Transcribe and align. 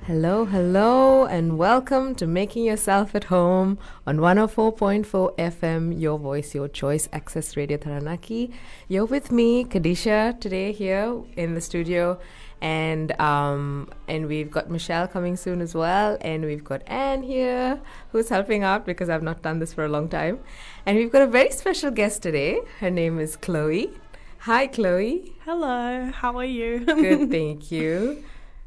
Hello, 0.09 0.43
hello, 0.43 1.27
and 1.27 1.59
welcome 1.59 2.15
to 2.15 2.25
Making 2.25 2.65
Yourself 2.65 3.13
at 3.13 3.25
Home 3.25 3.77
on 4.07 4.17
104.4 4.17 5.37
FM, 5.37 6.01
Your 6.01 6.17
Voice, 6.17 6.55
Your 6.55 6.67
Choice, 6.67 7.07
Access 7.13 7.55
Radio 7.55 7.77
Taranaki. 7.77 8.51
You're 8.87 9.05
with 9.05 9.31
me, 9.31 9.65
Kadisha, 9.65 10.41
today 10.41 10.71
here 10.71 11.21
in 11.37 11.53
the 11.53 11.61
studio, 11.61 12.19
and 12.59 13.11
um, 13.21 13.87
and 14.07 14.25
we've 14.25 14.49
got 14.49 14.71
Michelle 14.71 15.07
coming 15.07 15.35
soon 15.35 15.61
as 15.61 15.75
well, 15.75 16.17
and 16.21 16.43
we've 16.43 16.63
got 16.63 16.81
Anne 16.87 17.21
here 17.21 17.79
who's 18.11 18.29
helping 18.29 18.63
out 18.63 18.87
because 18.87 19.09
I've 19.09 19.21
not 19.21 19.43
done 19.43 19.59
this 19.59 19.75
for 19.75 19.85
a 19.85 19.89
long 19.89 20.09
time, 20.09 20.39
and 20.87 20.97
we've 20.97 21.11
got 21.11 21.21
a 21.21 21.27
very 21.27 21.51
special 21.51 21.91
guest 21.91 22.23
today. 22.23 22.61
Her 22.79 22.89
name 22.89 23.19
is 23.19 23.35
Chloe. 23.35 23.91
Hi, 24.39 24.65
Chloe. 24.65 25.35
Hello, 25.45 26.09
how 26.11 26.35
are 26.35 26.45
you? 26.45 26.79
Good, 26.83 27.29
thank 27.37 27.71
you. 27.71 28.23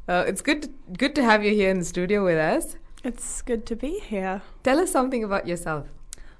Uh, 0.07 0.23
it's 0.27 0.41
good 0.41 0.63
to, 0.63 0.69
good 0.97 1.15
to 1.15 1.23
have 1.23 1.43
you 1.43 1.53
here 1.53 1.69
in 1.69 1.79
the 1.79 1.85
studio 1.85 2.23
with 2.23 2.37
us. 2.37 2.75
it's 3.03 3.41
good 3.41 3.65
to 3.65 3.75
be 3.75 3.99
here. 3.99 4.41
Tell 4.63 4.79
us 4.79 4.91
something 4.91 5.23
about 5.23 5.47
yourself. 5.47 5.87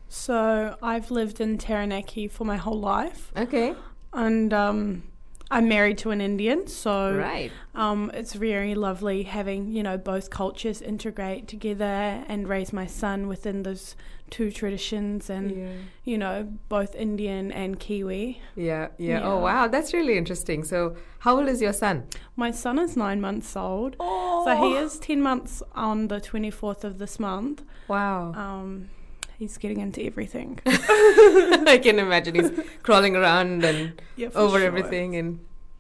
So, 0.09 0.77
I've 0.81 1.09
lived 1.11 1.41
in 1.41 1.57
Taranaki 1.57 2.27
for 2.27 2.45
my 2.45 2.57
whole 2.57 2.79
life, 2.79 3.31
Okay. 3.35 3.73
and 4.13 4.53
um, 4.53 5.03
I'm 5.49 5.67
married 5.67 5.97
to 5.99 6.11
an 6.11 6.21
Indian, 6.21 6.67
so 6.67 7.15
Right. 7.15 7.51
um, 7.73 8.11
it's 8.13 8.33
very 8.33 8.75
lovely 8.75 9.23
having 9.23 9.71
you 9.71 9.81
know 9.81 9.97
both 9.97 10.29
cultures 10.29 10.81
integrate 10.81 11.47
together 11.47 12.23
and 12.27 12.47
raise 12.47 12.71
my 12.73 12.85
son 12.85 13.27
within 13.27 13.63
those 13.63 13.95
two 14.29 14.51
traditions, 14.51 15.29
and 15.29 15.51
Yeah. 15.51 15.67
you 16.03 16.17
know 16.17 16.47
both 16.69 16.95
Indian 16.95 17.51
and 17.51 17.79
Kiwi. 17.79 18.41
Yeah, 18.55 18.87
yeah. 18.97 19.21
Oh, 19.23 19.37
wow. 19.39 19.67
That's 19.67 19.93
really 19.93 20.17
interesting. 20.17 20.63
So, 20.63 20.95
how 21.19 21.37
old 21.37 21.47
is 21.49 21.61
your 21.61 21.73
son? 21.73 22.03
My 22.35 22.51
son 22.51 22.79
is 22.79 22.95
nine 22.97 23.21
months 23.21 23.55
old, 23.55 23.95
Oh. 23.99 24.43
so 24.45 24.55
he 24.67 24.75
is 24.75 24.97
ten 24.99 25.21
months 25.21 25.61
on 25.75 26.07
the 26.07 26.19
twenty 26.19 26.49
fourth 26.51 26.83
of 26.83 26.97
this 26.97 27.19
month. 27.19 27.63
Wow. 27.87 28.33
Um, 28.33 28.89
he's 29.37 29.57
getting 29.57 29.79
into 29.79 30.01
everything. 30.03 30.59
I 30.65 31.79
can 31.83 31.99
imagine 31.99 32.35
he's 32.35 32.51
crawling 32.81 33.15
around 33.15 33.63
and 33.65 34.01
Yeah, 34.15 34.29
over 34.35 34.57
sure. 34.59 34.67
everything 34.67 35.15
and 35.15 35.39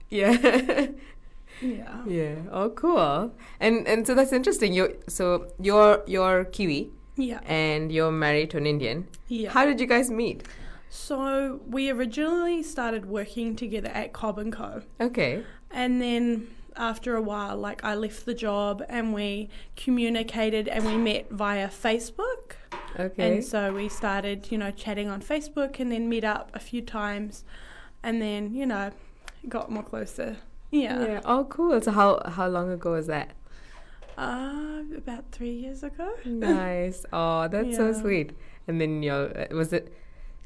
yeah. 0.09 0.87
Yeah. 1.61 2.03
yeah. 2.05 2.35
Oh, 2.51 2.69
cool. 2.71 3.31
And 3.59 3.87
and 3.87 4.05
so 4.05 4.13
that's 4.15 4.33
interesting. 4.33 4.73
You 4.73 4.97
so 5.07 5.47
you're 5.61 6.03
you're 6.07 6.45
Kiwi 6.45 6.91
Yeah. 7.15 7.41
and 7.45 7.91
you're 7.91 8.11
married 8.11 8.49
to 8.51 8.57
an 8.57 8.65
Indian. 8.65 9.07
Yeah. 9.27 9.51
How 9.51 9.65
did 9.65 9.79
you 9.79 9.87
guys 9.87 10.09
meet? 10.09 10.43
so 10.89 11.59
we 11.67 11.89
originally 11.89 12.61
started 12.61 13.05
working 13.05 13.55
together 13.55 13.89
at 13.89 14.13
Cobb 14.13 14.37
and 14.37 14.53
Co. 14.53 14.83
Okay. 15.01 15.43
And 15.71 15.99
then 15.99 16.47
after 16.75 17.15
a 17.15 17.21
while, 17.21 17.57
like 17.57 17.83
I 17.83 17.95
left 17.95 18.25
the 18.25 18.33
job 18.35 18.83
and 18.87 19.11
we 19.11 19.49
communicated 19.75 20.67
and 20.67 20.85
we 20.85 20.95
met 20.97 21.31
via 21.31 21.67
Facebook. 21.67 22.53
Okay. 22.99 23.37
And 23.37 23.43
so 23.43 23.73
we 23.73 23.89
started, 23.89 24.51
you 24.51 24.57
know, 24.59 24.69
chatting 24.69 25.09
on 25.09 25.21
Facebook 25.21 25.79
and 25.79 25.91
then 25.91 26.09
met 26.09 26.23
up 26.23 26.51
a 26.53 26.59
few 26.59 26.81
times 26.81 27.43
and 28.03 28.21
then, 28.21 28.53
you 28.53 28.67
know, 28.67 28.91
got 29.49 29.71
more 29.71 29.83
closer. 29.83 30.37
Yeah. 30.69 31.01
yeah. 31.05 31.21
Oh, 31.25 31.45
cool. 31.45 31.81
So 31.81 31.91
how 31.91 32.21
how 32.27 32.47
long 32.47 32.71
ago 32.71 32.91
was 32.91 33.07
that? 33.07 33.31
Uh, 34.17 34.81
about 34.97 35.31
three 35.31 35.51
years 35.53 35.83
ago. 35.83 36.13
Nice. 36.25 37.05
Oh, 37.13 37.47
that's 37.47 37.75
so 37.77 37.93
sweet. 37.93 38.31
And 38.67 38.79
then 38.79 39.03
y'all 39.03 39.31
uh, 39.35 39.55
was 39.55 39.73
it? 39.73 39.93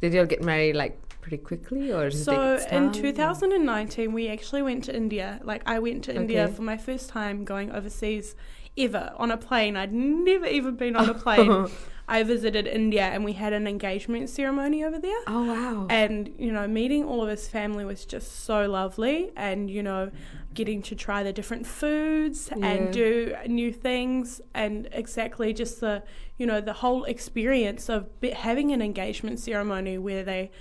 Did 0.01 0.13
y'all 0.13 0.25
get 0.25 0.41
married 0.43 0.75
like 0.75 0.97
pretty 1.21 1.37
quickly, 1.37 1.91
or 1.91 2.09
So 2.11 2.55
in 2.55 2.91
time? 2.91 2.91
2019, 2.93 4.13
we 4.13 4.27
actually 4.29 4.61
went 4.61 4.83
to 4.85 4.95
India. 4.95 5.39
Like 5.43 5.63
I 5.65 5.79
went 5.79 6.03
to 6.05 6.15
India 6.15 6.45
Okay. 6.45 6.53
for 6.53 6.61
my 6.61 6.77
first 6.77 7.09
time 7.09 7.43
going 7.45 7.71
overseas 7.71 8.35
ever 8.77 9.11
on 9.17 9.31
a 9.31 9.37
plane. 9.37 9.75
I'd 9.75 9.93
never 9.93 10.45
even 10.45 10.75
been 10.75 10.95
on 10.95 11.09
a 11.09 11.13
plane. 11.25 11.67
I 12.09 12.23
visited 12.23 12.67
India 12.67 13.01
and 13.01 13.25
we 13.25 13.33
had 13.33 13.51
an 13.51 13.67
engagement 13.67 14.29
ceremony 14.29 14.85
over 14.85 14.97
there. 14.97 15.17
Oh 15.27 15.43
wow. 15.43 15.87
And 15.89 16.33
you 16.39 16.53
know, 16.53 16.65
meeting 16.65 17.03
all 17.03 17.21
of 17.21 17.27
his 17.29 17.49
family 17.49 17.83
was 17.83 18.05
just 18.05 18.45
so 18.45 18.65
lovely, 18.65 19.31
and 19.35 19.69
you 19.69 19.83
know, 19.83 20.11
getting 20.57 20.81
to 20.81 20.95
try 20.95 21.19
the 21.23 21.31
different 21.39 21.65
foods 21.65 22.49
Yeah. 22.57 22.67
and 22.69 22.91
do 22.91 23.09
new 23.47 23.71
things, 23.71 24.41
and 24.53 24.89
exactly 24.91 25.53
just 25.53 25.79
the 25.79 26.03
you 26.39 26.45
know 26.49 26.59
the 26.59 26.73
whole 26.83 27.05
experience 27.05 27.83
of 27.95 28.07
having 28.47 28.71
an 28.73 28.81
engagement 28.81 29.39
ceremony 29.39 29.97
where 29.97 30.23
they 30.31 30.51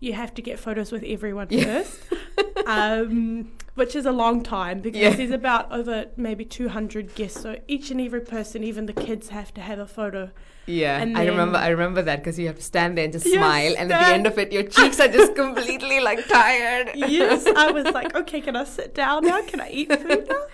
you 0.00 0.12
have 0.12 0.34
to 0.34 0.42
get 0.42 0.58
photos 0.58 0.92
with 0.92 1.02
everyone 1.16 1.48
first, 1.48 1.98
um, 2.66 3.50
which 3.74 3.94
is 3.96 4.04
a 4.04 4.12
long 4.12 4.42
time 4.42 4.80
because 4.80 5.00
Yeah. 5.00 5.14
there's 5.16 5.30
about 5.30 5.70
over 5.72 6.06
maybe 6.16 6.44
200 6.44 7.14
guests, 7.14 7.40
so 7.40 7.56
each 7.68 7.90
and 7.90 8.00
every 8.00 8.20
person, 8.20 8.62
even 8.64 8.86
the 8.86 8.92
kids, 8.92 9.28
have 9.30 9.54
to 9.54 9.60
have 9.60 9.78
a 9.78 9.86
photo. 9.86 10.30
Yeah, 10.66 10.98
And 11.00 11.16
I 11.18 11.26
remember. 11.26 11.58
I 11.58 11.68
remember 11.68 12.00
that 12.02 12.20
because 12.20 12.38
you 12.38 12.46
have 12.46 12.56
to 12.56 12.62
stand 12.62 12.96
there 12.96 13.04
and 13.04 13.12
just 13.12 13.26
Yes, 13.26 13.34
smile, 13.34 13.74
and 13.76 13.92
at 13.92 14.00
the 14.00 14.14
end 14.14 14.26
of 14.26 14.38
it, 14.38 14.50
your 14.50 14.62
cheeks 14.62 14.98
are 14.98 15.08
just 15.08 15.34
completely 15.34 16.00
like 16.00 16.26
tired. 16.28 16.90
Yes, 16.94 17.46
I 17.46 17.70
was 17.70 17.84
like, 17.92 18.14
okay, 18.16 18.40
can 18.40 18.56
I 18.56 18.64
sit 18.64 18.94
down 18.94 19.24
now? 19.26 19.42
Can 19.42 19.60
I 19.60 19.68
eat 19.70 19.92
food 19.92 20.26
now? 20.28 20.44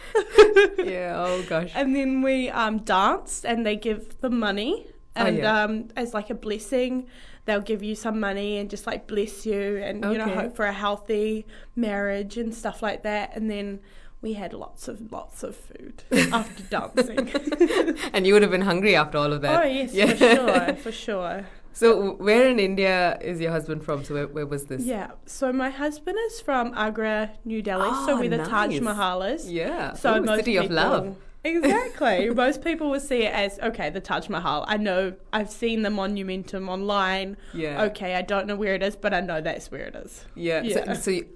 yeah. 0.84 1.15
Oh 1.16 1.43
gosh. 1.48 1.72
and 1.75 1.94
then 1.94 2.22
we 2.22 2.50
um, 2.50 2.78
danced, 2.78 3.44
and 3.47 3.65
they 3.65 3.76
give 3.76 4.21
the 4.21 4.31
money, 4.31 4.87
Oh, 5.16 5.26
and 5.26 5.38
yeah. 5.38 5.62
um, 5.65 5.88
as 5.97 6.12
like 6.15 6.31
a 6.31 6.34
blessing, 6.34 7.06
they'll 7.44 7.60
give 7.60 7.82
you 7.82 7.94
some 7.94 8.19
money 8.21 8.59
and 8.59 8.69
just 8.71 8.87
like 8.87 9.06
bless 9.06 9.47
you, 9.47 9.77
and 9.78 10.04
you 10.04 10.19
know 10.19 10.28
hope 10.28 10.56
for 10.56 10.66
a 10.66 10.72
healthy 10.72 11.47
marriage 11.77 12.37
and 12.37 12.54
stuff 12.54 12.82
like 12.82 13.03
that. 13.04 13.37
And 13.37 13.48
then 13.50 13.81
we 14.23 14.35
had 14.35 14.53
lots 14.53 14.87
of 14.89 15.11
lots 15.13 15.43
of 15.43 15.57
food 15.57 16.03
after 16.33 16.63
dancing. 16.65 17.31
and 18.13 18.27
you 18.27 18.33
would 18.35 18.43
have 18.43 18.51
been 18.51 18.61
hungry 18.63 18.95
after 18.97 19.19
all 19.19 19.33
of 19.33 19.41
that. 19.43 19.65
oh 19.65 19.67
yes, 19.67 19.95
Yeah. 19.95 20.07
for 20.13 20.17
sure, 20.17 20.75
for 20.85 20.93
sure. 20.93 21.47
So, 21.73 22.15
where 22.15 22.49
in 22.49 22.59
India 22.59 23.17
is 23.23 23.41
your 23.41 23.53
husband 23.53 23.85
from? 23.85 24.03
So, 24.05 24.15
where, 24.15 24.27
where 24.27 24.45
was 24.47 24.65
this? 24.67 24.83
Yeah. 24.83 25.13
So 25.25 25.53
my 25.53 25.71
husband 25.71 26.19
is 26.27 26.41
from 26.41 26.75
Agra, 26.75 27.31
New 27.45 27.63
Delhi. 27.63 27.89
Ah, 27.91 28.07
so 28.07 28.13
Oh, 28.15 28.19
where 28.21 28.29
the 28.29 28.39
Taj 28.39 28.71
nice. 28.73 28.81
Mahal 28.81 29.23
is. 29.23 29.51
Yeah. 29.51 29.95
So 29.95 30.17
Ooh, 30.17 30.23
most 30.23 30.39
city 30.41 30.53
people, 30.59 30.67
of 30.67 30.73
love. 30.73 31.17
Exactly. 31.43 32.29
most 32.31 32.63
people 32.63 32.91
will 32.91 33.01
see 33.01 33.23
it 33.23 33.33
as 33.33 33.59
okay, 33.61 33.89
the 33.89 34.01
Taj 34.01 34.29
Mahal. 34.29 34.65
I 34.69 34.77
know 34.77 35.15
I've 35.33 35.49
seen 35.51 35.83
the 35.83 35.89
monumentum 35.91 36.69
online. 36.69 37.37
Yeah. 37.55 37.85
Okay, 37.85 38.15
I 38.16 38.23
don't 38.23 38.47
know 38.47 38.57
where 38.57 38.75
it 38.75 38.83
is, 38.83 38.97
but 38.97 39.15
I 39.15 39.21
know 39.21 39.41
that's 39.41 39.71
where 39.71 39.83
it 39.87 39.95
is. 39.95 40.25
Yeah. 40.34 40.63
Yeah. 40.63 40.95
So, 40.95 40.95
so 40.95 41.11
you, 41.13 41.27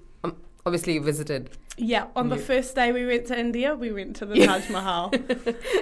obviously 0.65 0.93
you 0.93 1.01
visited. 1.01 1.49
Yeah, 1.77 2.07
on 2.15 2.29
the 2.29 2.37
first 2.37 2.75
day 2.75 2.91
we 2.91 3.05
went 3.05 3.27
to 3.27 3.37
India, 3.37 3.75
we 3.75 3.91
went 3.91 4.15
to 4.17 4.25
the 4.25 4.45
Taj 4.45 4.69
Mahal. 4.69 5.13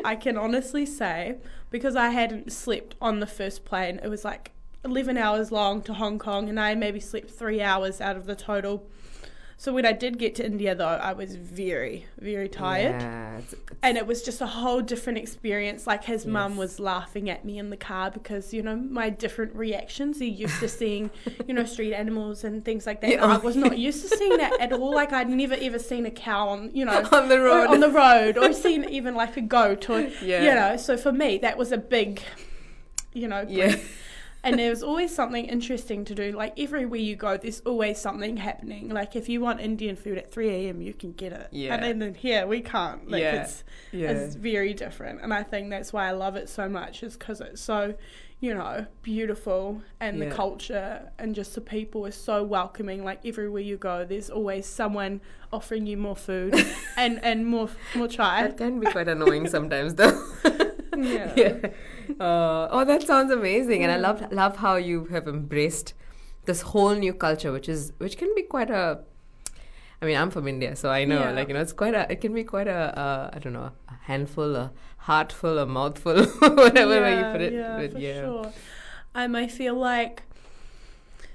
I 0.03 0.15
can 0.15 0.37
honestly 0.37 0.85
say, 0.85 1.37
because 1.69 1.95
I 1.95 2.09
hadn't 2.09 2.51
slept 2.51 2.95
on 2.99 3.19
the 3.19 3.27
first 3.27 3.63
plane, 3.63 3.99
it 4.03 4.09
was 4.09 4.25
like 4.25 4.51
11 4.83 5.17
hours 5.17 5.51
long 5.51 5.81
to 5.83 5.93
Hong 5.93 6.19
Kong, 6.19 6.49
and 6.49 6.59
I 6.59 6.75
maybe 6.75 6.99
slept 6.99 7.31
three 7.31 7.61
hours 7.61 8.01
out 8.01 8.17
of 8.17 8.25
the 8.25 8.35
total. 8.35 8.89
So 9.63 9.71
when 9.71 9.85
I 9.85 9.93
did 9.93 10.17
get 10.17 10.35
to 10.35 10.45
India, 10.45 10.75
though, 10.75 10.85
I 10.85 11.13
was 11.13 11.37
very, 11.37 12.05
very 12.19 12.49
tired. 12.49 12.99
Yeah. 13.01 13.37
it's- 13.37 13.55
And 13.81 13.97
it 13.97 14.05
was 14.05 14.21
just 14.21 14.41
a 14.41 14.45
whole 14.45 14.81
different 14.81 15.19
experience. 15.19 15.87
Like 15.87 16.03
his 16.03 16.25
mum 16.25 16.57
was 16.57 16.81
laughing 16.81 17.29
at 17.29 17.45
me 17.45 17.59
in 17.59 17.69
the 17.69 17.77
car 17.77 18.11
because, 18.11 18.53
you 18.53 18.61
know, 18.61 18.75
my 18.75 19.09
different 19.09 19.55
reactions. 19.55 20.19
He 20.19 20.27
used 20.27 20.59
to 20.59 20.67
seeing, 20.67 21.11
you 21.47 21.53
know, 21.53 21.63
street 21.63 21.93
animals 21.93 22.43
and 22.43 22.65
things 22.65 22.85
like 22.85 22.99
that. 22.99 23.11
Yeah. 23.11 23.25
I 23.25 23.37
was 23.37 23.55
not 23.55 23.77
used 23.77 24.01
to 24.01 24.09
seeing 24.17 24.35
that 24.35 24.59
at 24.59 24.73
all. 24.73 24.93
Like 24.93 25.13
I'd 25.13 25.29
never 25.29 25.55
ever 25.57 25.79
seen 25.79 26.05
a 26.05 26.11
cow 26.11 26.49
on, 26.49 26.71
you 26.73 26.83
know, 26.83 27.01
On 27.13 27.29
the 27.29 27.39
road. 27.39 27.67
on 27.67 27.79
the 27.79 27.89
road, 27.89 28.37
or 28.37 28.51
seen 28.51 28.83
even 28.89 29.15
like 29.15 29.37
a 29.37 29.41
goat, 29.57 29.89
or 29.89 30.01
Yeah. 30.21 30.43
you 30.43 30.53
know. 30.55 30.75
So 30.75 30.97
for 30.97 31.13
me, 31.13 31.37
that 31.37 31.57
was 31.57 31.71
a 31.71 31.77
big, 31.77 32.21
you 33.13 33.29
know, 33.29 33.45
Yeah. 33.47 33.77
And 34.43 34.59
there's 34.59 34.83
always 34.83 35.13
something 35.13 35.45
interesting 35.45 36.03
to 36.05 36.15
do. 36.15 36.31
Like 36.33 36.59
everywhere 36.59 36.99
you 36.99 37.15
go, 37.15 37.37
there's 37.37 37.61
always 37.61 37.97
something 37.99 38.37
happening. 38.37 38.89
Like 38.89 39.15
if 39.15 39.29
you 39.29 39.39
want 39.41 39.61
Indian 39.61 39.95
food 39.95 40.17
at 40.17 40.31
3 40.31 40.49
a.m., 40.49 40.81
you 40.81 40.93
can 40.93 41.13
get 41.13 41.31
it. 41.33 41.47
Yeah. 41.51 41.75
And 41.75 42.01
then 42.01 42.13
here, 42.13 42.45
we 42.47 42.61
can't. 42.61 43.09
Like 43.09 43.21
Yeah. 43.21 43.43
it's, 43.43 43.63
Yeah. 43.91 44.11
it's 44.11 44.35
very 44.35 44.73
different. 44.73 45.21
And 45.21 45.33
I 45.33 45.43
think 45.43 45.69
that's 45.69 45.93
why 45.93 46.07
I 46.07 46.11
love 46.11 46.35
it 46.35 46.49
so 46.49 46.67
much, 46.67 47.03
is 47.03 47.15
because 47.17 47.39
it's 47.41 47.61
so, 47.61 47.95
you 48.41 48.53
know, 48.53 48.85
beautiful 49.01 49.81
and 50.01 50.17
Yeah. 50.17 50.27
the 50.29 50.35
culture 50.35 51.09
and 51.17 51.33
just 51.33 51.55
the 51.55 51.61
people 51.61 52.05
is 52.05 52.15
so 52.15 52.43
welcoming. 52.43 53.05
Like 53.05 53.25
everywhere 53.25 53.61
you 53.61 53.77
go, 53.77 54.03
there's 54.03 54.29
always 54.29 54.65
someone 54.65 55.21
offering 55.53 55.85
you 55.85 55.95
more 55.97 56.15
food 56.17 56.53
and, 56.97 57.23
and 57.23 57.45
more 57.47 57.69
more 57.95 58.07
chai. 58.09 58.43
That 58.43 58.57
can 58.57 58.79
be 58.81 58.87
quite 58.87 59.07
annoying 59.07 59.47
sometimes, 59.47 59.95
though. 59.95 60.19
Yeah. 60.97 61.33
yeah. 61.35 61.55
Uh, 62.19 62.67
oh, 62.71 62.83
that 62.85 63.03
sounds 63.03 63.31
amazing, 63.31 63.83
and 63.83 63.91
I 63.91 63.97
love 63.97 64.31
love 64.31 64.57
how 64.57 64.75
you 64.75 65.05
have 65.05 65.27
embraced 65.27 65.93
this 66.45 66.61
whole 66.61 66.93
new 66.95 67.13
culture, 67.13 67.51
which 67.51 67.69
is 67.69 67.93
which 67.97 68.17
can 68.17 68.33
be 68.35 68.43
quite 68.43 68.69
a. 68.69 68.99
I 70.01 70.05
mean, 70.05 70.17
I'm 70.17 70.31
from 70.31 70.47
India, 70.49 70.75
so 70.75 70.89
I 70.89 71.05
know, 71.05 71.21
Yeah. 71.21 71.31
like 71.31 71.47
you 71.47 71.53
know, 71.53 71.61
it's 71.61 71.71
quite 71.71 71.93
a. 71.93 72.11
It 72.11 72.19
can 72.19 72.33
be 72.33 72.43
quite 72.43 72.67
a. 72.67 72.97
Uh, 72.99 73.29
I 73.33 73.39
don't 73.39 73.53
know, 73.53 73.71
a 73.87 73.93
handful, 74.01 74.55
a 74.55 74.71
heartful, 74.97 75.57
a 75.59 75.65
mouthful, 75.65 76.25
whatever 76.41 76.99
way 77.01 77.17
you 77.19 77.25
put 77.31 77.41
it. 77.41 77.53
Yeah, 77.53 77.77
but 77.77 77.93
for 77.93 77.99
yeah. 77.99 78.21
sure. 78.21 78.53
Um, 79.15 79.35
I 79.35 79.47
feel 79.47 79.75
like 79.75 80.23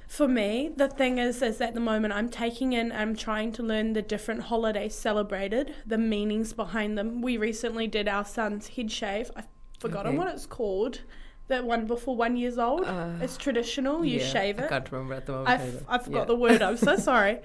for 0.09 0.27
me, 0.27 0.71
the 0.75 0.89
thing 0.89 1.19
is, 1.19 1.43
is 1.43 1.61
at 1.61 1.75
the 1.75 1.81
moment 1.81 2.15
I'm 2.15 2.29
taking 2.31 2.73
in, 2.73 2.91
I'm 2.93 3.15
trying 3.15 3.53
to 3.53 3.63
learn 3.63 3.93
the 3.93 4.03
different 4.03 4.43
holidays 4.45 4.95
celebrated, 4.95 5.75
the 5.87 5.99
meanings 5.99 6.53
behind 6.55 6.97
them. 6.97 7.21
We 7.21 7.37
recently 7.37 7.87
did 7.87 8.09
our 8.09 8.25
son's 8.25 8.69
head 8.69 8.91
shave. 8.91 9.31
I've 9.37 9.47
forgotten 9.79 10.11
Okay. 10.13 10.19
what 10.19 10.29
it's 10.35 10.47
called. 10.47 11.03
That 11.49 11.65
one 11.65 11.87
before 11.87 12.17
one 12.17 12.37
years 12.37 12.59
old. 12.59 12.85
Uh, 12.85 13.11
it's 13.23 13.37
traditional. 13.37 14.05
You 14.05 14.19
yeah, 14.21 14.27
shave 14.27 14.59
it. 14.59 14.65
I 14.65 14.69
can't 14.69 14.93
remember 14.93 15.15
at 15.15 15.27
the 15.27 15.33
moment. 15.33 15.49
I, 15.49 15.55
either. 15.67 15.79
f- 15.79 15.85
I 15.89 15.99
forgot 15.99 16.19
Yeah. 16.21 16.25
the 16.27 16.37
word. 16.37 16.63
I'm 16.63 16.77
so 16.77 16.97
sorry. 17.11 17.39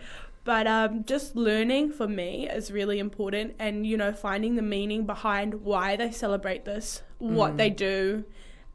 But 0.46 0.68
um, 0.68 1.06
just 1.06 1.38
learning 1.38 1.94
for 1.94 2.06
me 2.08 2.50
is 2.50 2.70
really 2.70 3.00
important, 3.00 3.56
and 3.60 3.86
you 3.88 3.96
know, 3.96 4.12
finding 4.12 4.56
the 4.56 4.62
meaning 4.62 5.06
behind 5.06 5.54
why 5.64 5.96
they 5.96 6.12
celebrate 6.12 6.66
this, 6.66 7.02
what 7.20 7.54
Mm. 7.54 7.58
they 7.58 7.70
do, 7.70 8.26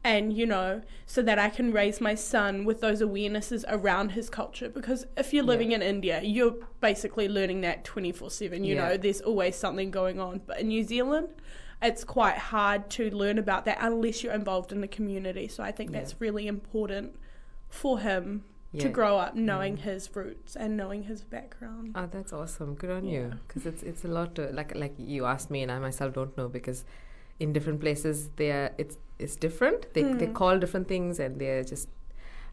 and 0.03 0.31
you 0.31 0.45
know, 0.45 0.81
so 1.05 1.21
that 1.21 1.37
I 1.39 1.49
can 1.49 1.71
raise 1.73 1.99
my 1.99 2.15
son 2.15 2.63
with 2.65 2.79
those 2.81 3.01
awarenesses 3.01 3.65
around 3.67 4.11
his 4.11 4.29
culture. 4.29 4.69
Because 4.69 5.05
if 5.17 5.33
you're 5.33 5.43
Yeah. 5.43 5.49
living 5.49 5.71
in 5.73 5.81
India, 5.81 6.21
you're 6.23 6.55
basically 6.79 7.27
learning 7.27 7.61
that 7.61 7.83
24 7.83 8.29
7. 8.31 8.63
You 8.63 8.75
Yeah. 8.75 8.89
know, 8.89 8.97
there's 8.97 9.21
always 9.21 9.55
something 9.57 9.91
going 9.91 10.19
on. 10.19 10.41
But 10.45 10.61
in 10.61 10.69
New 10.69 10.83
Zealand, 10.83 11.29
it's 11.81 12.03
quite 12.03 12.37
hard 12.37 12.89
to 12.91 13.09
learn 13.11 13.37
about 13.37 13.65
that 13.65 13.77
unless 13.81 14.23
you're 14.23 14.33
involved 14.33 14.71
in 14.71 14.81
the 14.81 14.87
community. 14.87 15.47
So 15.47 15.63
I 15.63 15.71
think 15.71 15.91
Yeah. 15.91 15.99
that's 15.99 16.19
really 16.21 16.47
important 16.47 17.15
for 17.67 17.99
him 17.99 18.45
to 18.77 18.87
grow 18.87 19.17
up 19.17 19.35
knowing 19.35 19.77
his 19.77 20.15
roots 20.15 20.55
and 20.55 20.77
knowing 20.77 21.03
his 21.03 21.23
background. 21.23 21.91
Oh, 21.95 22.07
that's 22.09 22.31
awesome. 22.31 22.75
Good 22.75 22.91
on 22.91 23.05
you. 23.05 23.33
Because 23.47 23.65
it's 23.65 23.83
it's 23.83 24.05
a 24.05 24.07
lot 24.07 24.35
to 24.35 24.49
like 24.53 24.75
like 24.75 24.93
you 24.97 25.25
asked 25.25 25.49
me, 25.51 25.61
and 25.63 25.71
I 25.71 25.79
myself 25.79 26.13
don't 26.13 26.37
know 26.37 26.47
because 26.47 26.85
in 27.39 27.51
different 27.51 27.79
places 27.81 28.29
there 28.35 28.73
it's 28.77 28.97
it's 29.19 29.35
different. 29.35 29.93
They 29.93 30.03
they 30.03 30.27
Mm. 30.27 30.33
call 30.33 30.59
different 30.59 30.87
things, 30.87 31.19
and 31.19 31.39
they're 31.39 31.63
just 31.63 31.89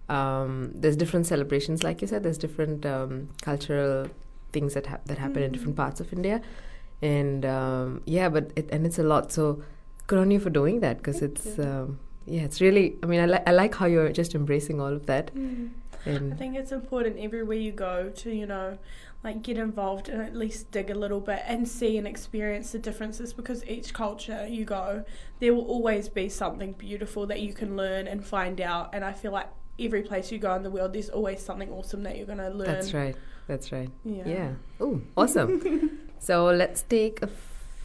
um, 0.08 0.70
there's 0.74 0.96
different 0.96 1.26
celebrations, 1.26 1.82
like 1.82 2.00
you 2.02 2.06
said. 2.08 2.22
There's 2.22 2.38
different 2.38 2.86
um, 2.86 3.28
cultural 3.42 4.08
things 4.52 4.74
that 4.74 4.86
hap 4.86 5.04
that 5.06 5.18
happen 5.18 5.42
in 5.42 5.52
different 5.52 5.74
Mm. 5.74 5.82
parts 5.84 6.00
of 6.00 6.12
India, 6.12 6.40
and 7.02 7.44
um, 7.44 8.02
yeah, 8.06 8.28
but 8.28 8.52
it, 8.56 8.68
and 8.70 8.86
it's 8.86 8.98
a 8.98 9.02
lot. 9.02 9.32
So 9.32 9.62
good 10.06 10.18
on 10.18 10.30
you 10.30 10.38
for 10.40 10.50
doing 10.50 10.80
that 10.80 10.98
because 10.98 11.22
it's 11.22 11.58
um, 11.58 11.98
yeah, 12.26 12.42
it's 12.42 12.60
really. 12.60 12.96
I 13.02 13.06
mean, 13.06 13.20
I, 13.20 13.26
li- 13.26 13.44
I 13.46 13.52
like 13.52 13.74
how 13.74 13.86
you're 13.86 14.12
just 14.12 14.34
embracing 14.34 14.80
all 14.80 14.92
of 14.92 15.06
that. 15.06 15.30
I 15.34 16.10
And 16.10 16.38
think 16.38 16.54
it's 16.56 16.70
important 16.70 17.18
everywhere 17.18 17.56
you 17.58 17.72
go 17.72 18.10
to, 18.22 18.30
you 18.32 18.46
know, 18.46 18.78
like 19.24 19.42
get 19.42 19.58
involved 19.58 20.08
and 20.08 20.22
at 20.22 20.36
least 20.36 20.70
dig 20.70 20.90
a 20.90 20.94
little 20.94 21.20
bit 21.20 21.42
and 21.46 21.66
see 21.66 21.98
and 21.98 22.06
experience 22.06 22.72
the 22.72 22.78
differences 22.78 23.32
because 23.32 23.64
each 23.66 23.92
culture 23.92 24.46
you 24.48 24.64
go, 24.64 25.04
there 25.40 25.52
will 25.54 25.66
always 25.66 26.08
be 26.08 26.28
something 26.28 26.72
beautiful 26.72 27.26
that 27.26 27.40
you 27.40 27.52
can 27.52 27.76
learn 27.76 28.06
and 28.06 28.24
find 28.24 28.60
out. 28.60 28.90
And 28.92 29.04
I 29.04 29.12
feel 29.12 29.32
like 29.32 29.48
every 29.80 30.02
place 30.02 30.30
you 30.30 30.38
go 30.38 30.54
in 30.54 30.62
the 30.62 30.70
world, 30.70 30.92
there's 30.92 31.08
always 31.10 31.40
something 31.42 31.70
awesome 31.70 32.02
that 32.04 32.16
you're 32.16 32.26
going 32.26 32.38
to 32.38 32.50
learn. 32.50 32.66
that's 32.68 32.94
right. 32.94 33.16
That's 33.48 33.72
right. 33.72 33.90
Yeah. 34.04 34.22
Yeah. 34.26 34.50
Oh, 34.80 35.00
awesome. 35.16 35.98
so 36.18 36.46
let's 36.46 36.82
take 36.82 37.20
a 37.22 37.28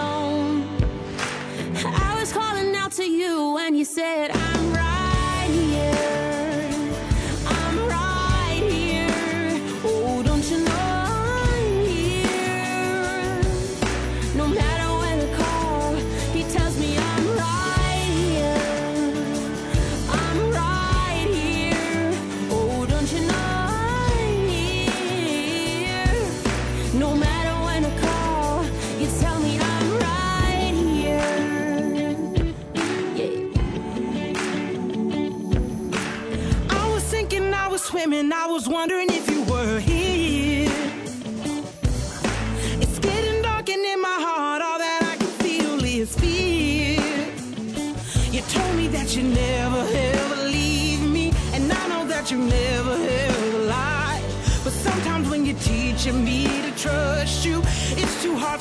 teaching 56.01 56.25
me 56.25 56.47
to 56.63 56.71
trust 56.75 57.45
you, 57.45 57.61
it's 57.63 58.23
too 58.23 58.35
hard 58.35 58.59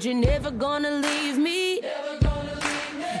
leave, 0.00 0.14
no, 0.14 0.14
no, 0.14 0.14
no, 0.14 0.14
no. 0.14 0.14
Said 0.14 0.14
you're 0.14 0.14
never 0.14 0.50
gonna 0.50 0.90
leave 0.90 1.38
me. 1.38 1.80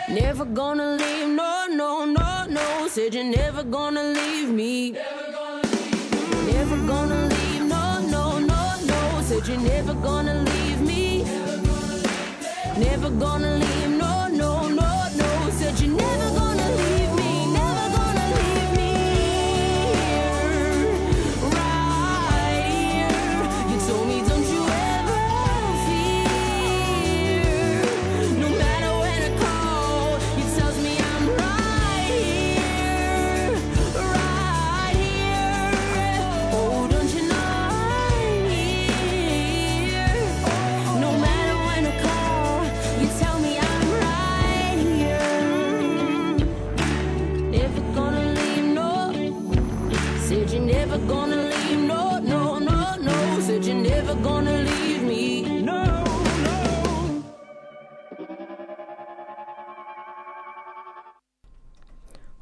Never 0.08 0.44
gonna 0.44 0.96
leave, 0.96 1.28
no, 1.28 1.66
no, 1.68 2.04
no, 2.04 2.46
no. 2.48 2.88
Said 2.88 3.14
you're 3.14 3.24
never 3.24 3.64
gonna 3.64 4.02
leave 4.02 4.50
me. 4.50 4.92
Never 4.92 6.76
gonna 6.86 7.28
leave, 7.34 7.64
no, 7.64 8.00
no, 8.14 8.38
no, 8.38 8.74
no. 8.86 9.22
Said 9.22 9.48
you're 9.48 9.58
never 9.58 9.94
gonna 9.94 10.34
leave 10.44 10.80
me. 10.80 11.24
Never 12.78 13.10
gonna 13.10 13.56
leave, 13.56 13.90
no, 13.90 14.28
no, 14.28 14.68
no, 14.68 15.08
no. 15.16 15.50
Said 15.58 15.80
you're 15.80 15.96
never 15.96 16.27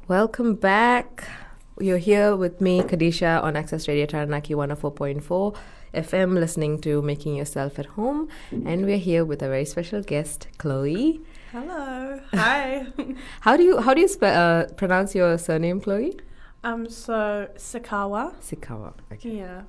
Welcome 0.07 0.55
back. 0.55 1.27
You're 1.81 1.97
here 1.97 2.33
with 2.35 2.61
me, 2.61 2.81
Kadisha, 2.81 3.43
on 3.43 3.57
Access 3.57 3.89
Radio 3.89 4.05
Taranaki 4.05 4.53
104.4 4.53 5.55
FM, 5.93 6.33
listening 6.35 6.79
to 6.81 7.01
Making 7.01 7.35
Yourself 7.35 7.77
at 7.77 7.87
Home. 7.87 8.29
And 8.51 8.85
we're 8.85 8.99
here 8.99 9.25
with 9.25 9.41
a 9.41 9.49
very 9.49 9.65
special 9.65 10.01
guest, 10.01 10.47
Chloe. 10.57 11.19
Hello. 11.51 12.21
Hi. 12.31 12.87
How 13.41 13.57
do 13.57 13.63
you 13.63 13.79
how 13.81 13.93
do 13.93 13.99
you 14.01 14.07
spe- 14.07 14.23
uh, 14.23 14.67
pronounce 14.77 15.13
your 15.13 15.37
surname, 15.37 15.81
Chloe? 15.81 16.17
um, 16.63 16.89
so 16.89 17.49
Sakawa. 17.55 18.33
Sikawa. 18.41 18.93
Okay. 19.11 19.37
Yeah. 19.39 19.63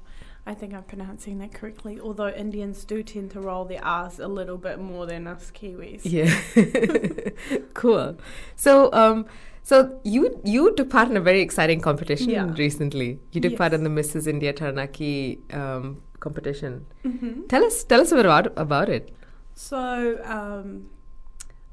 I 0.46 0.54
think 0.54 0.72
I'm 0.72 0.84
pronouncing 0.84 1.38
that 1.38 1.52
correctly, 1.52 2.00
although 2.00 2.28
Indians 2.30 2.84
do 2.84 3.02
tend 3.02 3.32
to 3.32 3.40
roll 3.40 3.64
their 3.66 3.84
R's 3.84 4.18
a 4.18 4.28
little 4.28 4.56
bit 4.56 4.78
more 4.78 5.04
than 5.04 5.26
us 5.26 5.50
Kiwis. 5.54 6.00
Yeah. 6.04 7.60
cool. 7.74 8.16
So, 8.56 8.90
um, 8.94 9.26
so 9.68 9.76
you 10.14 10.20
you 10.44 10.74
took 10.76 10.88
part 10.96 11.08
in 11.12 11.16
a 11.20 11.24
very 11.30 11.40
exciting 11.46 11.80
competition 11.86 12.30
Yeah. 12.30 12.52
recently. 12.64 13.08
You 13.32 13.40
took 13.46 13.56
part 13.62 13.74
in 13.78 13.82
the 13.88 13.90
Mrs. 14.00 14.26
India 14.34 14.52
Taranaki 14.60 15.40
um, 15.62 15.88
competition. 16.26 16.86
hmm 17.02 17.42
Tell 17.54 17.64
us 17.70 17.82
tell 17.84 18.00
us 18.06 18.12
a 18.12 18.16
bit 18.20 18.26
about 18.30 18.46
about 18.66 18.88
it. 19.00 19.10
So, 19.54 19.82
um, 20.24 20.88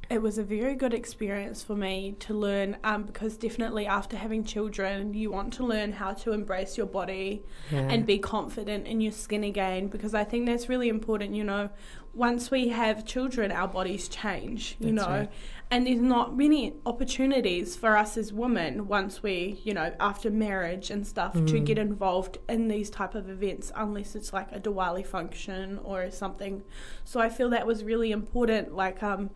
it 0.09 0.21
was 0.21 0.37
a 0.37 0.43
very 0.43 0.75
good 0.75 0.93
experience 0.93 1.63
for 1.63 1.75
me 1.75 2.15
to 2.25 2.33
learn 2.33 2.77
um, 2.83 3.03
because 3.03 3.37
definitely 3.37 3.85
after 3.87 4.17
having 4.17 4.43
children, 4.43 5.13
you 5.13 5.31
want 5.31 5.53
to 5.53 5.65
learn 5.65 5.93
how 6.01 6.11
to 6.23 6.31
embrace 6.39 6.77
your 6.77 6.85
body 6.99 7.43
Yeah. 7.71 7.87
and 7.91 8.05
be 8.05 8.17
confident 8.19 8.87
in 8.87 9.01
your 9.01 9.11
skin 9.11 9.43
again 9.43 9.87
because 9.87 10.13
I 10.13 10.23
think 10.23 10.45
that's 10.45 10.67
really 10.69 10.89
important. 10.89 11.33
You 11.33 11.43
know, 11.51 11.69
once 12.13 12.51
we 12.51 12.67
have 12.81 13.05
children, 13.05 13.51
our 13.51 13.67
bodies 13.67 14.07
change, 14.07 14.77
you 14.79 14.91
That's 14.93 15.07
know, 15.07 15.13
right. 15.21 15.31
And 15.71 15.87
there's 15.87 15.99
not 16.01 16.37
many 16.37 16.73
opportunities 16.85 17.75
for 17.75 17.97
us 17.97 18.17
as 18.17 18.31
women 18.31 18.87
once 18.87 19.23
we, 19.23 19.59
you 19.63 19.73
know, 19.73 19.93
after 19.99 20.29
marriage 20.29 20.89
and 20.91 21.05
stuff 21.07 21.33
to 21.33 21.39
Mm. 21.39 21.65
get 21.65 21.77
involved 21.77 22.37
in 22.47 22.67
these 22.67 22.89
type 22.89 23.15
of 23.15 23.29
events 23.29 23.71
unless 23.75 24.15
it's 24.15 24.31
like 24.31 24.51
a 24.51 24.59
Diwali 24.59 25.05
function 25.05 25.79
or 25.83 26.11
something. 26.11 26.63
So 27.03 27.19
I 27.19 27.29
feel 27.29 27.49
that 27.49 27.65
was 27.65 27.83
really 27.83 28.11
important. 28.11 28.75
Like, 28.75 29.01
um, 29.01 29.31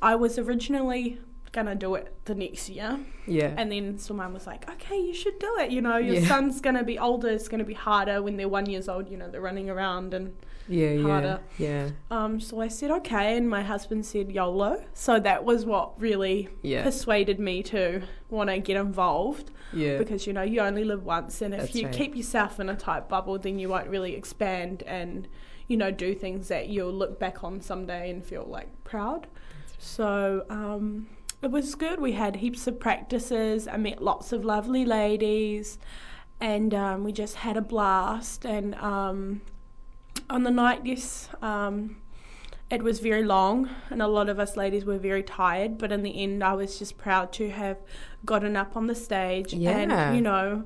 I 0.00 0.16
was 0.16 0.38
originally 0.38 1.20
gonna 1.52 1.74
do 1.74 1.94
it 1.94 2.12
the 2.24 2.34
next 2.34 2.68
year. 2.68 2.98
yeah. 3.26 3.54
And 3.56 3.70
then 3.70 3.98
someone 3.98 4.32
was 4.32 4.46
like, 4.46 4.68
okay, 4.70 4.98
you 4.98 5.14
should 5.14 5.38
do 5.38 5.56
it. 5.60 5.70
You 5.70 5.80
know, 5.82 5.96
your 5.98 6.16
Yeah. 6.16 6.26
son's 6.26 6.60
going 6.60 6.76
to 6.76 6.82
be 6.82 6.98
older. 6.98 7.28
It's 7.28 7.46
going 7.46 7.58
to 7.60 7.64
be 7.64 7.74
harder 7.74 8.20
when 8.22 8.36
they're 8.38 8.48
one 8.48 8.66
years 8.66 8.88
old. 8.88 9.08
You 9.10 9.16
know, 9.18 9.28
they're 9.30 9.40
running 9.42 9.68
around. 9.70 10.14
And 10.14 10.34
yeah, 10.68 10.90
yeah, 10.90 11.02
harder. 11.02 11.40
yeah, 11.58 11.90
um, 12.10 12.40
so 12.40 12.60
I 12.60 12.68
said, 12.68 12.90
okay. 12.90 13.36
And 13.36 13.48
my 13.48 13.62
husband 13.62 14.06
said 14.06 14.30
YOLO. 14.30 14.84
So 14.94 15.18
that 15.20 15.44
was 15.44 15.64
what 15.64 16.00
really 16.00 16.48
yeah, 16.62 16.82
persuaded 16.82 17.38
me 17.38 17.62
to 17.64 18.02
want 18.30 18.50
to 18.50 18.58
get 18.58 18.76
involved 18.76 19.50
yeah. 19.72 19.98
because, 19.98 20.26
you 20.26 20.32
know, 20.32 20.42
you 20.42 20.60
only 20.60 20.84
live 20.84 21.04
once. 21.04 21.42
And 21.42 21.54
if 21.54 21.60
That's 21.60 21.74
you 21.74 21.86
right. 21.86 21.94
keep 21.94 22.16
yourself 22.16 22.60
in 22.60 22.68
a 22.68 22.76
tight 22.76 23.08
bubble, 23.08 23.38
then 23.38 23.58
you 23.58 23.68
won't 23.68 23.88
really 23.88 24.14
expand 24.14 24.82
and, 24.84 25.28
you 25.68 25.76
know, 25.76 25.90
do 25.90 26.14
things 26.14 26.48
that 26.48 26.68
you'll 26.68 26.92
look 26.92 27.18
back 27.18 27.44
on 27.44 27.60
someday 27.60 28.10
and 28.10 28.24
feel 28.24 28.46
like 28.48 28.68
proud. 28.84 29.26
So 29.78 30.44
um, 30.48 31.08
it 31.42 31.50
was 31.50 31.74
good. 31.74 32.00
We 32.00 32.12
had 32.12 32.36
heaps 32.36 32.66
of 32.66 32.78
practices. 32.78 33.66
I 33.66 33.76
met 33.76 34.02
lots 34.02 34.32
of 34.32 34.44
lovely 34.44 34.84
ladies, 34.84 35.78
and 36.40 36.72
um, 36.72 37.04
we 37.04 37.12
just 37.12 37.34
had 37.34 37.56
a 37.56 37.60
blast. 37.60 38.44
And 38.44 38.74
um, 38.76 39.40
on 40.32 40.42
the 40.44 40.50
night, 40.50 40.80
yes, 40.84 41.28
um, 41.42 41.96
it 42.70 42.82
was 42.82 43.00
very 43.00 43.22
long, 43.22 43.68
and 43.90 44.00
a 44.00 44.06
lot 44.08 44.28
of 44.28 44.38
us 44.38 44.56
ladies 44.56 44.84
were 44.84 44.98
very 44.98 45.22
tired. 45.22 45.76
But 45.78 45.92
in 45.92 46.02
the 46.02 46.22
end, 46.22 46.42
I 46.42 46.54
was 46.54 46.78
just 46.78 46.96
proud 46.96 47.32
to 47.34 47.50
have 47.50 47.76
gotten 48.24 48.56
up 48.56 48.76
on 48.76 48.86
the 48.86 48.94
stage 48.94 49.52
Yeah. 49.52 49.76
and 49.76 50.16
you 50.16 50.22
know 50.22 50.64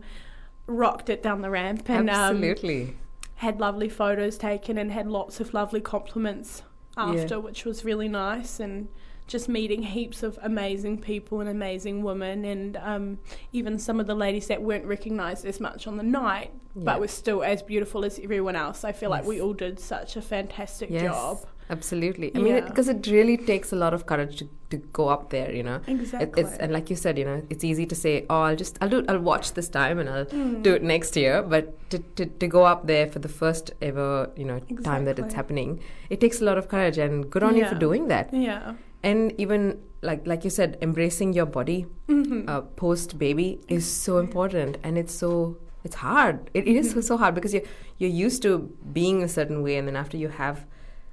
rocked 0.69 1.09
it 1.11 1.23
down 1.23 1.43
the 1.43 1.51
ramp 1.51 1.89
and 1.89 2.11
um, 2.11 2.17
Absolutely. 2.45 2.97
had 3.37 3.61
lovely 3.61 3.89
photos 3.89 4.37
taken 4.37 4.77
and 4.79 4.91
had 4.93 5.07
lots 5.07 5.39
of 5.41 5.55
lovely 5.55 5.81
compliments 5.81 6.63
Yeah. 6.97 7.05
after, 7.15 7.41
which 7.41 7.65
was 7.65 7.85
really 7.85 8.09
nice. 8.09 8.61
And 8.61 8.89
just 9.27 9.49
meeting 9.49 9.83
heaps 9.83 10.23
of 10.23 10.39
amazing 10.43 10.99
people 10.99 11.41
and 11.41 11.49
amazing 11.49 12.03
women, 12.03 12.45
and 12.45 12.77
um, 12.79 13.19
even 13.53 13.79
some 13.79 13.99
of 14.01 14.07
the 14.07 14.15
ladies 14.15 14.47
that 14.47 14.63
weren't 14.63 14.85
recognised 14.85 15.45
as 15.45 15.59
much 15.61 15.87
on 15.87 15.97
the 15.97 16.03
night, 16.03 16.51
Yeah. 16.77 16.83
but 16.85 17.01
were 17.01 17.09
still 17.09 17.43
as 17.43 17.63
beautiful 17.63 18.05
as 18.05 18.19
everyone 18.23 18.57
else. 18.57 18.85
I 18.85 18.93
feel 18.93 19.11
like 19.11 19.25
we 19.25 19.41
all 19.41 19.55
did 19.55 19.81
such 19.81 20.17
a 20.17 20.23
fantastic 20.23 20.91
yes, 20.91 21.03
job. 21.03 21.39
Absolutely. 21.69 22.31
I 22.37 22.39
mean, 22.39 22.65
because 22.65 22.89
it, 22.89 23.09
really 23.09 23.37
takes 23.37 23.73
a 23.73 23.77
lot 23.77 23.93
of 23.93 24.07
courage 24.07 24.37
to, 24.39 24.49
to 24.71 24.77
go 24.77 25.09
up 25.09 25.31
there. 25.31 25.51
You 25.53 25.65
know. 25.65 25.81
It, 25.89 26.01
Exactly. 26.01 26.43
it's 26.43 26.53
and 26.59 26.73
like 26.73 26.89
you 26.91 26.95
said, 26.95 27.19
you 27.19 27.25
know, 27.25 27.43
it's 27.51 27.65
easy 27.65 27.87
to 27.87 27.95
say, 27.97 28.25
"Oh, 28.31 28.43
I'll 28.43 28.55
just, 28.55 28.79
I'll 28.81 28.89
do, 28.89 29.05
I'll 29.09 29.19
watch 29.19 29.55
this 29.55 29.69
time 29.69 29.99
and 29.99 30.09
I'll 30.09 30.27
Mm. 30.27 30.63
do 30.63 30.75
it 30.75 30.85
next 30.85 31.17
year." 31.17 31.43
But 31.43 31.91
to, 31.91 31.99
to, 31.99 32.27
to 32.27 32.47
go 32.47 32.63
up 32.63 32.87
there 32.87 33.09
for 33.09 33.19
the 33.19 33.29
first 33.29 33.73
ever, 33.83 34.31
you 34.37 34.45
know, 34.45 34.61
time 34.85 35.07
that 35.07 35.19
it's 35.19 35.35
happening, 35.35 35.81
it 36.09 36.21
takes 36.21 36.41
a 36.41 36.45
lot 36.45 36.57
of 36.57 36.69
courage. 36.69 36.99
And 36.99 37.29
good 37.29 37.43
on 37.43 37.57
you 37.57 37.67
for 37.67 37.75
doing 37.75 38.07
that. 38.09 38.33
Yeah. 38.33 38.75
And 39.03 39.33
even 39.39 39.81
like 40.03 40.27
like 40.27 40.45
you 40.45 40.51
said, 40.51 40.79
embracing 40.83 41.33
your 41.33 41.47
body 41.47 41.87
Mhm. 42.09 42.49
uh, 42.49 42.61
post 42.77 43.19
baby 43.19 43.61
is 43.69 43.85
so 43.91 44.19
important, 44.19 44.79
and 44.83 44.99
it's 44.99 45.15
so 45.15 45.57
it's 45.85 45.97
hard. 45.97 46.51
It, 46.55 46.67
it 46.67 46.77
is 46.77 46.91
so, 46.91 46.99
Mhm. 46.99 47.05
so 47.05 47.17
hard 47.17 47.35
because 47.35 47.55
you 47.55 47.63
you're 47.99 48.11
used 48.27 48.43
to 48.43 48.71
being 48.93 49.23
a 49.23 49.29
certain 49.29 49.63
way, 49.63 49.77
and 49.77 49.87
then 49.89 49.97
after 49.97 50.17
you 50.17 50.29
have 50.29 50.67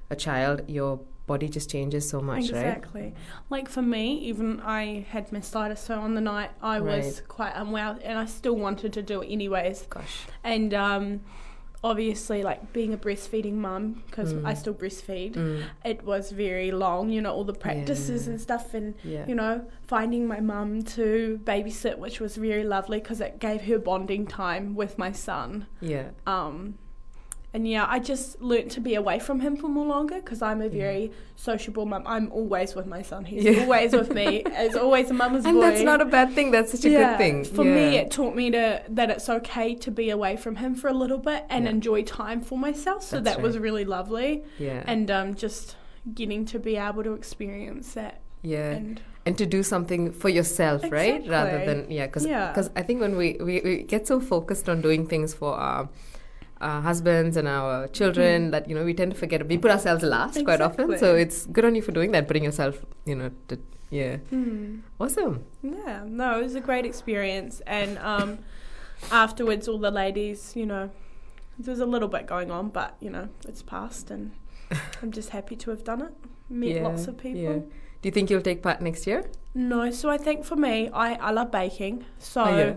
a 0.09 0.15
child, 0.15 0.61
your 0.67 0.99
body 1.25 1.47
just 1.47 1.69
changes 1.69 2.09
so 2.09 2.19
much, 2.21 2.51
right? 2.51 2.65
Exactly. 2.67 3.13
Like 3.49 3.69
for 3.69 3.81
me, 3.81 4.17
even 4.31 4.59
I 4.59 5.05
had 5.09 5.29
mastitis, 5.31 5.77
so 5.77 5.99
on 5.99 6.15
the 6.15 6.21
night 6.21 6.51
I 6.61 6.81
was 6.81 7.21
quite 7.27 7.53
unwell, 7.55 7.97
and 8.03 8.17
I 8.19 8.25
still 8.25 8.55
wanted 8.57 8.91
to 8.93 9.01
do 9.01 9.21
it 9.21 9.27
anyways. 9.31 9.87
Gosh. 9.89 10.25
And 10.43 10.73
um, 10.73 11.21
obviously, 11.83 12.43
like 12.43 12.71
being 12.73 12.93
a 12.93 12.97
breastfeeding 12.97 13.53
mum, 13.55 14.03
because 14.07 14.33
Mm. 14.33 14.45
I 14.45 14.53
still 14.53 14.73
breastfeed, 14.73 15.33
Mm, 15.35 15.63
it 15.83 16.03
was 16.03 16.31
very 16.31 16.71
long. 16.71 17.09
You 17.09 17.21
know, 17.21 17.33
all 17.33 17.43
the 17.43 17.53
practices 17.53 18.25
Yeah. 18.25 18.31
and 18.31 18.41
stuff, 18.41 18.73
and 18.73 18.95
yeah. 19.03 19.25
you 19.27 19.35
know, 19.35 19.65
finding 19.87 20.25
my 20.27 20.39
mum 20.39 20.81
to 20.97 21.39
babysit, 21.43 21.97
which 21.97 22.19
was 22.19 22.37
very 22.37 22.63
lovely 22.63 22.99
because 22.99 23.19
it 23.21 23.39
gave 23.39 23.61
her 23.63 23.77
bonding 23.79 24.25
time 24.27 24.75
with 24.75 24.97
my 24.97 25.11
son. 25.11 25.67
yeah. 25.81 26.09
Um, 26.25 26.75
and 27.53 27.67
yeah, 27.67 27.85
I 27.87 27.99
just 27.99 28.41
learnt 28.41 28.71
to 28.71 28.79
be 28.81 28.95
away 28.95 29.19
from 29.19 29.39
him 29.41 29.55
for 29.55 29.67
more 29.67 29.85
longer 29.85 30.15
because 30.15 30.41
I'm 30.41 30.61
a 30.61 30.69
very 30.69 31.11
sociable 31.35 31.85
mum. 31.85 32.03
I'm 32.05 32.31
always 32.31 32.73
with 32.75 32.87
my 32.87 33.01
son. 33.03 33.25
He's 33.25 33.43
Yeah. 33.43 33.61
always 33.63 33.93
with 33.93 34.13
me. 34.13 34.43
As 34.53 34.75
always 34.75 35.09
a 35.11 35.13
mama's 35.13 35.45
And 35.45 35.57
boy. 35.57 35.61
And 35.63 35.73
that's 35.73 35.83
not 35.83 36.01
a 36.01 36.05
bad 36.05 36.33
thing. 36.33 36.51
That's 36.51 36.71
such 36.71 36.85
a 36.85 36.89
good 36.89 37.17
thing. 37.17 37.43
For 37.43 37.63
yeah. 37.63 37.75
me, 37.75 37.97
it 37.97 38.09
taught 38.11 38.35
me 38.35 38.49
to 38.51 38.81
that 38.89 39.09
it's 39.11 39.29
okay 39.29 39.75
to 39.75 39.91
be 39.91 40.09
away 40.09 40.35
from 40.35 40.55
him 40.57 40.73
for 40.75 40.87
a 40.87 40.93
little 40.93 41.19
bit 41.19 41.45
and 41.49 41.65
Yeah. 41.65 41.71
enjoy 41.71 42.03
time 42.03 42.41
for 42.41 42.57
myself. 42.57 43.03
So 43.03 43.19
That's 43.19 43.35
that 43.37 43.43
was 43.43 43.57
really 43.59 43.85
lovely, 43.85 44.43
yeah. 44.57 44.83
and 44.87 45.09
um, 45.11 45.35
just 45.35 45.75
getting 46.13 46.45
to 46.45 46.59
be 46.59 46.75
able 46.77 47.03
to 47.03 47.13
experience 47.13 47.93
that. 47.93 48.21
yeah. 48.41 48.71
And 48.71 49.01
and 49.25 49.37
to 49.37 49.45
do 49.45 49.63
something 49.63 50.11
for 50.11 50.27
yourself, 50.27 50.83
right? 50.91 51.25
Rather 51.29 51.63
than 51.65 51.89
yeah, 51.89 52.07
because 52.07 52.25
Yeah. 52.27 52.53
I 52.75 52.81
think 52.81 52.99
when 52.99 53.15
we, 53.15 53.37
we 53.39 53.61
we 53.63 53.83
get 53.83 54.05
so 54.05 54.19
focused 54.19 54.67
on 54.67 54.81
doing 54.81 55.07
things 55.07 55.33
for 55.33 55.53
our, 55.53 55.87
our 56.69 56.81
husbands 56.81 57.37
and 57.37 57.47
our 57.47 57.87
children 57.99 58.51
that 58.51 58.69
you 58.69 58.75
know 58.75 58.85
we 58.89 58.93
tend 58.93 59.11
to 59.13 59.17
forget 59.23 59.45
we 59.47 59.57
put 59.57 59.71
ourselves 59.71 60.03
last 60.03 60.43
quite 60.45 60.61
often. 60.61 60.97
So 60.97 61.07
Mm. 61.15 61.21
It's 61.23 61.45
good 61.55 61.65
on 61.65 61.75
you 61.75 61.81
for 61.87 61.91
doing 61.99 62.11
that, 62.13 62.27
putting 62.27 62.45
yourself 62.49 62.75
you 63.05 63.15
know 63.19 63.29
to, 63.49 63.59
Yeah. 64.01 64.17
Hmm. 64.33 64.79
Awesome. 64.99 65.35
Yeah, 65.61 66.03
no, 66.21 66.39
it 66.39 66.43
was 66.43 66.55
a 66.55 66.61
great 66.69 66.85
experience. 66.85 67.61
And 67.67 67.97
um, 67.99 68.39
afterwards, 69.11 69.67
all 69.67 69.77
the 69.77 69.91
ladies, 69.91 70.53
you 70.55 70.65
know, 70.65 70.89
there's 71.59 71.79
a 71.79 71.85
little 71.85 72.07
bit 72.15 72.25
going 72.25 72.49
on, 72.49 72.69
but, 72.69 72.95
you 72.99 73.11
know, 73.15 73.27
it's 73.47 73.61
passed. 73.61 74.09
And 74.09 74.31
I'm 75.01 75.11
just 75.11 75.29
happy 75.29 75.55
to 75.57 75.69
have 75.69 75.83
done 75.83 76.01
it. 76.01 76.13
Met 76.49 76.69
yeah. 76.69 76.83
lots 76.87 77.07
of 77.07 77.17
people. 77.17 77.41
Yeah. 77.41 77.59
Do 78.01 78.09
you 78.09 78.11
think 78.11 78.29
you'll 78.31 78.41
take 78.41 78.63
part 78.63 78.81
next 78.81 79.05
year? 79.05 79.29
No, 79.53 79.91
so 79.91 80.09
I 80.09 80.17
think 80.17 80.43
for 80.43 80.55
me, 80.55 80.89
I, 80.89 81.13
I 81.27 81.31
love 81.31 81.51
baking. 81.51 82.03
So 82.17 82.43
Oh, 82.43 82.57
yeah. 82.57 82.73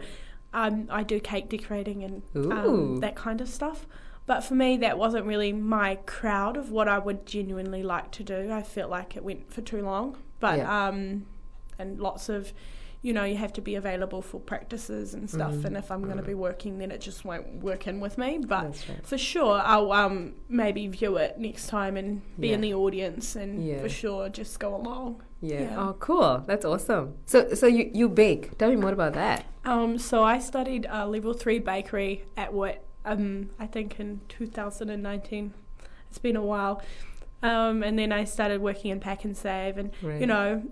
Um, 0.56 0.86
I 0.90 1.02
do 1.02 1.20
cake 1.20 1.48
decorating 1.48 2.02
and 2.02 2.22
um, 2.52 2.96
that 3.00 3.14
kind 3.14 3.40
of 3.40 3.48
stuff. 3.48 3.86
But 4.26 4.40
for 4.42 4.54
me, 4.54 4.76
that 4.78 4.98
wasn't 4.98 5.26
really 5.26 5.52
my 5.52 5.96
crowd 6.06 6.56
of 6.56 6.70
what 6.72 6.88
I 6.88 6.98
would 6.98 7.26
genuinely 7.26 7.82
like 7.84 8.10
to 8.12 8.24
do. 8.24 8.50
I 8.50 8.62
felt 8.62 8.90
like 8.90 9.16
it 9.16 9.22
went 9.22 9.52
for 9.52 9.60
too 9.60 9.82
long. 9.82 10.16
But, 10.40 10.58
Yeah. 10.58 10.86
um, 10.88 11.26
and 11.78 12.00
lots 12.00 12.28
of, 12.28 12.52
you 13.02 13.12
know, 13.12 13.24
you 13.24 13.36
have 13.36 13.52
to 13.52 13.60
be 13.60 13.74
available 13.76 14.20
for 14.22 14.40
practices 14.40 15.14
and 15.14 15.28
stuff. 15.30 15.52
Mhm. 15.54 15.64
And 15.66 15.76
if 15.76 15.90
I'm 15.92 16.02
going 16.02 16.16
to 16.16 16.22
be 16.22 16.34
working, 16.34 16.78
then 16.78 16.90
it 16.90 17.00
just 17.00 17.24
won't 17.24 17.62
work 17.62 17.86
in 17.86 18.00
with 18.00 18.18
me. 18.18 18.38
But 18.38 18.64
right. 18.88 19.06
for 19.06 19.16
sure, 19.18 19.60
I'll 19.64 19.92
um, 19.92 20.34
maybe 20.48 20.86
view 20.88 21.16
it 21.16 21.38
next 21.38 21.68
time 21.68 21.96
and 21.96 22.22
be 22.40 22.52
in 22.52 22.60
the 22.60 22.74
audience 22.74 23.36
and 23.36 23.64
Yeah. 23.64 23.80
for 23.80 23.88
sure 23.88 24.28
just 24.28 24.58
go 24.58 24.74
along. 24.74 25.22
Yeah. 25.40 25.60
Yeah. 25.62 25.80
Oh, 25.88 25.92
cool. 26.00 26.42
That's 26.46 26.64
awesome. 26.64 27.14
So, 27.26 27.54
so 27.54 27.66
you 27.66 27.90
you 27.94 28.08
bake. 28.08 28.56
Tell 28.58 28.70
me 28.70 28.76
more 28.76 28.92
about 28.92 29.12
that. 29.14 29.44
Um, 29.64 29.98
so 29.98 30.24
I 30.24 30.38
studied 30.38 30.86
uh, 30.86 31.06
level 31.06 31.32
three 31.34 31.58
bakery 31.60 32.24
at 32.36 32.52
WIT. 32.54 32.82
Um, 33.04 33.50
I 33.60 33.66
think 33.66 34.00
in 34.00 34.20
2019. 34.28 35.52
It's 36.08 36.18
been 36.18 36.36
a 36.36 36.42
while. 36.42 36.82
Um, 37.42 37.82
and 37.82 37.98
then 37.98 38.10
I 38.12 38.24
started 38.24 38.60
working 38.62 38.90
in 38.90 38.98
Pak'nSave, 39.00 39.76
and 39.76 39.90
Right. 40.02 40.20
you 40.20 40.26
know, 40.26 40.62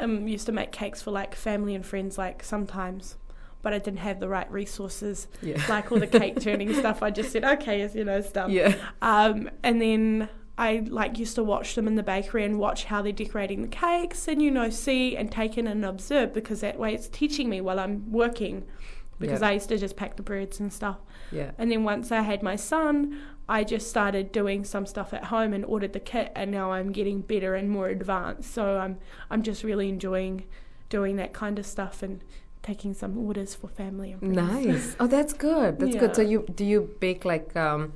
um, 0.00 0.26
used 0.28 0.46
to 0.46 0.52
make 0.52 0.72
cakes 0.72 1.02
for 1.02 1.10
like 1.10 1.34
family 1.34 1.74
and 1.74 1.84
friends, 1.84 2.18
like 2.18 2.42
sometimes. 2.42 3.16
But 3.60 3.72
I 3.72 3.78
didn't 3.78 3.98
have 4.00 4.20
the 4.20 4.28
right 4.28 4.50
resources, 4.50 5.26
Yeah. 5.42 5.60
like 5.68 5.90
all 5.90 5.98
the 5.98 6.06
cake 6.06 6.40
turning 6.40 6.72
stuff. 6.74 7.02
I 7.02 7.10
just 7.10 7.32
said, 7.32 7.44
okay, 7.44 7.88
you 7.92 8.04
know, 8.04 8.20
done. 8.22 8.50
Yeah. 8.52 8.76
Um, 9.02 9.50
and 9.64 9.82
then 9.82 10.28
I 10.56 10.84
like 10.88 11.18
used 11.18 11.34
to 11.34 11.42
watch 11.42 11.74
them 11.74 11.86
in 11.88 11.96
the 11.96 12.02
bakery 12.04 12.44
and 12.44 12.58
watch 12.58 12.84
how 12.84 13.02
they're 13.02 13.10
decorating 13.12 13.62
the 13.62 13.68
cakes 13.68 14.28
and 14.28 14.40
you 14.40 14.50
know 14.52 14.70
see 14.70 15.16
and 15.16 15.30
take 15.30 15.58
in 15.58 15.66
and 15.66 15.84
observe 15.84 16.32
because 16.32 16.60
that 16.60 16.78
way 16.78 16.94
it's 16.94 17.08
teaching 17.08 17.48
me 17.48 17.60
while 17.60 17.78
I'm 17.80 18.10
working 18.12 18.64
because. 19.18 19.42
I 19.42 19.52
used 19.52 19.68
to 19.70 19.76
just 19.78 19.96
pack 19.96 20.14
the 20.16 20.22
breads 20.22 20.60
and 20.60 20.72
stuff. 20.72 20.98
Yeah. 21.32 21.50
And 21.58 21.70
then 21.72 21.82
once 21.82 22.12
I 22.12 22.20
had 22.22 22.42
my 22.44 22.54
son, 22.54 23.20
I 23.48 23.64
just 23.64 23.88
started 23.88 24.30
doing 24.32 24.64
some 24.64 24.84
stuff 24.86 25.14
at 25.14 25.24
home 25.24 25.52
and 25.54 25.64
ordered 25.64 25.92
the 25.94 26.00
kit 26.00 26.32
and 26.34 26.50
now 26.50 26.72
I'm 26.72 26.92
getting 26.92 27.20
better 27.22 27.54
and 27.54 27.70
more 27.70 27.88
advanced. 27.88 28.52
So 28.52 28.78
I'm 28.78 28.98
I'm 29.30 29.42
just 29.42 29.62
really 29.64 29.88
enjoying 29.88 30.44
doing 30.90 31.16
that 31.16 31.32
kind 31.32 31.58
of 31.58 31.66
stuff 31.66 32.02
and 32.02 32.22
taking 32.62 32.92
some 32.92 33.16
orders 33.16 33.54
for 33.54 33.68
family 33.68 34.12
and 34.12 34.20
friends. 34.20 34.66
Nice. 34.66 34.96
Oh, 35.00 35.06
that's 35.06 35.32
good. 35.32 35.78
That's 35.78 35.96
good. 35.96 36.14
So 36.14 36.22
you 36.22 36.44
do 36.54 36.64
you 36.64 36.94
bake 37.00 37.24
like 37.24 37.56
um, 37.56 37.92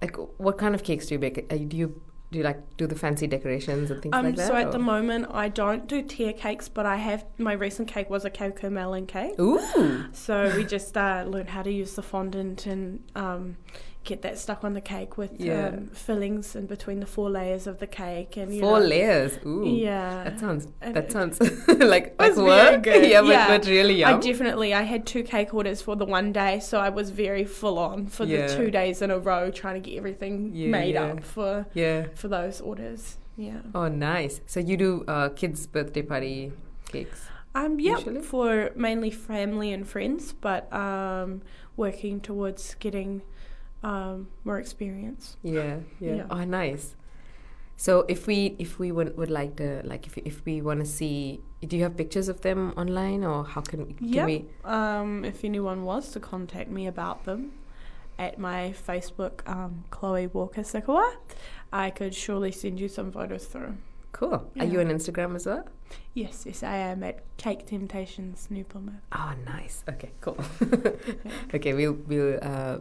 like 0.00 0.16
what 0.38 0.58
kind 0.58 0.74
of 0.74 0.82
cakes 0.82 1.06
do 1.06 1.14
you 1.14 1.18
bake? 1.18 1.46
Uh, 1.50 1.56
do 1.56 1.76
you 1.76 2.00
do 2.30 2.38
you 2.38 2.44
like 2.44 2.76
do 2.76 2.86
the 2.86 2.94
fancy 2.96 3.26
decorations 3.26 3.90
and 3.90 4.02
things 4.02 4.14
Um, 4.14 4.24
like 4.26 4.36
that? 4.36 4.48
so 4.48 4.56
at 4.56 4.72
the 4.72 4.78
moment, 4.78 5.26
I 5.30 5.48
don't 5.48 5.86
do 5.86 6.02
tier 6.02 6.32
cakes, 6.32 6.68
but 6.68 6.84
I 6.86 6.96
have 6.96 7.24
my 7.38 7.52
recent 7.52 7.88
cake 7.88 8.10
was 8.10 8.24
a 8.24 8.30
Cocomelon 8.30 9.06
cake. 9.06 9.38
Ooh. 9.40 10.04
So 10.12 10.52
we 10.56 10.64
just 10.64 10.96
uh, 10.96 11.24
learned 11.26 11.50
how 11.50 11.62
to 11.62 11.70
use 11.72 11.94
the 11.94 12.02
fondant 12.02 12.66
and 12.66 13.02
um, 13.14 13.56
get 14.04 14.22
that 14.22 14.38
stuck 14.38 14.62
on 14.64 14.74
the 14.74 14.80
cake 14.80 15.16
with 15.16 15.32
Yeah. 15.40 15.68
um, 15.68 15.88
fillings 15.88 16.54
in 16.54 16.66
between 16.66 17.00
the 17.00 17.06
four 17.06 17.30
layers 17.30 17.66
of 17.66 17.78
the 17.78 17.86
cake 17.86 18.36
and 18.36 18.54
you 18.54 18.60
Four 18.60 18.80
know, 18.80 18.86
layers. 18.86 19.38
Ooh. 19.46 19.64
Yeah, 19.66 20.24
That 20.24 20.38
sounds 20.38 20.68
And 20.82 20.94
that 20.94 21.10
sounds 21.10 21.40
like 21.68 22.16
very 22.18 22.36
work. 22.36 22.86
yeah, 22.86 23.22
but, 23.22 23.28
Yeah. 23.30 23.48
but 23.48 23.66
really 23.66 24.04
I 24.04 24.18
definitely 24.18 24.74
I 24.74 24.82
had 24.82 25.06
two 25.06 25.22
cake 25.22 25.54
orders 25.54 25.80
for 25.82 25.96
the 25.96 26.04
one 26.04 26.32
day, 26.32 26.60
so 26.60 26.78
I 26.78 26.90
was 26.90 27.10
very 27.10 27.44
full 27.44 27.78
on 27.78 28.06
for 28.06 28.24
Yeah. 28.24 28.46
the 28.46 28.56
two 28.56 28.70
days 28.70 29.00
in 29.02 29.10
a 29.10 29.18
row 29.18 29.50
trying 29.50 29.82
to 29.82 29.90
get 29.90 29.96
everything 29.96 30.52
made 30.70 30.96
up 30.96 31.24
for 31.24 31.66
yeah. 31.74 32.06
for 32.14 32.28
those 32.28 32.60
orders. 32.60 33.16
Yeah. 33.36 33.60
Oh, 33.74 33.88
nice. 33.88 34.40
So 34.46 34.60
you 34.60 34.76
do 34.76 35.04
uh, 35.08 35.30
kids' 35.30 35.66
birthday 35.66 36.02
party 36.02 36.52
cakes. 36.92 37.26
Um, 37.56 37.78
yeah, 37.80 37.98
usually? 37.98 38.20
for 38.20 38.70
mainly 38.74 39.10
family 39.10 39.72
and 39.72 39.86
friends, 39.86 40.32
but 40.32 40.72
um, 40.72 41.42
working 41.76 42.20
towards 42.20 42.74
getting 42.74 43.22
um, 43.84 44.28
more 44.44 44.58
experience. 44.58 45.36
Yeah, 45.42 45.78
yeah. 46.00 46.14
Yeah. 46.14 46.26
Oh, 46.30 46.44
nice. 46.44 46.96
So 47.76 48.04
if 48.08 48.26
we 48.26 48.54
if 48.58 48.78
we 48.78 48.92
would, 48.92 49.16
would 49.16 49.30
like 49.30 49.56
to 49.56 49.82
like 49.84 50.06
if 50.06 50.16
if 50.18 50.44
we 50.44 50.62
want 50.62 50.80
to 50.80 50.86
see, 50.86 51.40
do 51.60 51.76
you 51.76 51.82
have 51.82 51.96
pictures 51.96 52.28
of 52.28 52.40
them 52.40 52.72
online 52.76 53.24
or 53.24 53.44
how 53.44 53.60
can, 53.60 53.94
can 53.94 54.08
Yep. 54.12 54.26
we? 54.26 54.44
Um, 54.64 55.24
if 55.24 55.44
anyone 55.44 55.84
was 55.84 56.10
to 56.12 56.20
contact 56.20 56.70
me 56.70 56.86
about 56.86 57.24
them 57.24 57.52
at 58.18 58.38
my 58.38 58.72
Facebook, 58.88 59.42
um, 59.46 59.84
Chloe 59.90 60.28
Walker 60.28 60.62
Sikawa, 60.62 61.16
I 61.72 61.90
could 61.90 62.14
surely 62.14 62.52
send 62.52 62.78
you 62.78 62.88
some 62.88 63.10
photos 63.10 63.46
through. 63.46 63.74
Cool. 64.12 64.48
Are 64.60 64.64
you 64.64 64.78
on 64.78 64.86
Instagram 64.86 65.34
as 65.34 65.44
well? 65.46 65.66
Yes, 66.14 66.44
yes, 66.46 66.62
I 66.62 66.76
am 66.76 67.02
at 67.02 67.24
Cake 67.36 67.66
Temptations 67.66 68.46
New 68.50 68.62
Plymouth. 68.64 69.02
Oh, 69.12 69.32
nice. 69.44 69.82
Okay, 69.88 70.12
cool. 70.20 70.38
okay, 71.54 71.74
we'll 71.74 71.98
we'll 72.06 72.38
uh, 72.40 72.78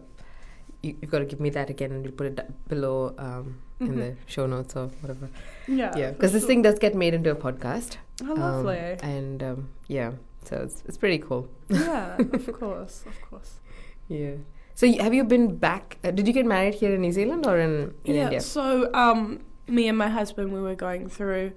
you, 0.83 0.95
you've 1.01 1.09
got 1.11 1.19
to 1.19 1.25
give 1.25 1.39
me 1.39 1.49
that 1.51 1.69
again, 1.69 1.91
and 1.91 2.03
we'll 2.03 2.11
put 2.13 2.27
it 2.27 2.67
below 2.67 3.15
um 3.17 3.57
in 3.79 3.95
the 3.99 4.15
show 4.27 4.45
notes 4.45 4.75
or 4.75 4.87
whatever. 5.01 5.29
Yeah, 5.67 5.91
yeah, 5.97 6.11
because 6.11 6.31
this 6.31 6.45
thing 6.45 6.61
does 6.61 6.77
get 6.79 6.95
made 6.95 7.13
into 7.13 7.31
a 7.31 7.35
podcast. 7.35 7.97
Oh, 8.23 8.31
Um, 8.33 8.39
lovely. 8.39 8.77
and 9.01 9.41
um, 9.43 9.69
yeah, 9.87 10.11
so 10.45 10.57
it's 10.57 10.83
it's 10.87 10.97
pretty 10.97 11.17
cool. 11.19 11.47
yeah, 11.69 12.15
of 12.17 12.53
course, 12.59 13.03
of 13.07 13.21
course. 13.29 13.59
Yeah. 14.07 14.35
So 14.75 14.87
y- 14.87 15.01
have 15.01 15.13
you 15.13 15.23
been 15.23 15.57
back? 15.57 15.97
Uh, 16.03 16.11
did 16.11 16.27
you 16.27 16.33
get 16.33 16.45
married 16.45 16.75
here 16.75 16.93
in 16.93 17.01
New 17.01 17.11
Zealand 17.11 17.45
or 17.45 17.59
in, 17.59 17.93
in 18.05 18.15
yeah, 18.15 18.23
India? 18.23 18.41
so 18.41 18.89
um, 18.93 19.39
me 19.67 19.87
and 19.87 19.97
my 19.97 20.09
husband, 20.09 20.51
we 20.53 20.61
were 20.61 20.75
going 20.75 21.09
through 21.09 21.51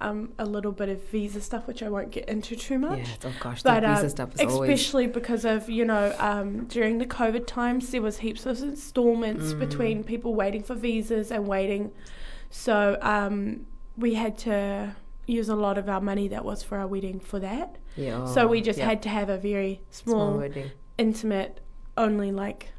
um, 0.00 0.32
a 0.38 0.44
little 0.44 0.72
bit 0.72 0.88
of 0.88 1.02
visa 1.04 1.40
stuff, 1.40 1.66
which 1.66 1.82
I 1.82 1.88
won't 1.88 2.10
get 2.10 2.28
into 2.28 2.54
too 2.56 2.78
much. 2.78 2.98
Yeah. 2.98 3.30
Oh 3.30 3.34
gosh, 3.40 3.62
But 3.62 3.80
that 3.80 3.96
visa 3.96 4.10
stuff 4.10 4.34
is 4.34 4.40
always. 4.52 4.70
especially 4.70 5.06
because 5.06 5.44
of 5.44 5.70
you 5.70 5.84
know 5.84 6.14
um, 6.18 6.64
during 6.66 6.98
the 6.98 7.06
COVID 7.06 7.46
times, 7.46 7.90
there 7.90 8.02
was 8.02 8.18
heaps 8.18 8.44
of 8.46 8.62
installments 8.62 9.52
Mm. 9.54 9.58
between 9.58 10.04
people 10.04 10.34
waiting 10.34 10.62
for 10.62 10.74
visas 10.74 11.30
and 11.30 11.46
waiting. 11.48 11.92
So 12.50 12.98
um, 13.00 13.66
we 13.96 14.14
had 14.14 14.36
to 14.38 14.94
use 15.26 15.48
a 15.48 15.56
lot 15.56 15.78
of 15.78 15.88
our 15.88 16.00
money 16.00 16.28
that 16.28 16.44
was 16.44 16.62
for 16.62 16.78
our 16.78 16.86
wedding 16.86 17.18
for 17.18 17.40
that. 17.40 17.76
Yeah. 17.96 18.26
so 18.26 18.46
we 18.46 18.60
just 18.60 18.78
yeah. 18.78 18.84
had 18.84 19.02
to 19.02 19.08
have 19.08 19.30
a 19.30 19.38
very 19.38 19.80
small 19.90 20.38
small, 20.40 20.48
intimate, 20.98 21.60
only 21.96 22.30
like 22.30 22.70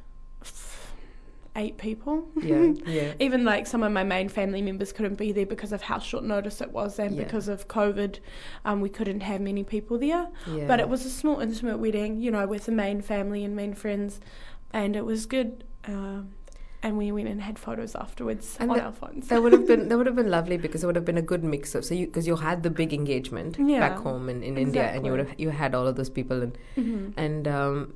eight 1.57 1.77
people. 1.77 2.15
Yeah. 2.41 2.73
Yeah. 2.85 3.13
Even 3.19 3.43
like 3.43 3.67
some 3.67 3.83
of 3.83 3.91
my 3.91 4.03
main 4.03 4.29
family 4.29 4.61
members 4.61 4.93
couldn't 4.93 5.15
be 5.17 5.31
there 5.31 5.45
because 5.45 5.71
of 5.73 5.81
how 5.81 5.99
short 5.99 6.23
notice 6.23 6.61
it 6.61 6.71
was, 6.71 6.99
and 6.99 7.15
Yeah. 7.15 7.23
because 7.23 7.47
of 7.47 7.67
COVID, 7.67 8.19
um, 8.63 8.79
we 8.81 8.89
couldn't 8.89 9.21
have 9.21 9.41
many 9.41 9.63
people 9.63 9.97
there. 9.97 10.27
yeah. 10.55 10.67
But 10.67 10.79
it 10.79 10.87
was 10.87 11.05
a 11.05 11.09
small, 11.09 11.39
intimate 11.39 11.79
wedding, 11.79 12.21
you 12.21 12.31
know, 12.31 12.45
with 12.47 12.65
the 12.67 12.71
main 12.71 13.01
family 13.01 13.43
and 13.43 13.55
main 13.55 13.73
friends, 13.73 14.19
and 14.71 14.95
it 14.95 15.05
was 15.05 15.25
good. 15.25 15.63
Um, 15.85 16.29
and 16.83 16.95
we 16.95 17.11
went 17.11 17.27
and 17.27 17.41
had 17.41 17.57
photos 17.57 17.95
afterwards 17.95 18.55
And 18.59 18.69
on 18.69 18.77
that- 18.77 18.85
our 18.85 18.91
phones. 18.91 19.27
That 19.29 19.41
would 19.41 19.51
have 19.51 19.65
been 19.67 19.87
that 19.89 19.97
would 19.97 20.05
have 20.05 20.15
been 20.15 20.29
lovely 20.29 20.57
because 20.57 20.83
it 20.83 20.85
would 20.85 20.95
have 20.95 21.05
been 21.05 21.17
a 21.17 21.27
good 21.33 21.43
mix 21.43 21.73
of 21.73 21.83
so 21.83 21.95
you 21.95 22.05
because 22.05 22.27
you 22.27 22.35
had 22.35 22.61
the 22.61 22.69
big 22.69 22.93
engagement 22.93 23.57
Yeah, 23.59 23.79
back 23.79 23.97
home 23.97 24.29
in, 24.29 24.43
in 24.43 24.57
India 24.59 24.83
and 24.93 25.03
you 25.03 25.11
would 25.11 25.19
have 25.25 25.33
you 25.39 25.49
had 25.49 25.73
all 25.73 25.87
of 25.87 25.95
those 25.95 26.11
people 26.11 26.43
and 26.43 26.57
Mhm. 26.77 27.13
and 27.17 27.47
um, 27.47 27.93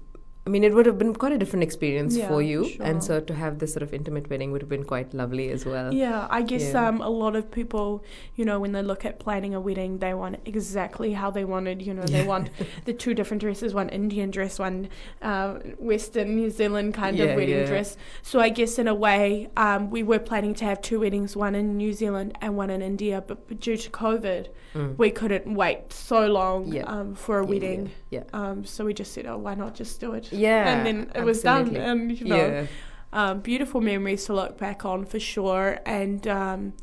mean 0.54 0.64
it 0.68 0.74
would 0.76 0.86
have 0.92 0.98
been 1.02 1.14
quite 1.24 1.34
a 1.38 1.38
different 1.44 1.64
experience 1.64 2.16
Yeah, 2.18 2.28
for 2.30 2.42
you 2.42 2.60
and 2.90 3.04
so 3.08 3.20
to 3.30 3.34
have 3.42 3.60
this 3.64 3.74
sort 3.76 3.84
of 3.88 3.94
intimate 4.00 4.30
wedding 4.30 4.52
would 4.52 4.62
have 4.66 4.70
been 4.76 4.84
quite 4.94 5.14
lovely 5.22 5.50
as 5.56 5.66
well. 5.66 5.94
Yeah, 5.94 6.28
I 6.40 6.42
guess 6.52 6.66
Yeah. 6.74 6.88
um, 6.88 7.02
a 7.02 7.10
lot 7.24 7.36
of 7.42 7.50
people, 7.60 8.04
you 8.36 8.46
know, 8.50 8.58
when 8.64 8.72
they 8.78 8.84
look 8.92 9.06
at 9.10 9.20
planning 9.26 9.54
a 9.60 9.62
wedding, 9.68 9.98
they 10.06 10.14
want 10.14 10.40
exactly 10.54 11.14
how 11.14 11.30
they 11.38 11.46
wanted. 11.54 11.82
You 11.82 11.94
know, 11.94 12.08
they 12.16 12.26
want 12.34 12.50
the 12.90 12.94
two 12.94 13.14
different 13.20 13.42
dresses: 13.46 13.74
one 13.82 13.90
Indian 14.02 14.30
dress, 14.38 14.60
one 14.60 14.90
uh, 15.22 15.50
Western 15.92 16.36
New 16.36 16.50
Zealand 16.50 16.94
kind 16.94 17.18
Yeah, 17.18 17.26
of 17.26 17.36
wedding 17.38 17.60
yeah. 17.60 17.66
dress. 17.74 17.98
So 18.22 18.40
I 18.40 18.50
guess 18.50 18.78
in 18.80 18.88
a 18.88 18.96
way, 18.96 19.50
um, 19.58 19.90
we 19.90 20.04
were 20.04 20.20
planning 20.20 20.54
to 20.56 20.66
have 20.66 20.82
two 20.82 21.00
weddings: 21.06 21.36
one 21.36 21.56
in 21.56 21.78
New 21.78 21.94
Zealand 21.94 22.38
and 22.42 22.58
one 22.58 22.70
in 22.70 22.82
India. 22.82 23.24
But, 23.28 23.48
but 23.48 23.60
due 23.60 23.78
to 23.78 23.90
COVID, 23.90 24.48
Mm. 24.74 24.98
we 24.98 25.12
couldn't 25.12 25.54
wait 25.54 25.92
so 25.92 26.28
long 26.28 26.60
Yeah. 26.72 26.84
um, 26.94 27.14
for 27.14 27.40
a 27.40 27.44
Yeah, 27.44 27.50
wedding. 27.52 27.92
Yeah. 28.10 28.24
Um, 28.32 28.64
so 28.64 28.86
we 28.86 28.94
just 28.94 29.12
said, 29.12 29.26
oh, 29.26 29.38
why 29.38 29.54
not 29.54 29.76
just 29.76 30.00
do 30.00 30.14
it? 30.14 30.32
Yeah. 30.41 30.71
and 30.71 30.80
then 30.88 30.97
it 31.15 31.23
was 31.23 31.41
done, 31.41 31.75
and 31.75 32.12
you 32.19 32.25
know, 32.34 32.45
yeah. 32.47 32.65
um, 33.13 33.39
beautiful 33.41 33.82
memories 33.82 34.25
to 34.25 34.34
look 34.34 34.58
back 34.58 34.86
on 34.86 35.06
for 35.06 35.19
sure. 35.19 35.80
And 35.86 36.21
um, 36.27 36.73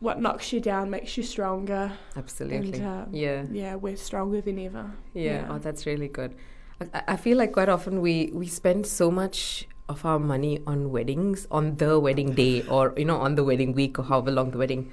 what 0.00 0.20
knocks 0.20 0.52
you 0.52 0.60
down 0.60 0.90
makes 0.90 1.16
you 1.16 1.22
stronger. 1.22 1.92
Absolutely. 2.16 2.72
And, 2.80 2.84
um, 2.86 3.06
yeah. 3.12 3.44
Yeah, 3.50 3.74
we're 3.76 3.96
stronger 3.96 4.40
than 4.40 4.58
ever. 4.58 4.90
Yeah. 5.14 5.48
Oh, 5.50 5.58
that's 5.58 5.86
really 5.86 6.08
good. 6.08 6.34
I, 6.80 7.14
I 7.14 7.16
feel 7.16 7.36
like 7.38 7.52
quite 7.52 7.68
often 7.76 8.00
we 8.00 8.30
we 8.32 8.46
spend 8.46 8.86
so 8.86 9.10
much 9.10 9.66
of 9.88 10.04
our 10.04 10.18
money 10.18 10.60
on 10.66 10.90
weddings 10.90 11.46
on 11.50 11.76
the 11.76 12.00
wedding 12.00 12.32
day 12.34 12.62
or 12.68 12.94
you 12.96 13.04
know 13.04 13.18
on 13.20 13.34
the 13.36 13.44
wedding 13.44 13.72
week 13.76 13.98
or 13.98 14.04
however 14.04 14.30
long 14.32 14.50
the 14.50 14.56
wedding 14.56 14.90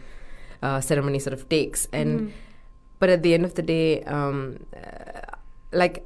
uh, 0.62 0.80
ceremony 0.82 1.18
sort 1.18 1.34
of 1.34 1.48
takes 1.48 1.88
and 1.94 2.10
Mhm. 2.20 2.32
but 3.00 3.10
at 3.10 3.24
the 3.24 3.34
end 3.34 3.46
of 3.46 3.56
the 3.56 3.64
day, 3.64 4.04
um, 4.04 4.60
uh, 4.76 5.22
like 5.72 6.06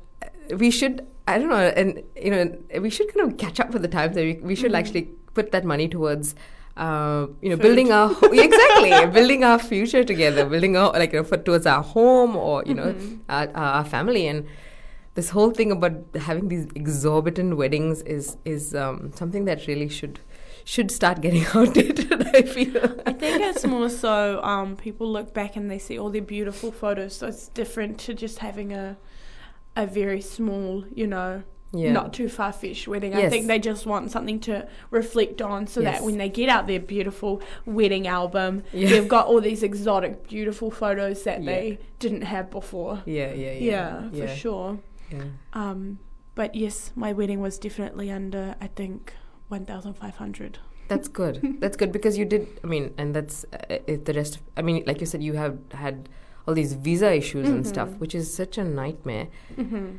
we 0.57 0.69
should. 0.71 1.05
I 1.27 1.39
don't 1.39 1.49
know, 1.49 1.55
and 1.55 2.03
you 2.15 2.31
know, 2.31 2.57
we 2.79 2.89
should 2.89 3.13
kind 3.13 3.31
of 3.31 3.37
catch 3.37 3.59
up 3.59 3.71
with 3.71 3.81
the 3.81 3.87
times. 3.87 4.15
We, 4.15 4.39
we 4.41 4.55
should 4.55 4.75
actually 4.75 5.03
put 5.33 5.51
that 5.51 5.65
money 5.65 5.87
towards. 5.87 6.35
Uh, 6.77 7.27
you 7.41 7.49
know, 7.49 7.55
Food. 7.55 7.61
building 7.61 7.91
our 7.93 8.11
exactly 8.33 9.11
building 9.13 9.45
our 9.45 9.57
future 9.57 10.03
together, 10.03 10.45
building 10.45 10.75
our 10.75 10.91
like 10.91 11.13
you 11.13 11.19
know, 11.19 11.23
for 11.23 11.37
towards 11.37 11.65
our 11.65 11.81
home 11.81 12.35
or 12.35 12.63
you 12.65 12.73
know 12.73 12.93
our, 13.29 13.49
our 13.55 13.85
family, 13.85 14.27
and 14.27 14.45
this 15.13 15.29
whole 15.29 15.51
thing 15.51 15.71
about 15.71 15.93
having 16.15 16.49
these 16.49 16.67
exorbitant 16.75 17.55
weddings 17.55 18.01
is 18.01 18.35
is 18.43 18.75
um, 18.75 19.13
something 19.15 19.45
that 19.45 19.65
really 19.67 19.87
should 19.87 20.19
should 20.65 20.91
start 20.91 21.21
getting 21.21 21.45
outdated. 21.53 22.27
I 22.35 22.41
feel. 22.41 23.01
I 23.05 23.13
think 23.13 23.41
it's 23.41 23.65
more 23.65 23.89
so 23.89 24.43
um, 24.43 24.75
people 24.75 25.09
look 25.09 25.33
back 25.33 25.55
and 25.55 25.71
they 25.71 25.79
see 25.79 25.97
all 25.97 26.09
their 26.09 26.21
beautiful 26.21 26.73
photos, 26.73 27.15
so 27.15 27.27
it's 27.27 27.47
different 27.47 27.99
to 28.01 28.13
just 28.13 28.39
having 28.39 28.73
a 28.73 28.97
a 29.75 29.85
very 29.85 30.21
small, 30.21 30.83
you 30.93 31.07
know, 31.07 31.43
Yeah. 31.73 31.91
not 31.91 32.13
too 32.13 32.29
far 32.29 32.53
fetched 32.53 32.87
wedding. 32.87 33.13
I 33.15 33.27
think 33.29 33.47
they 33.47 33.59
just 33.59 33.85
want 33.85 34.09
something 34.11 34.39
to 34.41 34.65
reflect 34.91 35.41
on 35.41 35.67
so 35.67 35.81
Yes. 35.81 35.97
that 35.99 36.05
when 36.05 36.17
they 36.17 36.29
get 36.29 36.47
out 36.47 36.67
their 36.67 36.79
beautiful 36.79 37.41
wedding 37.65 38.07
album, 38.07 38.63
Yeah. 38.71 38.89
they've 38.89 39.07
got 39.07 39.27
all 39.27 39.41
these 39.41 39.61
exotic, 39.63 40.27
beautiful 40.29 40.71
photos 40.71 41.23
that 41.23 41.43
Yeah. 41.43 41.51
they 41.51 41.79
didn't 41.99 42.21
have 42.21 42.49
before. 42.49 43.01
yeah, 43.05 43.33
yeah, 43.33 43.51
Yeah, 43.53 44.09
yeah, 44.13 44.21
for 44.21 44.27
sure. 44.35 44.79
Yeah. 45.11 45.23
Um, 45.53 45.99
but 46.33 46.55
yes, 46.55 46.91
my 46.95 47.11
wedding 47.11 47.41
was 47.41 47.57
definitely 47.59 48.09
under, 48.09 48.55
I 48.61 48.67
think, 48.67 49.13
1,500. 49.49 50.59
That's 50.87 51.07
good. 51.07 51.41
That's 51.59 51.75
good 51.77 51.91
because 51.91 52.17
you 52.17 52.25
did. 52.25 52.47
I 52.63 52.67
mean, 52.67 52.93
and 52.97 53.15
that's 53.15 53.43
uh, 53.51 53.77
the 53.87 54.13
rest. 54.15 54.35
Of, 54.37 54.41
I 54.55 54.61
mean, 54.61 54.83
like 54.85 54.99
you 55.01 55.07
said, 55.07 55.23
you 55.23 55.33
have 55.33 55.57
had 55.71 56.07
all 56.47 56.53
these 56.53 56.73
visa 56.73 57.13
issues 57.13 57.49
and 57.49 57.65
stuff, 57.65 57.89
Mhm. 57.89 57.99
which 57.99 58.13
is 58.15 58.33
such 58.33 58.57
a 58.57 58.63
nightmare. 58.63 59.27
hmm 59.55 59.97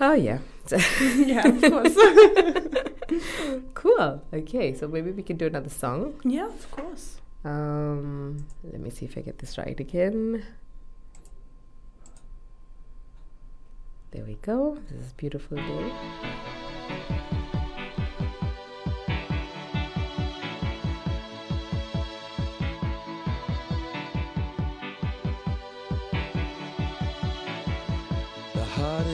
Oh 0.00 0.14
yeah, 0.14 0.38
yeah, 1.16 1.46
of 1.46 1.60
course. 1.60 1.94
cool. 3.74 4.22
Okay, 4.32 4.72
so 4.74 4.88
maybe 4.88 5.10
we 5.10 5.22
can 5.22 5.36
do 5.36 5.46
another 5.46 5.68
song. 5.68 6.14
yeah, 6.24 6.46
of 6.46 6.70
course. 6.70 7.20
Um, 7.44 8.46
let 8.64 8.80
me 8.80 8.88
see 8.90 9.04
if 9.04 9.18
I 9.18 9.20
get 9.20 9.38
this 9.38 9.58
right 9.58 9.78
again. 9.78 10.42
There 14.12 14.24
we 14.24 14.34
go. 14.42 14.78
This 14.90 15.00
is 15.06 15.10
a 15.12 15.14
beautiful 15.14 15.56
day. 15.58 15.92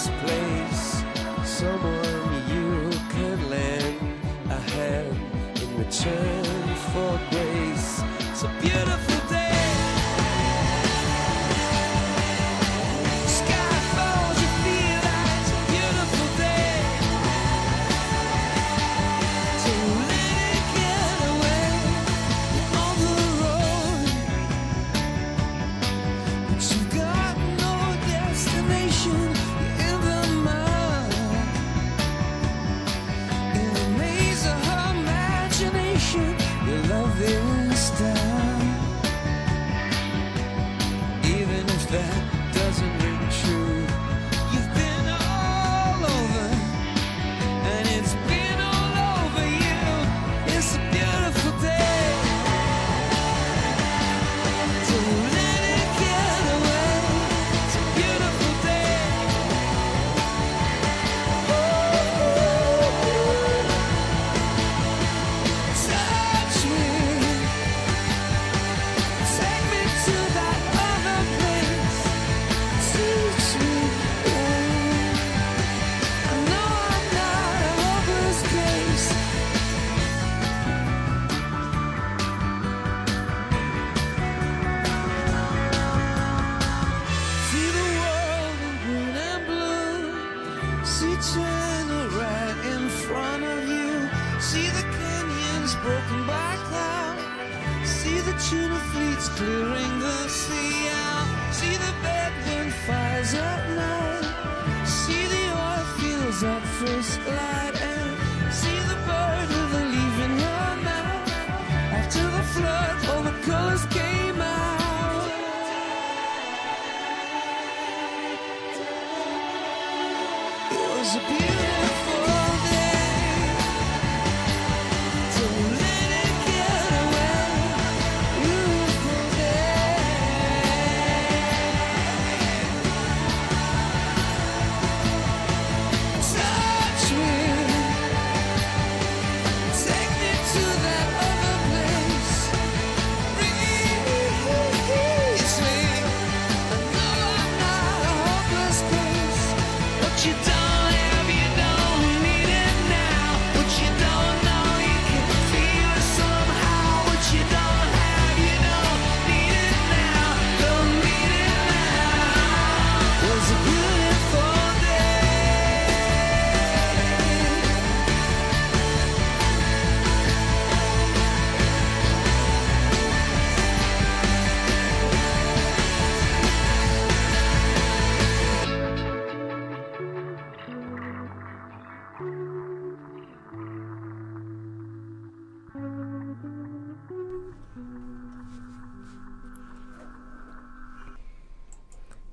this 0.00 0.10
place. 0.22 1.04
Someone 1.44 2.32
you 2.48 2.90
can 3.10 3.50
lend 3.50 3.98
a 4.48 4.60
hand 4.72 5.16
in 5.62 5.76
return 5.76 6.44
for 6.92 7.20
grace. 7.30 8.02
A 8.42 8.48
beautiful 8.62 9.19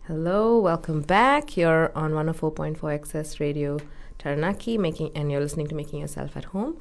Hello, 0.07 0.57
welcome 0.59 1.01
back. 1.01 1.57
You're 1.57 1.91
on 1.93 2.11
104.4 2.13 2.93
Access 2.93 3.39
Radio 3.41 3.77
Taranaki, 4.17 4.77
making 4.77 5.11
and 5.15 5.29
you're 5.29 5.41
listening 5.41 5.67
to 5.67 5.75
Making 5.75 5.99
Yourself 5.99 6.37
at 6.37 6.45
Home. 6.45 6.77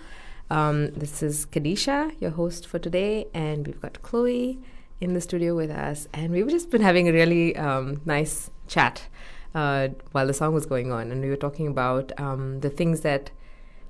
Um, 0.49 0.93
this 0.93 1.25
is 1.25 1.45
Kadisha, 1.47 2.13
your 2.21 2.31
host 2.31 2.69
for 2.69 2.79
today, 2.79 3.27
and 3.35 3.67
we've 3.67 3.81
got 3.81 4.01
Chloe 4.03 4.61
in 5.01 5.15
the 5.15 5.21
studio 5.21 5.57
with 5.57 5.71
us, 5.71 6.07
and 6.15 6.33
we've 6.33 6.49
just 6.49 6.71
been 6.71 6.83
having 6.83 7.09
a 7.09 7.13
really 7.13 7.57
um, 7.57 8.01
nice 8.05 8.51
chat 8.69 9.09
uh, 9.57 9.89
while 10.13 10.29
the 10.29 10.35
song 10.35 10.55
was 10.55 10.65
going 10.67 10.93
on, 10.93 11.11
and 11.11 11.21
we 11.21 11.29
were 11.29 11.37
talking 11.37 11.67
about 11.67 12.13
um, 12.21 12.61
the 12.61 12.71
things 12.71 13.01
that 13.01 13.33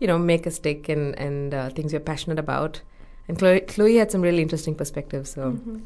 you 0.01 0.07
know 0.07 0.18
make 0.18 0.46
us 0.46 0.59
tick 0.59 0.88
and 0.88 1.18
and 1.18 1.53
uh, 1.53 1.68
things 1.70 1.92
we're 1.92 2.01
passionate 2.01 2.38
about. 2.38 2.81
And 3.29 3.38
Chloe, 3.38 3.61
Chloe 3.61 3.96
had 3.96 4.11
some 4.11 4.22
really 4.22 4.40
interesting 4.40 4.75
perspectives, 4.75 5.31
so 5.33 5.53
Mhm. 5.53 5.83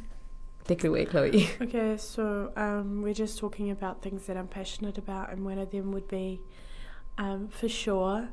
Take 0.71 0.85
it 0.85 0.89
away, 0.89 1.05
Chloe. 1.05 1.51
Okay, 1.61 1.97
so 1.97 2.53
um, 2.57 3.03
we're 3.03 3.15
just 3.15 3.39
talking 3.39 3.71
about 3.71 4.03
things 4.03 4.27
that 4.27 4.37
I'm 4.37 4.47
passionate 4.47 4.99
about, 4.99 5.33
and 5.33 5.45
one 5.45 5.59
of 5.59 5.71
them 5.71 5.91
would 5.93 6.09
be, 6.09 6.41
um, 7.19 7.49
for 7.49 7.69
sure, 7.69 8.29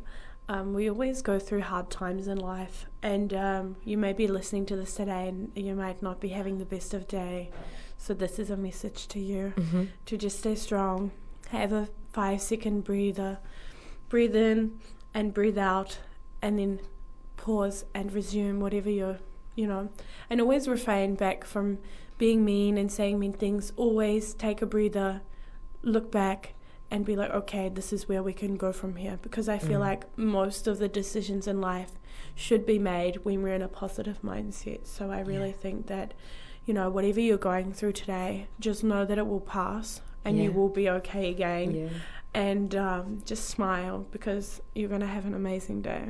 um, 0.47 0.73
we 0.73 0.89
always 0.89 1.21
go 1.21 1.39
through 1.39 1.61
hard 1.61 1.89
times 1.89 2.27
in 2.27 2.37
life, 2.37 2.85
and 3.01 3.33
um, 3.33 3.75
you 3.83 3.97
may 3.97 4.13
be 4.13 4.27
listening 4.27 4.65
to 4.67 4.75
this 4.75 4.93
today, 4.95 5.27
and 5.29 5.51
you 5.55 5.75
might 5.75 6.01
not 6.01 6.19
be 6.19 6.29
having 6.29 6.57
the 6.59 6.65
best 6.65 6.93
of 6.93 7.07
day. 7.07 7.49
So 7.97 8.13
this 8.13 8.37
is 8.37 8.49
a 8.51 8.57
message 8.57 9.07
to 9.07 9.19
you 9.19 9.49
hmm 9.57 9.85
to 10.05 10.17
just 10.17 10.39
stay 10.39 10.55
strong. 10.55 11.11
Have 11.49 11.73
a 11.73 11.89
five 12.13 12.41
second 12.41 12.83
breather, 12.83 13.39
breathe 14.09 14.35
in 14.35 14.79
and 15.13 15.33
breathe 15.33 15.57
out, 15.57 15.97
and 16.41 16.59
then 16.59 16.79
pause 17.35 17.83
and 17.93 18.13
resume 18.13 18.59
whatever 18.59 18.89
you're, 18.89 19.17
you 19.55 19.65
know, 19.67 19.89
and 20.29 20.39
always 20.39 20.67
refrain 20.67 21.15
back 21.15 21.43
from 21.43 21.79
being 22.17 22.43
mean 22.43 22.77
and 22.77 22.91
saying 22.91 23.19
mean 23.19 23.33
things. 23.33 23.71
Always 23.75 24.33
take 24.33 24.61
a 24.61 24.65
breather, 24.65 25.21
look 25.81 26.11
back, 26.11 26.53
and 26.89 27.05
be 27.05 27.15
like, 27.15 27.29
okay, 27.31 27.69
this 27.69 27.91
is 27.91 28.07
where 28.07 28.23
we 28.23 28.33
can 28.33 28.55
go 28.55 28.71
from 28.71 28.95
here. 28.95 29.19
Because 29.21 29.49
I 29.49 29.57
feel 29.57 29.79
Mm. 29.79 29.89
like 29.89 30.17
most 30.17 30.67
of 30.67 30.79
the 30.79 30.87
decisions 30.87 31.47
in 31.47 31.59
life 31.59 31.91
should 32.33 32.65
be 32.65 32.79
made 32.79 33.17
when 33.25 33.43
we're 33.43 33.53
in 33.55 33.61
a 33.61 33.67
positive 33.67 34.21
mindset. 34.23 34.87
So 34.87 35.11
I 35.11 35.19
really 35.19 35.51
think 35.51 35.87
that, 35.87 36.13
you 36.65 36.73
know, 36.73 36.89
whatever 36.89 37.19
you're 37.19 37.37
going 37.37 37.73
through 37.73 37.91
today, 37.93 38.47
just 38.59 38.83
know 38.83 39.05
that 39.05 39.17
it 39.17 39.27
will 39.27 39.41
pass 39.41 40.01
and 40.23 40.37
you 40.37 40.51
will 40.51 40.69
be 40.69 40.89
okay 40.89 41.29
again. 41.29 41.73
Yeah. 41.75 41.89
And 42.33 42.75
um, 42.75 43.21
just 43.25 43.45
smile 43.45 44.05
because 44.11 44.61
you're 44.75 44.89
going 44.89 45.01
to 45.01 45.07
have 45.07 45.25
an 45.25 45.33
amazing 45.33 45.81
day. 45.81 46.03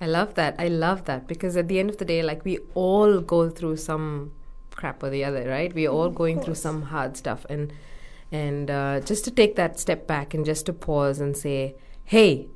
I 0.00 0.06
love 0.06 0.34
that. 0.34 0.54
I 0.58 0.68
love 0.68 1.04
that 1.04 1.26
because 1.26 1.56
at 1.56 1.68
the 1.68 1.78
end 1.78 1.90
of 1.90 1.98
the 1.98 2.04
day, 2.04 2.22
like 2.22 2.44
we 2.44 2.58
all 2.74 3.20
go 3.20 3.48
through 3.50 3.76
some 3.76 4.32
crap 4.76 5.02
or 5.02 5.10
the 5.10 5.24
other, 5.24 5.48
right? 5.48 5.74
We're 5.74 5.90
all 5.90 6.10
going 6.10 6.40
through 6.40 6.54
some 6.54 6.82
hard 6.82 7.16
stuff, 7.16 7.46
and 7.48 7.72
and 8.30 8.70
uh, 8.70 9.00
just 9.00 9.24
to 9.24 9.30
take 9.30 9.56
that 9.56 9.80
step 9.80 10.06
back 10.06 10.34
and 10.34 10.44
just 10.44 10.66
to 10.66 10.72
pause 10.72 11.20
and 11.20 11.36
say, 11.36 11.76
"Hey, 12.04 12.48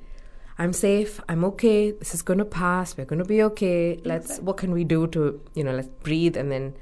I'm 0.58 0.72
safe. 0.72 1.20
I'm 1.28 1.44
okay. 1.44 1.90
This 1.90 2.14
is 2.14 2.22
going 2.22 2.38
to 2.38 2.44
pass. 2.44 2.96
We're 2.96 3.04
going 3.06 3.20
to 3.20 3.24
be 3.24 3.42
okay. 3.42 4.00
Let's. 4.04 4.38
What 4.38 4.56
can 4.56 4.72
we 4.72 4.84
do 4.84 5.06
to 5.08 5.40
you 5.54 5.64
know? 5.64 5.72
Let's 5.72 5.88
breathe 5.88 6.36
and 6.36 6.52
then." 6.52 6.74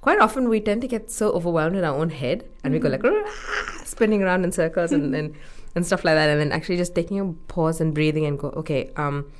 Quite 0.00 0.20
often, 0.20 0.48
we 0.48 0.60
tend 0.60 0.80
to 0.82 0.88
get 0.88 1.10
so 1.10 1.32
overwhelmed 1.32 1.76
in 1.76 1.82
our 1.84 1.94
own 1.94 2.10
head, 2.10 2.48
and 2.62 2.72
we 2.72 2.78
go 2.78 2.88
like 2.88 3.04
"Ah," 3.04 3.82
spinning 3.84 4.22
around 4.22 4.44
in 4.44 4.52
circles 4.52 4.92
and, 4.92 5.14
and 5.14 5.34
and 5.74 5.86
stuff 5.86 6.04
like 6.04 6.14
that. 6.14 6.28
And 6.30 6.40
then 6.40 6.52
actually 6.52 6.76
just 6.76 6.94
taking 6.94 7.20
a 7.20 7.32
pause 7.52 7.80
and 7.80 7.94
breathing 7.94 8.24
and 8.26 8.38
go, 8.38 8.48
okay, 8.50 8.92
um, 8.96 9.30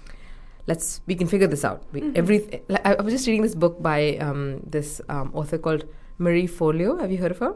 let's 0.70 1.00
we 1.10 1.14
can 1.20 1.28
figure 1.32 1.48
this 1.54 1.64
out. 1.68 1.82
We, 1.92 2.00
Mhm. 2.02 2.18
Every 2.22 2.38
I 2.86 2.94
I 2.98 3.02
was 3.06 3.14
just 3.16 3.26
reading 3.30 3.44
this 3.48 3.54
book 3.64 3.80
by 3.88 4.00
um, 4.28 4.42
this 4.76 5.00
um, 5.16 5.30
author 5.42 5.58
called 5.66 5.84
Marie 6.26 6.46
Forleo. 6.58 6.94
Have 7.00 7.10
you 7.16 7.18
heard 7.24 7.34
of 7.36 7.38
her? 7.46 7.54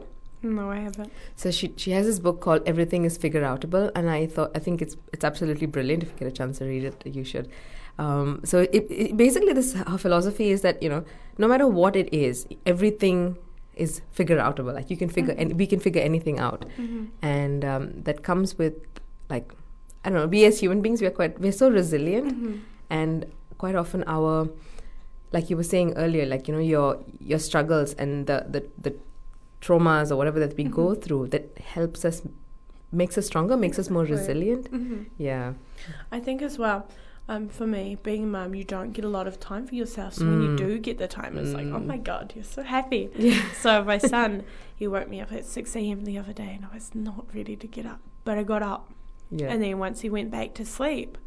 No, 0.55 0.63
I 0.71 0.79
haven't. 0.85 1.11
So 1.43 1.51
she 1.57 1.67
she 1.83 1.91
has 1.97 2.05
this 2.11 2.19
book 2.25 2.41
called 2.45 2.65
Everything 2.71 3.05
is 3.09 3.17
Figure 3.25 3.43
Outable, 3.51 3.85
and 3.99 4.09
I 4.15 4.25
thought 4.37 4.51
I 4.59 4.59
think 4.65 4.81
it's 4.87 4.97
it's 5.17 5.23
absolutely 5.31 5.67
brilliant. 5.77 6.03
If 6.07 6.09
you 6.13 6.17
get 6.23 6.27
a 6.33 6.35
chance 6.41 6.59
to 6.63 6.65
read 6.71 6.83
it, 6.89 7.05
you 7.19 7.23
should. 7.33 7.47
Um, 8.07 8.33
so 8.51 8.61
it, 8.79 8.87
it 9.03 9.15
basically 9.21 9.53
this 9.61 9.71
her 9.93 9.97
philosophy 10.05 10.49
is 10.57 10.61
that 10.67 10.81
you 10.87 10.89
know 10.95 11.01
no 11.45 11.47
matter 11.53 11.67
what 11.79 11.95
it 12.03 12.11
is, 12.21 12.45
everything 12.73 13.21
is 13.87 14.01
figure 14.21 14.37
outable. 14.49 14.73
Like 14.81 14.89
you 14.95 14.97
can 15.05 15.09
figure 15.19 15.35
and 15.45 15.55
we 15.63 15.67
can 15.75 15.79
figure 15.87 16.01
anything 16.11 16.39
out, 16.49 16.65
Mm-hmm. 16.77 17.05
and 17.21 17.63
um, 17.73 17.89
that 18.09 18.21
comes 18.29 18.57
with 18.57 18.73
like 19.29 19.53
I 20.03 20.09
don't 20.09 20.19
know. 20.19 20.27
We 20.37 20.43
as 20.51 20.59
human 20.67 20.81
beings, 20.81 21.01
we're 21.07 21.17
quite 21.23 21.39
we're 21.47 21.57
so 21.63 21.69
resilient 21.79 22.33
Mm-hmm. 22.35 22.53
And 22.99 23.25
quite 23.63 23.75
often 23.83 24.03
our 24.15 24.33
like 25.35 25.49
you 25.49 25.57
were 25.61 25.69
saying 25.73 25.93
earlier 26.05 26.25
like 26.33 26.47
you 26.47 26.53
know 26.55 26.65
your 26.75 26.87
your 27.31 27.39
struggles 27.49 27.93
and 28.05 28.27
the 28.31 28.37
the, 28.55 28.61
the 28.85 28.93
traumas 29.67 30.11
or 30.11 30.15
whatever 30.21 30.39
that 30.45 30.55
we 30.57 30.63
go 30.79 30.87
Mhm. 30.87 31.01
through 31.03 31.23
that 31.35 31.45
helps 31.75 32.05
us 32.09 32.21
makes 33.01 33.17
us 33.21 33.25
stronger 33.31 33.55
makes 33.65 33.79
us 33.83 33.89
more 33.89 34.05
resilient 34.15 34.65
Mm-hmm. 34.71 35.03
yeah 35.29 35.53
I 36.17 36.19
think 36.25 36.41
as 36.41 36.57
well, 36.57 36.79
um, 37.27 37.49
for 37.49 37.65
me, 37.67 37.83
being 38.03 38.23
a 38.23 38.27
mum, 38.35 38.53
you 38.59 38.63
don't 38.75 38.91
get 38.97 39.03
a 39.03 39.09
lot 39.17 39.27
of 39.31 39.35
time 39.39 39.63
for 39.69 39.75
yourself. 39.75 40.13
So 40.19 40.25
when 40.31 40.41
you 40.45 40.51
Mm. 40.51 40.57
do 40.65 40.69
get 40.87 40.97
the 40.97 41.09
time, 41.15 41.37
it's 41.41 41.53
like, 41.59 41.67
oh 41.77 41.79
Mm. 41.81 41.87
my 41.93 41.97
God, 42.11 42.25
you're 42.35 42.49
so 42.57 42.63
happy. 42.75 43.03
yeah 43.29 43.41
So 43.63 43.83
my 43.91 43.97
son, 44.13 44.31
he 44.81 44.85
woke 44.95 45.09
me 45.13 45.19
up 45.23 45.31
at 45.39 45.45
6 45.45 45.75
a.m. 45.81 45.99
the 46.09 46.17
other 46.21 46.31
day 46.43 46.51
and 46.55 46.63
I 46.69 46.71
was 46.79 46.87
not 47.09 47.25
ready 47.37 47.55
to 47.63 47.67
get 47.77 47.85
up. 47.93 47.99
But 48.27 48.37
I 48.41 48.43
got 48.53 48.63
up. 48.73 48.83
yeah 49.41 49.49
And 49.51 49.57
then 49.63 49.75
once 49.87 49.97
he 50.05 50.09
went 50.17 50.29
back 50.37 50.49
to 50.59 50.63
sleep, 50.77 51.17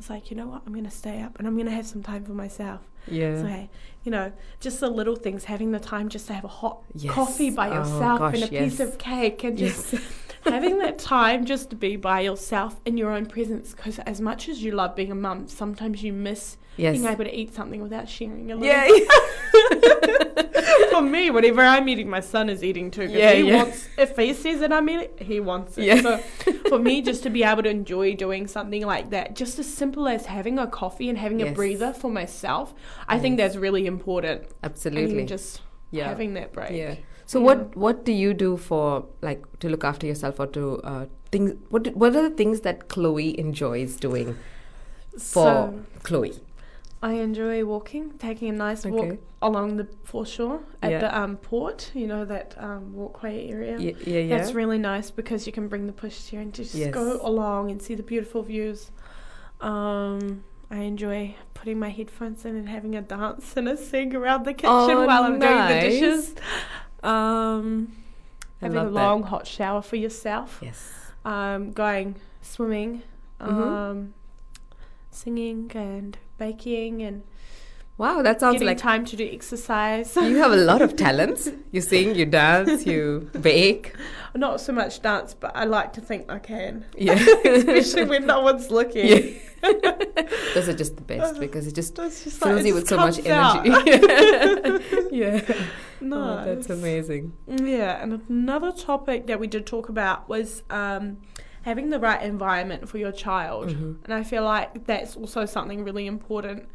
was 0.00 0.10
like, 0.10 0.30
you 0.30 0.36
know 0.36 0.46
what? 0.46 0.62
I'm 0.66 0.72
going 0.72 0.84
to 0.84 0.90
stay 0.90 1.20
up 1.22 1.38
and 1.38 1.46
I'm 1.46 1.54
going 1.54 1.66
to 1.66 1.72
have 1.72 1.86
some 1.86 2.02
time 2.02 2.24
for 2.24 2.32
myself. 2.32 2.80
yeah 3.06 3.40
So, 3.42 3.46
hey, 3.46 3.68
you 4.04 4.10
know, 4.10 4.32
just 4.60 4.80
the 4.80 4.88
little 4.88 5.16
things, 5.16 5.44
having 5.44 5.72
the 5.72 5.78
time 5.80 6.08
just 6.08 6.26
to 6.28 6.32
have 6.34 6.44
a 6.44 6.48
hot 6.48 6.82
Yes. 6.94 7.12
coffee 7.14 7.50
by 7.50 7.68
Oh, 7.68 7.74
yourself 7.74 8.20
and 8.34 8.42
a 8.44 8.48
gosh, 8.48 8.58
piece 8.70 8.80
of 8.80 8.98
cake 8.98 9.44
and 9.44 9.56
just 9.58 9.92
yes 9.94 10.02
having 10.44 10.78
that 10.78 10.98
time 10.98 11.44
just 11.44 11.70
to 11.70 11.76
be 11.76 11.96
by 11.96 12.20
yourself 12.20 12.80
in 12.84 12.96
your 12.96 13.10
own 13.10 13.26
presence 13.26 13.74
because 13.74 13.98
as 14.00 14.20
much 14.20 14.48
as 14.48 14.62
you 14.62 14.72
love 14.72 14.96
being 14.96 15.12
a 15.12 15.14
mum 15.14 15.46
sometimes 15.48 16.02
you 16.02 16.12
miss 16.12 16.56
yes. 16.76 16.96
being 16.96 17.10
able 17.10 17.24
to 17.24 17.34
eat 17.34 17.54
something 17.54 17.82
without 17.82 18.08
sharing 18.08 18.50
a 18.50 18.56
little 18.56 18.66
yeah. 18.66 18.88
for 20.90 21.02
me 21.02 21.30
whatever 21.30 21.60
i'm 21.60 21.88
eating 21.88 22.08
my 22.08 22.20
son 22.20 22.48
is 22.48 22.64
eating 22.64 22.90
too 22.90 23.06
Yeah, 23.06 23.32
he 23.32 23.48
yeah. 23.48 23.56
wants 23.56 23.88
if 23.98 24.16
he 24.16 24.34
says 24.34 24.60
that 24.60 24.72
i'm 24.72 24.88
eating 24.88 25.10
he 25.18 25.40
wants 25.40 25.76
it. 25.76 25.84
Yeah. 25.84 26.00
so 26.00 26.18
for 26.68 26.78
me 26.78 27.02
just 27.10 27.22
to 27.24 27.30
be 27.30 27.44
able 27.44 27.62
to 27.62 27.70
enjoy 27.70 28.14
doing 28.14 28.46
something 28.46 28.86
like 28.86 29.10
that 29.10 29.36
just 29.36 29.58
as 29.58 29.72
simple 29.72 30.08
as 30.08 30.26
having 30.26 30.58
a 30.58 30.66
coffee 30.66 31.08
and 31.08 31.18
having 31.18 31.42
a 31.42 31.52
breather 31.52 31.92
for 31.92 32.10
myself 32.10 32.74
i 33.08 33.18
think 33.18 33.36
that's 33.36 33.56
really 33.56 33.86
important. 33.86 34.44
Absolutely. 34.62 35.18
and 35.18 35.28
just 35.28 35.60
yeah. 35.90 36.08
having 36.08 36.34
that 36.34 36.52
break. 36.52 36.72
Yeah 36.72 36.94
so 37.30 37.38
Yeah. 37.40 37.46
what 37.48 37.76
what 37.86 38.04
do 38.10 38.12
you 38.20 38.30
do 38.42 38.50
for 38.68 38.84
like 39.28 39.42
to 39.64 39.68
look 39.72 39.84
after 39.88 40.06
yourself 40.10 40.40
or 40.44 40.46
to 40.58 40.62
uh, 40.92 41.04
things 41.34 41.52
what 41.74 41.84
do- 41.88 41.96
what 42.04 42.16
are 42.20 42.24
the 42.28 42.36
things 42.42 42.62
that 42.68 42.86
Chloe 42.94 43.28
enjoys 43.46 43.96
doing 44.06 44.30
for 45.12 45.18
so 45.18 45.80
Chloe 46.08 46.32
I 47.02 47.12
enjoy 47.24 47.64
walking, 47.64 48.08
taking 48.22 48.48
a 48.50 48.52
nice 48.52 48.80
Okay. 48.84 48.94
walk 48.94 49.12
along 49.50 49.68
the 49.78 49.86
foreshore 50.08 50.58
at 50.82 50.90
Yeah. 50.94 50.98
the 51.04 51.10
um, 51.20 51.36
port. 51.46 51.78
You 52.00 52.06
know 52.10 52.26
that 52.32 52.48
um, 52.66 52.82
walkway 52.98 53.36
area. 53.54 53.78
yeah 53.78 53.94
yeah, 54.06 54.18
yeah. 54.18 54.32
That's 54.36 54.52
really 54.58 54.76
nice 54.76 55.08
because 55.20 55.46
you 55.46 55.52
can 55.58 55.66
bring 55.72 55.86
the 55.92 55.94
pushchair 56.02 56.42
and 56.42 56.52
just 56.58 56.74
Yes. 56.74 56.92
go 56.98 57.06
along 57.30 57.70
and 57.70 57.80
see 57.86 57.94
the 58.00 58.02
beautiful 58.12 58.42
views. 58.42 58.90
Um, 59.62 60.44
I 60.70 60.80
enjoy 60.92 61.34
putting 61.54 61.78
my 61.78 61.88
headphones 61.88 62.44
in 62.44 62.54
and 62.56 62.68
having 62.68 62.94
a 62.96 63.00
dance 63.02 63.56
and 63.56 63.66
a 63.68 63.76
sing 63.78 64.14
around 64.14 64.44
the 64.44 64.52
kitchen 64.52 64.70
Oh, 64.70 65.06
while 65.06 65.24
I'm 65.24 65.38
doing 65.38 65.66
the 65.72 65.80
dishes. 65.88 66.34
Um, 67.02 67.92
having 68.60 68.76
a 68.76 68.82
love 68.84 68.92
that. 68.92 69.00
long 69.00 69.22
hot 69.24 69.46
shower 69.46 69.82
for 69.82 69.96
yourself. 69.96 70.58
yes 70.62 70.92
Um, 71.24 71.72
going 71.72 72.16
swimming. 72.42 73.02
Mhm. 73.40 73.48
Um, 73.50 74.14
singing 75.10 75.70
and 75.74 76.18
baking 76.38 77.02
and 77.02 77.22
wow 78.00 78.22
that 78.22 78.40
sounds 78.40 78.54
getting 78.54 78.68
like 78.68 78.78
time 78.78 79.04
to 79.04 79.14
do 79.14 79.28
exercise. 79.30 80.16
you 80.16 80.36
have 80.44 80.52
a 80.52 80.62
lot 80.70 80.80
of 80.80 80.96
talents 81.06 81.48
you 81.70 81.80
sing 81.82 82.14
you 82.14 82.24
dance 82.24 82.86
you 82.86 83.30
bake 83.48 83.94
Not 84.34 84.60
so 84.60 84.72
much 84.72 85.02
dance, 85.02 85.34
but 85.34 85.50
I 85.56 85.64
like 85.64 85.92
to 85.94 86.00
think 86.00 86.30
I 86.30 86.38
can, 86.38 86.72
yeah 86.96 87.14
especially 87.44 88.04
when 88.12 88.26
no 88.26 88.38
one's 88.48 88.70
looking. 88.70 89.06
Yeah. 89.12 89.22
those 90.54 90.68
are 90.70 90.78
just 90.82 90.94
the 90.96 91.02
best 91.12 91.38
because 91.40 91.66
it 91.66 91.74
just 91.74 91.96
just 91.96 92.22
fills 92.40 92.56
like, 92.56 92.64
you 92.66 92.74
with 92.74 92.88
so 92.88 92.96
much 92.96 93.18
energy 93.26 93.70
yeah 95.10 95.40
nice. 96.00 96.38
oh, 96.40 96.44
that's 96.46 96.70
amazing 96.70 97.24
Yeah, 97.46 98.02
and 98.02 98.22
another 98.28 98.72
topic 98.72 99.26
that 99.26 99.38
we 99.42 99.46
did 99.54 99.66
talk 99.66 99.88
about 99.90 100.28
was 100.34 100.62
um, 100.70 101.18
having 101.68 101.90
the 101.90 101.98
right 101.98 102.22
environment 102.22 102.88
for 102.88 102.98
your 103.04 103.12
child. 103.12 103.68
Mhm. 103.68 103.96
And 104.04 104.14
I 104.14 104.22
feel 104.22 104.44
like 104.44 104.86
that's 104.86 105.16
also 105.16 105.44
something 105.44 105.84
really 105.84 106.06
important 106.06 106.68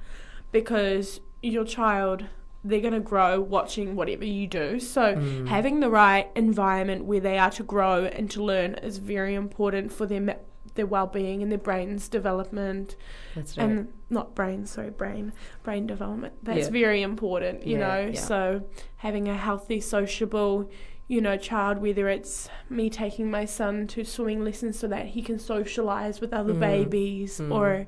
because 0.60 1.20
your 1.42 1.66
child, 1.66 2.24
they're 2.64 2.80
going 2.88 2.94
to 2.94 3.00
grow 3.14 3.42
watching 3.42 3.96
whatever 3.96 4.24
you 4.26 4.48
do. 4.48 4.80
So 4.80 5.04
Mm. 5.16 5.48
having 5.48 5.82
the 5.82 5.90
right 5.90 6.28
environment 6.36 7.04
where 7.06 7.20
they 7.20 7.38
are 7.38 7.52
to 7.52 7.64
grow 7.64 8.06
and 8.06 8.32
to 8.32 8.42
learn 8.42 8.76
is 8.76 8.98
very 9.00 9.36
important 9.36 9.92
for 9.92 10.06
their, 10.08 10.38
their 10.76 10.86
well-being 10.86 11.44
and 11.44 11.52
their 11.52 11.60
brain's 11.70 12.08
development 12.08 12.96
that's 13.36 13.58
right 13.58 13.64
and 13.66 13.88
not 14.10 14.34
brain 14.40 14.66
sorry 14.66 14.90
brain 14.90 15.34
brain 15.64 15.86
development 15.88 16.34
that's 16.44 16.66
Yeah. 16.68 16.70
very 16.86 17.02
important 17.02 17.66
you 17.68 17.78
Yeah, 17.78 17.88
know 17.88 18.00
yeah. 18.14 18.20
so 18.32 18.64
having 18.98 19.28
a 19.28 19.36
healthy 19.48 19.80
sociable 19.82 20.70
you 21.08 21.22
know, 21.22 21.38
child, 21.38 21.78
whether 21.80 22.10
it's 22.10 22.50
me 22.70 22.90
taking 22.90 23.30
my 23.30 23.46
son 23.46 23.86
to 23.88 24.04
swimming 24.04 24.44
lessons 24.44 24.80
so 24.80 24.88
that 24.88 25.06
he 25.08 25.22
can 25.22 25.38
socialize 25.38 26.20
with 26.20 26.34
other 26.34 26.54
Mm. 26.54 26.60
babies, 26.60 27.40
Mm. 27.40 27.52
or, 27.54 27.86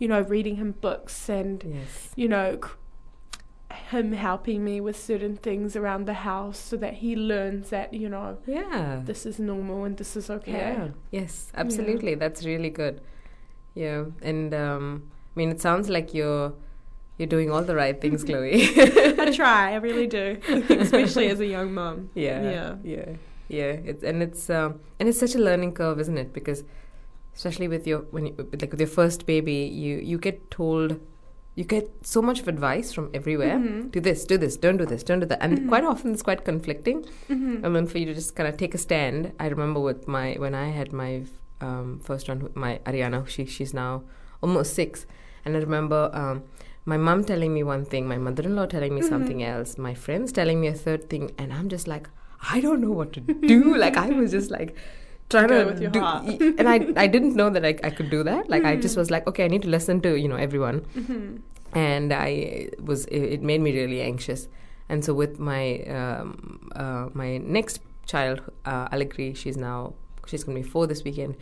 you 0.00 0.08
know, 0.08 0.20
reading 0.22 0.56
him 0.56 0.72
books 0.80 1.28
and, 1.28 1.62
Yes. 1.64 2.12
you 2.16 2.26
know, 2.26 2.58
him 3.90 4.12
helping 4.12 4.64
me 4.64 4.80
with 4.80 4.96
certain 4.96 5.36
things 5.36 5.76
around 5.76 6.06
the 6.06 6.14
house 6.14 6.58
so 6.58 6.76
that 6.76 6.94
he 6.94 7.14
learns 7.14 7.70
that, 7.70 7.92
you 7.94 8.08
know, 8.08 8.38
Yeah. 8.46 9.02
this 9.04 9.26
is 9.26 9.38
normal 9.38 9.84
and 9.84 9.96
this 9.96 10.16
is 10.16 10.28
okay. 10.30 10.52
Yeah. 10.52 10.88
Yes, 11.10 11.52
absolutely. 11.54 12.14
That's 12.16 12.44
really 12.44 12.70
good. 12.70 13.00
Yeah. 13.74 14.06
And 14.22 14.52
um, 14.54 15.10
I 15.36 15.38
mean, 15.38 15.50
it 15.50 15.60
sounds 15.60 15.88
like 15.88 16.14
you're 16.14 16.54
you're 17.18 17.26
doing 17.28 17.50
all 17.50 17.62
the 17.62 17.74
right 17.76 18.00
things, 18.00 18.24
Chloe. 18.28 18.54
I 18.78 19.30
try, 19.34 19.72
I 19.72 19.76
really 19.76 20.06
do, 20.06 20.38
especially 20.70 21.28
as 21.28 21.40
a 21.40 21.46
young 21.46 21.72
mum. 21.74 22.10
yeah. 22.14 22.42
Yeah. 22.42 22.74
Yeah. 22.84 23.08
Yeah. 23.48 23.72
It's 23.90 24.02
and 24.04 24.22
it's 24.22 24.50
um, 24.50 24.80
and 25.00 25.08
it's 25.08 25.18
such 25.18 25.34
a 25.34 25.38
learning 25.38 25.72
curve, 25.72 26.00
isn't 26.00 26.18
it? 26.18 26.32
Because 26.32 26.64
especially 27.34 27.68
with 27.68 27.86
your 27.86 28.00
when 28.10 28.26
you, 28.26 28.34
like 28.60 28.70
with 28.70 28.80
your 28.80 28.88
first 28.88 29.26
baby, 29.26 29.54
you 29.54 29.96
you 29.98 30.18
get 30.18 30.50
told. 30.50 31.00
You 31.58 31.64
get 31.64 31.90
so 32.02 32.20
much 32.20 32.40
of 32.40 32.48
advice 32.48 32.92
from 32.92 33.08
everywhere. 33.14 33.56
Mhm. 33.56 33.90
Do 33.90 33.98
this, 33.98 34.26
do 34.26 34.36
this, 34.36 34.58
don't 34.58 34.76
do 34.76 34.84
this, 34.84 35.02
don't 35.02 35.20
do 35.20 35.26
that, 35.26 35.42
and 35.42 35.58
Mhm. 35.60 35.68
quite 35.68 35.84
often 35.84 36.12
it's 36.12 36.22
quite 36.22 36.44
conflicting. 36.44 37.02
Mhm. 37.30 37.64
And 37.64 37.74
then 37.74 37.86
for 37.86 37.96
you 37.96 38.04
to 38.04 38.12
just 38.12 38.36
kind 38.36 38.46
of 38.46 38.58
take 38.58 38.74
a 38.74 38.78
stand, 38.78 39.32
I 39.40 39.46
remember 39.48 39.80
with 39.80 40.06
my 40.06 40.34
when 40.38 40.54
I 40.54 40.66
had 40.68 40.92
my 40.92 41.22
um, 41.62 41.98
first 42.08 42.28
one, 42.28 42.50
my 42.54 42.78
Ariana, 42.84 43.26
she 43.26 43.46
she's 43.46 43.72
now 43.72 44.02
almost 44.42 44.74
six, 44.74 45.06
and 45.46 45.56
I 45.56 45.60
remember 45.60 46.10
um, 46.12 46.42
my 46.92 46.96
mom 46.96 47.24
telling 47.30 47.52
me 47.54 47.62
one 47.68 47.84
thing, 47.84 48.06
my 48.08 48.18
mother-in-law 48.26 48.66
telling 48.74 48.94
me 48.94 49.00
Mhm. 49.02 49.08
something 49.14 49.42
else, 49.42 49.76
my 49.86 49.94
friends 49.94 50.32
telling 50.32 50.60
me 50.60 50.68
a 50.68 50.74
third 50.84 51.08
thing, 51.14 51.30
and 51.38 51.52
I'm 51.52 51.68
just 51.68 51.88
like, 51.92 52.08
I 52.54 52.60
don't 52.66 52.80
know 52.80 52.92
what 53.00 53.12
to 53.14 53.20
do. 53.54 53.58
like 53.84 53.96
I 54.02 54.08
was 54.20 54.30
just 54.36 54.50
like 54.50 54.76
trying 55.34 55.48
Go 55.48 55.58
to 55.62 55.66
with 55.70 55.80
your 55.86 55.90
do, 55.96 56.00
heart. 56.00 56.24
and 56.60 56.68
I 56.74 56.76
I 57.04 57.06
didn't 57.16 57.34
know 57.40 57.48
that 57.56 57.64
I, 57.70 57.74
I 57.88 57.90
could 58.00 58.10
do 58.10 58.22
that. 58.30 58.48
Like 58.54 58.64
I 58.72 58.76
just 58.86 58.96
was 59.02 59.10
like, 59.16 59.26
okay, 59.32 59.44
I 59.46 59.48
need 59.54 59.62
to 59.68 59.72
listen 59.76 60.00
to 60.06 60.14
you 60.24 60.28
know 60.34 60.40
everyone 60.46 60.80
Mhm. 61.02 61.40
and 61.86 62.12
I 62.12 62.68
was 62.92 63.04
it, 63.06 63.22
it 63.38 63.42
made 63.52 63.60
me 63.68 63.72
really 63.80 64.00
anxious. 64.10 64.46
And 64.88 65.04
so 65.04 65.14
with 65.22 65.40
my 65.52 65.62
um, 66.00 66.70
uh, 66.84 67.08
my 67.22 67.38
next 67.58 67.80
child, 68.14 68.40
uh, 68.64 68.86
Allegri, 68.92 69.28
she's 69.34 69.56
now 69.56 69.78
she's 70.26 70.44
gonna 70.44 70.60
be 70.62 70.68
four 70.74 70.86
this 70.86 71.02
weekend. 71.10 71.34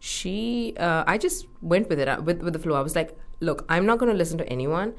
She 0.00 0.74
uh, 0.78 1.04
I 1.06 1.16
just 1.18 1.46
went 1.62 1.88
with 1.88 1.98
it 2.00 2.08
uh, 2.08 2.20
with 2.22 2.42
with 2.42 2.52
the 2.52 2.58
flow. 2.58 2.74
I 2.74 2.82
was 2.82 2.96
like, 2.96 3.16
look, 3.40 3.64
I'm 3.68 3.86
not 3.86 3.98
gonna 3.98 4.14
listen 4.14 4.38
to 4.38 4.48
anyone. 4.48 4.94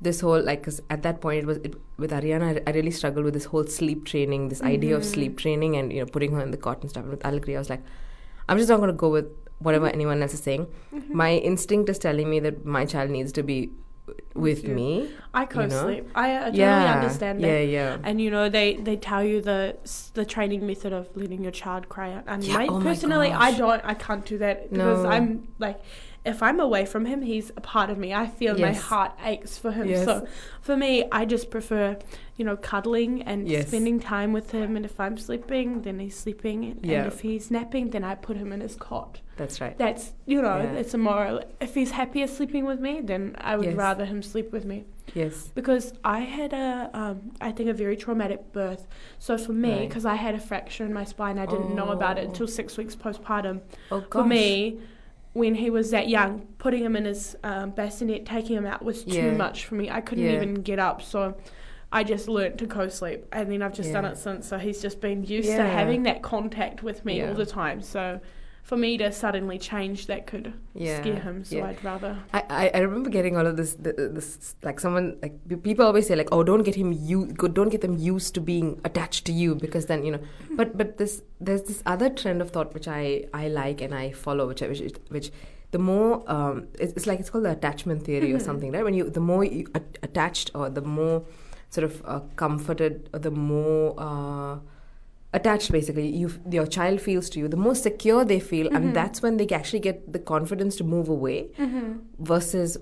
This 0.00 0.20
whole 0.20 0.42
like, 0.42 0.62
cause 0.64 0.80
at 0.90 1.02
that 1.04 1.20
point 1.20 1.38
it 1.42 1.46
was 1.46 1.58
it, 1.58 1.74
with 1.96 2.10
Ariana, 2.10 2.60
I, 2.66 2.70
I 2.70 2.74
really 2.74 2.90
struggled 2.90 3.24
with 3.24 3.34
this 3.34 3.44
whole 3.46 3.66
sleep 3.66 4.04
training, 4.04 4.48
this 4.48 4.62
idea 4.62 4.96
of 4.96 5.02
Mhm. 5.02 5.12
sleep 5.14 5.36
training, 5.38 5.76
and 5.76 5.92
you 5.92 6.00
know 6.00 6.06
putting 6.06 6.32
her 6.32 6.42
in 6.42 6.50
the 6.50 6.56
cot 6.56 6.80
and 6.80 6.90
stuff. 6.90 7.04
And 7.04 7.12
with 7.12 7.24
Allegri, 7.24 7.54
I 7.54 7.58
was 7.60 7.70
like, 7.70 7.82
I'm 8.48 8.58
just 8.58 8.68
not 8.68 8.80
gonna 8.80 8.92
go 9.04 9.10
with 9.10 9.26
whatever 9.60 9.86
anyone 9.86 10.20
else 10.22 10.34
is 10.34 10.40
saying. 10.40 10.66
Mhm. 10.92 11.10
My 11.10 11.30
instinct 11.52 11.88
is 11.88 11.98
telling 12.00 12.28
me 12.28 12.40
that 12.40 12.64
my 12.64 12.84
child 12.84 13.10
needs 13.10 13.30
to 13.32 13.44
be 13.44 13.70
with 14.34 14.66
me. 14.66 15.08
I 15.32 15.42
you 15.42 15.66
know? 15.68 15.88
I, 16.14 16.32
I 16.32 16.38
totally 16.40 16.58
yeah, 16.58 16.94
understand 16.94 17.42
that. 17.42 17.46
Yeah, 17.46 17.60
yeah. 17.60 17.96
And 18.02 18.20
you 18.20 18.30
know 18.30 18.48
they, 18.48 18.74
they 18.74 18.96
tell 18.96 19.22
you 19.22 19.40
the 19.40 19.76
the 20.14 20.24
training 20.24 20.66
method 20.66 20.92
of 20.92 21.08
letting 21.14 21.42
your 21.42 21.52
child 21.52 21.88
cry 21.88 22.12
out. 22.12 22.24
And 22.26 22.42
Yeah, 22.42 22.58
my, 22.58 22.66
oh 22.66 22.80
personally, 22.80 23.30
I 23.30 23.56
don't. 23.56 23.80
I 23.84 23.94
can't 23.94 24.24
do 24.24 24.38
that 24.38 24.70
because 24.70 25.04
No. 25.04 25.10
I'm 25.10 25.46
like, 25.60 25.80
if 26.24 26.42
I'm 26.42 26.60
away 26.60 26.86
from 26.86 27.06
him, 27.06 27.22
he's 27.22 27.50
a 27.56 27.60
part 27.60 27.90
of 27.90 27.98
me. 27.98 28.14
I 28.14 28.28
feel 28.28 28.56
my 28.58 28.72
heart 28.72 29.12
aches 29.24 29.58
for 29.58 29.72
him. 29.72 29.88
Yes. 29.88 30.04
So 30.04 30.26
for 30.60 30.76
me, 30.76 31.04
I 31.10 31.24
just 31.24 31.50
prefer, 31.50 31.96
you 32.36 32.44
know, 32.44 32.56
cuddling 32.56 33.22
and 33.22 33.48
Yes. 33.48 33.66
spending 33.68 33.98
time 33.98 34.32
with 34.32 34.52
him. 34.52 34.76
And 34.76 34.84
if 34.84 35.00
I'm 35.00 35.16
sleeping, 35.18 35.82
then 35.82 35.98
he's 35.98 36.16
sleeping. 36.16 36.64
And 36.64 36.86
Yeah. 36.86 37.06
if 37.06 37.20
he's 37.20 37.50
napping, 37.50 37.90
then 37.90 38.04
I 38.04 38.14
put 38.14 38.36
him 38.36 38.52
in 38.52 38.60
his 38.60 38.76
cot. 38.76 39.20
That's 39.36 39.60
right. 39.60 39.76
That's 39.76 40.12
you 40.26 40.40
know, 40.40 40.58
Yeah. 40.58 40.74
it's 40.74 40.94
a 40.94 40.98
moral. 40.98 41.40
If 41.60 41.74
he's 41.74 41.90
happier 41.90 42.28
sleeping 42.28 42.66
with 42.66 42.78
me, 42.78 43.00
then 43.02 43.34
I 43.40 43.56
would 43.56 43.66
Yes. 43.66 43.74
rather 43.76 44.04
him 44.04 44.22
sleep 44.22 44.52
with 44.52 44.64
me 44.64 44.84
yes. 45.14 45.48
because 45.54 45.92
I 46.04 46.20
had 46.20 46.52
a, 46.52 46.88
um, 46.94 47.32
I 47.40 47.50
think 47.50 47.68
a 47.68 47.72
very 47.72 47.96
traumatic 47.96 48.52
birth. 48.52 48.86
So 49.18 49.36
for 49.36 49.52
me, 49.52 49.70
Right. 49.72 49.88
because 49.88 50.04
I 50.06 50.14
had 50.14 50.36
a 50.36 50.38
fracture 50.38 50.84
in 50.84 50.92
my 50.92 51.02
spine, 51.04 51.38
I 51.40 51.46
didn't 51.46 51.74
know 51.74 51.88
about 51.90 52.18
it 52.18 52.22
Oh. 52.26 52.28
until 52.28 52.46
six 52.46 52.76
weeks 52.76 52.94
postpartum. 52.94 53.62
Oh 53.90 54.00
gosh. 54.08 54.22
For 54.22 54.24
me, 54.24 54.78
when 55.32 55.54
he 55.54 55.70
was 55.70 55.90
that 55.90 56.08
young, 56.08 56.46
putting 56.58 56.84
him 56.84 56.94
in 56.96 57.04
his 57.06 57.36
um, 57.42 57.70
bassinet, 57.70 58.26
taking 58.26 58.56
him 58.56 58.66
out 58.66 58.84
was 58.84 59.04
too 59.04 59.12
Yeah. 59.14 59.30
much 59.32 59.64
for 59.64 59.74
me. 59.76 59.90
I 59.90 60.00
couldn't 60.00 60.24
Yeah. 60.24 60.32
even 60.36 60.54
get 60.56 60.78
up, 60.78 61.02
so. 61.02 61.34
I 61.94 62.04
just 62.04 62.26
learnt 62.26 62.56
to 62.56 62.66
co-sleep, 62.66 63.26
and 63.32 63.52
then 63.52 63.60
I've 63.60 63.74
just 63.74 63.92
done 63.92 64.06
it 64.06 64.16
since. 64.16 64.48
So 64.48 64.56
he's 64.56 64.80
just 64.80 65.02
been 65.02 65.24
used 65.24 65.50
to 65.50 65.62
having 65.62 66.04
that 66.04 66.22
contact 66.22 66.82
with 66.82 67.04
me 67.04 67.18
Yeah. 67.18 67.28
all 67.28 67.34
the 67.34 67.44
time. 67.44 67.82
So, 67.82 68.18
for 68.62 68.76
me 68.76 68.96
to 68.96 69.10
suddenly 69.10 69.58
change 69.58 70.06
that 70.06 70.26
could 70.26 70.52
Yeah. 70.74 71.00
scare 71.00 71.16
him. 71.16 71.44
So 71.44 71.56
yeah. 71.56 71.66
I'd 71.66 71.82
rather. 71.84 72.16
I, 72.32 72.70
I, 72.72 72.78
remember 72.78 73.10
getting 73.10 73.36
all 73.36 73.46
of 73.46 73.56
this, 73.56 73.74
th- 73.74 73.96
this 73.96 74.54
like 74.62 74.78
someone 74.78 75.18
like 75.20 75.62
people 75.62 75.84
always 75.84 76.06
say 76.06 76.14
like 76.14 76.28
oh 76.30 76.42
don't 76.44 76.62
get 76.62 76.76
him 76.76 76.92
you 76.92 77.26
don't 77.32 77.70
get 77.70 77.80
them 77.80 77.98
used 77.98 78.34
to 78.34 78.40
being 78.40 78.80
attached 78.84 79.24
to 79.26 79.32
you 79.32 79.56
because 79.56 79.86
then 79.86 80.04
you 80.04 80.12
know 80.12 80.20
but 80.52 80.78
but 80.78 80.96
this 80.96 81.22
there's 81.40 81.62
this 81.62 81.82
other 81.86 82.08
trend 82.08 82.40
of 82.40 82.50
thought 82.50 82.72
which 82.72 82.86
I 82.86 83.24
I 83.34 83.48
like 83.48 83.80
and 83.80 83.92
I 83.94 84.12
follow 84.12 84.46
which 84.46 84.62
I, 84.62 84.68
which 84.68 84.82
which 85.08 85.32
the 85.72 85.78
more 85.78 86.22
um 86.30 86.68
it's, 86.78 86.92
it's 86.92 87.06
like 87.06 87.18
it's 87.18 87.30
called 87.30 87.44
the 87.44 87.50
attachment 87.50 88.04
theory 88.04 88.32
or 88.32 88.38
something 88.50 88.70
right 88.70 88.84
when 88.84 88.94
you 88.94 89.10
the 89.10 89.20
more 89.20 89.44
you 89.44 89.66
a- 89.74 89.82
attached 90.02 90.52
or 90.54 90.70
the 90.70 90.82
more 90.82 91.24
sort 91.70 91.84
of 91.84 92.02
uh, 92.04 92.20
comforted 92.36 93.08
or 93.12 93.18
the 93.18 93.30
more 93.30 93.94
uh, 93.98 94.58
attached 95.38 95.72
basically 95.72 96.06
you 96.22 96.30
your 96.56 96.66
child 96.66 97.00
feels 97.00 97.28
to 97.34 97.38
you 97.40 97.48
the 97.48 97.56
more 97.66 97.74
secure 97.74 98.24
they 98.32 98.38
feel 98.50 98.66
Mhm. 98.68 98.76
and 98.76 98.96
that's 98.98 99.22
when 99.26 99.36
they 99.38 99.46
actually 99.58 99.80
get 99.88 100.00
the 100.16 100.18
confidence 100.32 100.76
to 100.80 100.84
move 100.94 101.08
away 101.16 101.38
Mm-hmm. 101.58 101.86
versus 102.32 102.76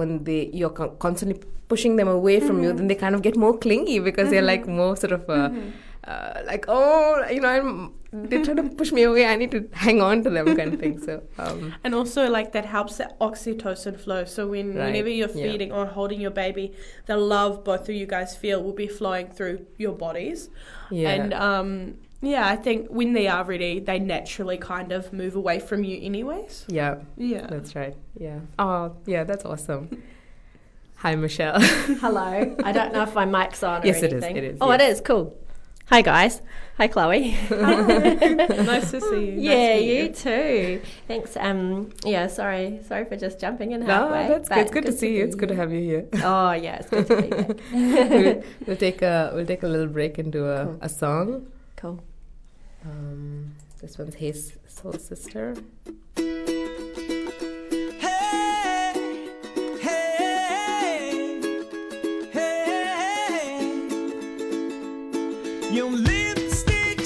when 0.00 0.24
they 0.24 0.40
you're 0.60 0.70
constantly 1.06 1.38
pushing 1.68 1.94
them 2.00 2.08
away 2.08 2.36
from 2.40 2.62
you 2.64 2.70
Mhm. 2.72 2.76
then 2.78 2.86
they 2.92 2.98
kind 3.04 3.14
of 3.14 3.22
get 3.28 3.36
more 3.44 3.54
clingy 3.66 3.98
because 4.08 4.30
they're 4.30 4.48
like 4.52 4.64
Mhm. 4.66 4.76
more 4.82 4.94
sort 5.04 5.12
of 5.18 5.22
uh, 5.30 5.48
Mhm. 5.48 5.70
uh, 6.12 6.42
like 6.50 6.64
oh 6.68 7.24
you 7.34 7.40
know 7.40 7.48
I'm, 7.58 7.70
they're 8.12 8.44
trying 8.44 8.56
to 8.58 8.68
push 8.80 8.92
me 8.92 9.02
away 9.04 9.24
i 9.24 9.34
need 9.36 9.50
to 9.50 9.66
hang 9.72 10.02
on 10.02 10.22
to 10.22 10.28
them 10.28 10.54
kind 10.56 10.74
of 10.74 10.78
thing 10.80 11.00
so 11.00 11.22
um, 11.38 11.74
And 11.82 11.94
also, 11.94 12.28
like 12.28 12.52
that 12.52 12.66
helps 12.66 12.98
the 12.98 13.08
oxytocin 13.20 13.98
flow. 13.98 14.24
So 14.26 14.48
when 14.48 14.74
Right, 14.74 14.86
whenever 14.86 15.08
you're 15.08 15.30
yeah. 15.34 15.46
feeding 15.50 15.72
or 15.72 15.86
holding 15.86 16.20
your 16.20 16.30
baby, 16.30 16.72
the 17.06 17.16
love 17.16 17.64
both 17.64 17.88
of 17.88 17.94
you 17.94 18.06
guys 18.06 18.36
feel 18.36 18.62
will 18.62 18.74
be 18.74 18.86
flowing 18.86 19.28
through 19.36 19.66
your 19.78 19.94
bodies. 19.94 20.50
yeah 20.90 21.08
And 21.14 21.32
um, 21.34 21.94
yeah, 22.20 22.46
I 22.46 22.56
think 22.56 22.88
when 22.88 23.14
they 23.14 23.26
are 23.28 23.44
ready, 23.44 23.80
they 23.80 23.98
naturally 23.98 24.58
kind 24.58 24.92
of 24.92 25.12
move 25.12 25.34
away 25.34 25.58
from 25.58 25.82
you, 25.82 25.96
anyways. 26.10 26.66
yeah 26.68 26.96
Yeah. 27.16 27.46
that's 27.46 27.74
right 27.74 27.96
yeah 28.26 28.40
oh 28.58 28.94
yeah 29.06 29.24
that's 29.24 29.44
awesome 29.44 29.88
hi 30.96 31.14
michelle 31.16 31.58
Hello. 32.04 32.56
I 32.68 32.72
don't 32.72 32.92
know 32.92 33.02
if 33.02 33.14
my 33.14 33.24
mic's 33.24 33.62
on 33.62 33.82
or 33.82 33.86
Yes, 33.86 34.02
it 34.02 34.12
is. 34.12 34.22
It 34.24 34.44
is. 34.44 34.58
Oh, 34.60 34.70
yes. 34.70 34.80
it 34.80 34.84
is. 34.92 35.00
Cool. 35.00 35.36
Hi, 35.86 36.00
guys. 36.00 36.40
Hi, 36.78 36.86
Chloe. 36.88 37.36
nice 37.50 38.90
to 38.92 39.00
see 39.00 39.26
you. 39.26 39.32
Yeah, 39.38 39.74
to 39.76 39.80
meet 39.80 39.98
you 39.98 40.08
too. 40.14 40.82
Thanks. 41.06 41.36
Um, 41.36 41.90
yeah, 42.04 42.28
sorry, 42.28 42.80
sorry 42.86 43.04
for 43.04 43.16
just 43.16 43.38
jumping 43.38 43.72
in 43.72 43.80
no 43.80 44.08
that's 44.10 44.48
good. 44.48 44.58
it's 44.58 44.70
good, 44.70 44.86
to 44.86 44.92
see 44.92 45.16
you 45.16 45.24
it's 45.24 45.34
good 45.34 45.50
to 45.50 45.54
have 45.56 45.70
you 45.72 45.80
here. 45.80 46.08
Oh, 46.24 46.52
yeah, 46.52 46.76
it's 46.80 46.88
good 46.88 47.06
to 47.08 47.22
be 47.22 47.28
back. 47.28 47.58
we'll, 47.72 48.42
we'll 48.66 48.76
take 48.76 49.02
a 49.02 49.32
we'll 49.34 49.44
take 49.46 49.62
a 49.62 49.68
little 49.68 49.86
break 49.88 50.18
into 50.18 50.48
a, 50.48 50.64
Cool. 50.64 50.78
a 50.80 50.88
song 50.88 51.46
cool. 51.76 52.00
um, 52.86 53.54
this 53.80 53.98
one's 53.98 54.14
hey 54.14 54.32
soul 54.32 54.92
sister 54.94 55.54
Your 65.72 65.90
lipstick 65.90 67.00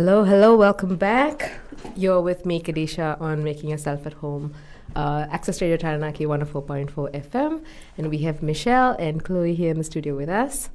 Hello, 0.00 0.24
hello, 0.24 0.56
welcome 0.56 0.96
back. 0.96 1.60
You're 1.94 2.22
with 2.22 2.46
me, 2.46 2.58
Kadisha, 2.58 3.20
on 3.20 3.44
Making 3.44 3.68
Yourself 3.68 4.06
at 4.06 4.14
Home, 4.14 4.54
uh, 4.96 5.26
Access 5.30 5.60
Radio 5.60 5.76
Taranaki 5.76 6.24
104.4 6.24 6.88
FM. 7.30 7.62
And 7.98 8.08
we 8.08 8.16
have 8.22 8.42
Michelle 8.42 8.92
and 8.98 9.22
Chloe 9.22 9.54
here 9.54 9.70
in 9.70 9.76
the 9.76 9.84
studio 9.84 10.16
with 10.16 10.30
us. 10.30 10.70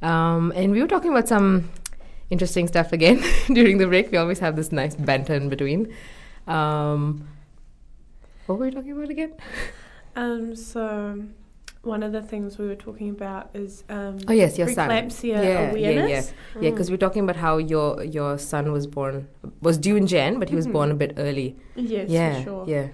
Um, 0.00 0.54
and 0.56 0.72
we 0.72 0.80
were 0.80 0.88
talking 0.88 1.10
about 1.10 1.28
some 1.28 1.70
interesting 2.30 2.66
stuff 2.66 2.94
again 2.94 3.22
during 3.48 3.76
the 3.76 3.86
break. 3.86 4.10
We 4.10 4.16
always 4.16 4.38
have 4.38 4.56
this 4.56 4.72
nice 4.72 4.94
banter 4.94 5.34
in 5.34 5.50
between. 5.50 5.94
Um, 6.46 7.28
what 8.46 8.58
were 8.58 8.64
we 8.64 8.70
talking 8.70 8.92
about 8.92 9.10
again? 9.10 9.34
Um, 10.16 10.56
so 10.56 11.24
one 11.86 12.02
of 12.02 12.12
the 12.12 12.20
things 12.22 12.58
we 12.58 12.66
were 12.66 12.74
talking 12.76 13.10
about 13.10 13.50
is 13.54 13.84
um, 13.88 14.18
Oh 14.28 14.32
yes, 14.32 14.58
your 14.58 14.68
son. 14.68 14.90
preeclampsia 14.90 15.24
yeah, 15.26 15.42
yeah, 15.42 15.70
awareness. 15.70 16.32
yeah, 16.54 16.60
yeah. 16.62 16.70
Because 16.70 16.90
we're 16.90 16.96
talking 17.06 17.22
about 17.24 17.36
how 17.36 17.56
your 17.58 18.02
your 18.04 18.38
son 18.38 18.72
was 18.72 18.86
born 18.86 19.28
was 19.62 19.78
due 19.78 19.96
in 19.96 20.06
Jan, 20.06 20.38
but 20.38 20.48
he 20.50 20.56
was 20.56 20.66
Mhm. 20.66 20.72
born 20.72 20.90
a 20.90 20.94
bit 20.94 21.14
early. 21.16 21.56
Yes, 21.76 22.10
yeah, 22.10 22.34
for 22.38 22.42
sure. 22.44 22.64
yeah. 22.66 22.88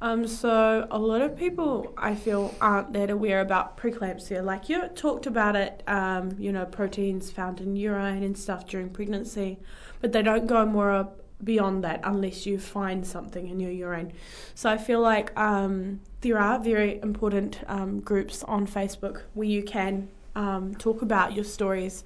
Um, 0.00 0.28
so 0.28 0.86
a 0.92 0.98
lot 0.98 1.22
of 1.22 1.36
people 1.36 1.92
I 1.98 2.14
feel 2.14 2.54
aren't 2.60 2.92
that 2.92 3.10
aware 3.10 3.40
about 3.40 3.76
preeclampsia. 3.76 4.44
Like 4.44 4.68
you 4.68 4.86
talked 4.94 5.26
about 5.26 5.56
it, 5.56 5.82
um, 5.88 6.36
you 6.38 6.52
know, 6.52 6.64
proteins 6.66 7.32
found 7.32 7.60
in 7.60 7.74
urine 7.74 8.22
and 8.22 8.38
stuff 8.38 8.64
during 8.64 8.90
pregnancy, 8.90 9.58
but 10.00 10.12
they 10.12 10.22
don't 10.22 10.46
go 10.46 10.64
more 10.64 11.08
beyond 11.42 11.82
that 11.82 12.00
unless 12.04 12.46
you 12.46 12.58
find 12.60 13.04
something 13.06 13.48
in 13.48 13.58
your 13.58 13.72
urine. 13.72 14.12
So 14.54 14.70
I 14.70 14.76
feel 14.78 15.00
like 15.00 15.36
um, 15.36 16.00
there 16.20 16.38
are 16.38 16.58
very 16.58 17.00
important 17.00 17.60
um, 17.66 18.00
groups 18.00 18.42
on 18.44 18.66
Facebook 18.66 19.22
where 19.34 19.46
you 19.46 19.62
can 19.62 20.08
um, 20.34 20.74
talk 20.74 21.02
about 21.02 21.34
your 21.34 21.44
stories 21.44 22.04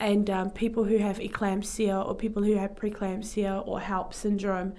and 0.00 0.28
um, 0.30 0.50
people 0.50 0.84
who 0.84 0.98
have 0.98 1.18
eclampsia 1.18 2.06
or 2.06 2.14
people 2.14 2.42
who 2.42 2.54
have 2.54 2.74
preeclampsia 2.74 3.66
or 3.66 3.80
HELLP 3.80 4.14
syndrome 4.14 4.74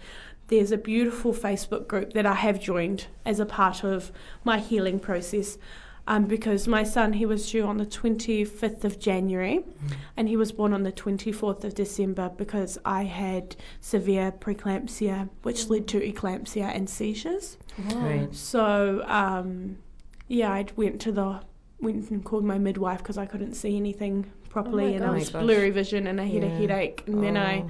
there's 0.47 0.71
a 0.71 0.77
beautiful 0.77 1.33
Facebook 1.33 1.87
group 1.87 2.13
that 2.13 2.25
I 2.25 2.35
have 2.35 2.59
joined 2.59 3.07
as 3.25 3.39
a 3.39 3.45
part 3.45 3.83
of 3.83 4.11
my 4.43 4.59
healing 4.59 4.99
process. 4.99 5.57
Um, 6.09 6.23
because 6.23 6.69
my 6.69 6.83
son, 6.83 7.13
he 7.13 7.25
was 7.25 7.51
due 7.51 7.65
on 7.65 7.77
the 7.77 7.85
25th 7.85 8.85
of 8.85 8.97
January 8.97 9.65
and 10.15 10.29
he 10.29 10.37
was 10.37 10.53
born 10.53 10.71
on 10.71 10.83
the 10.83 10.91
24th 10.93 11.65
of 11.65 11.75
December 11.75 12.29
because 12.29 12.77
I 12.85 13.03
had 13.03 13.57
severe 13.81 14.31
preeclampsia, 14.31 15.27
which 15.43 15.67
led 15.67 15.85
to 15.89 15.99
eclampsia 15.99 16.73
and 16.73 16.89
seizures. 16.89 17.57
Right. 17.93 18.33
So, 18.33 19.03
um, 19.05 19.79
yeah, 20.29 20.49
I 20.51 20.65
went 20.77 21.01
to 21.01 21.11
the 21.11 21.41
went 21.79 22.09
and 22.09 22.23
called 22.23 22.43
my 22.45 22.57
midwife 22.57 22.99
because 22.99 23.17
I 23.17 23.25
couldn't 23.25 23.53
see 23.53 23.75
anything 23.75 24.31
properly 24.49 24.85
my 24.85 24.89
and 24.91 25.05
I 25.05 25.11
was 25.11 25.29
Oh 25.29 25.33
my 25.33 25.39
gosh. 25.39 25.45
blurry 25.45 25.69
vision 25.71 26.07
and 26.07 26.19
I 26.19 26.25
had 26.25 26.43
a 26.43 26.49
headache 26.49 27.03
and 27.05 27.21
then 27.23 27.37
I 27.37 27.65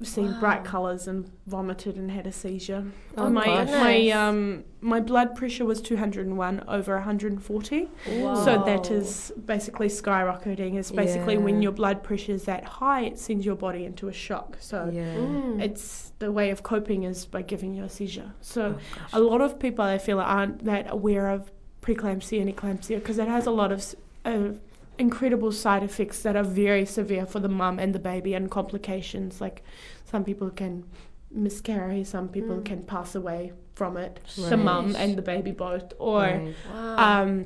Seen 0.00 0.38
bright 0.38 0.62
colours 0.64 1.08
and 1.08 1.28
vomited 1.48 1.96
and 1.96 2.08
had 2.12 2.24
a 2.24 2.30
seizure. 2.30 2.84
Oh, 3.16 3.28
my 3.28 3.44
gosh. 3.44 3.68
my 3.68 4.10
um 4.10 4.62
my 4.80 5.00
blood 5.00 5.34
pressure 5.34 5.64
was 5.64 5.80
201 5.80 6.62
over 6.68 6.94
140. 6.94 7.88
Wow. 8.08 8.34
So 8.44 8.62
that 8.64 8.92
is 8.92 9.32
basically 9.44 9.88
skyrocketing. 9.88 10.76
It's 10.76 10.92
basically 10.92 11.36
when 11.36 11.62
your 11.62 11.72
blood 11.72 12.04
pressure 12.04 12.30
is 12.30 12.44
that 12.44 12.62
high, 12.62 13.06
it 13.06 13.18
sends 13.18 13.44
your 13.44 13.56
body 13.56 13.84
into 13.84 14.06
a 14.06 14.12
shock. 14.12 14.56
So 14.60 14.88
Yeah. 14.92 15.14
Mm. 15.16 15.60
it's 15.60 16.12
the 16.20 16.30
way 16.30 16.50
of 16.50 16.62
coping 16.62 17.02
is 17.02 17.26
by 17.26 17.42
giving 17.42 17.74
you 17.74 17.82
a 17.82 17.88
seizure. 17.88 18.32
So 18.40 18.76
Oh, 19.12 19.18
a 19.18 19.20
lot 19.20 19.40
of 19.40 19.58
people 19.58 19.84
I 19.84 19.98
feel 19.98 20.20
aren't 20.20 20.64
that 20.64 20.86
aware 20.88 21.28
of 21.28 21.50
preeclampsia 21.82 22.40
and 22.40 22.54
eclampsia 22.56 23.00
because 23.00 23.18
it 23.18 23.26
has 23.26 23.46
a 23.46 23.50
lot 23.50 23.72
of 23.72 23.96
uh, 24.24 24.50
incredible 24.98 25.52
side 25.52 25.82
effects 25.82 26.22
that 26.22 26.36
are 26.36 26.42
very 26.44 26.84
severe 26.84 27.26
for 27.26 27.40
the 27.40 27.48
mum 27.48 27.78
and 27.78 27.94
the 27.94 27.98
baby 27.98 28.34
and 28.34 28.50
complications. 28.50 29.40
Like 29.40 29.62
some 30.04 30.24
people 30.24 30.50
can 30.50 30.84
miscarry, 31.30 32.04
some 32.04 32.28
people 32.28 32.56
Mm. 32.56 32.64
can 32.64 32.82
pass 32.82 33.14
away 33.14 33.52
from 33.74 33.96
it, 33.96 34.18
the 34.36 34.56
mum 34.56 34.96
and 34.96 35.16
the 35.16 35.22
baby 35.22 35.52
both, 35.52 35.92
or 35.98 36.20
Right. 36.22 36.54
Wow. 36.74 37.22
um, 37.22 37.44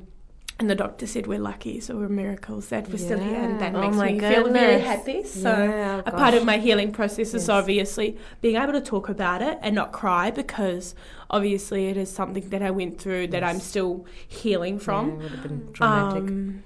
and 0.59 0.71
the 0.71 0.75
doctor 0.77 1.07
said 1.09 1.27
we're 1.27 1.41
lucky, 1.41 1.81
so 1.81 1.97
we're 1.97 2.09
miracles 2.09 2.69
that 2.69 2.89
we're 2.89 2.97
still 2.99 3.19
here, 3.19 3.35
and 3.43 3.61
that 3.61 3.75
Oh 3.75 3.81
makes 3.81 3.97
my 3.97 4.13
me 4.13 4.21
feel 4.21 4.49
very 4.53 4.81
happy. 4.81 5.25
So 5.25 5.51
yeah, 5.51 6.03
a 6.07 6.13
part 6.13 6.35
of 6.35 6.45
my 6.45 6.59
healing 6.59 6.93
process 6.93 7.35
is 7.35 7.49
obviously 7.49 8.17
being 8.41 8.57
able 8.57 8.73
to 8.75 8.81
talk 8.81 9.09
about 9.09 9.43
it 9.43 9.59
and 9.61 9.75
not 9.75 9.91
cry 9.93 10.31
because 10.31 10.95
obviously 11.31 11.87
it 11.89 11.97
is 11.97 12.11
something 12.13 12.49
that 12.51 12.63
I 12.63 12.71
went 12.71 13.01
through 13.01 13.29
that 13.29 13.43
I'm 13.43 13.59
still 13.61 14.07
healing 14.29 14.75
Yeah, 14.75 14.81
from. 14.87 15.11
it 15.11 15.23
would 15.23 15.33
have 15.33 15.43
been 15.43 15.73
traumatic. 15.73 16.23
Um, 16.23 16.63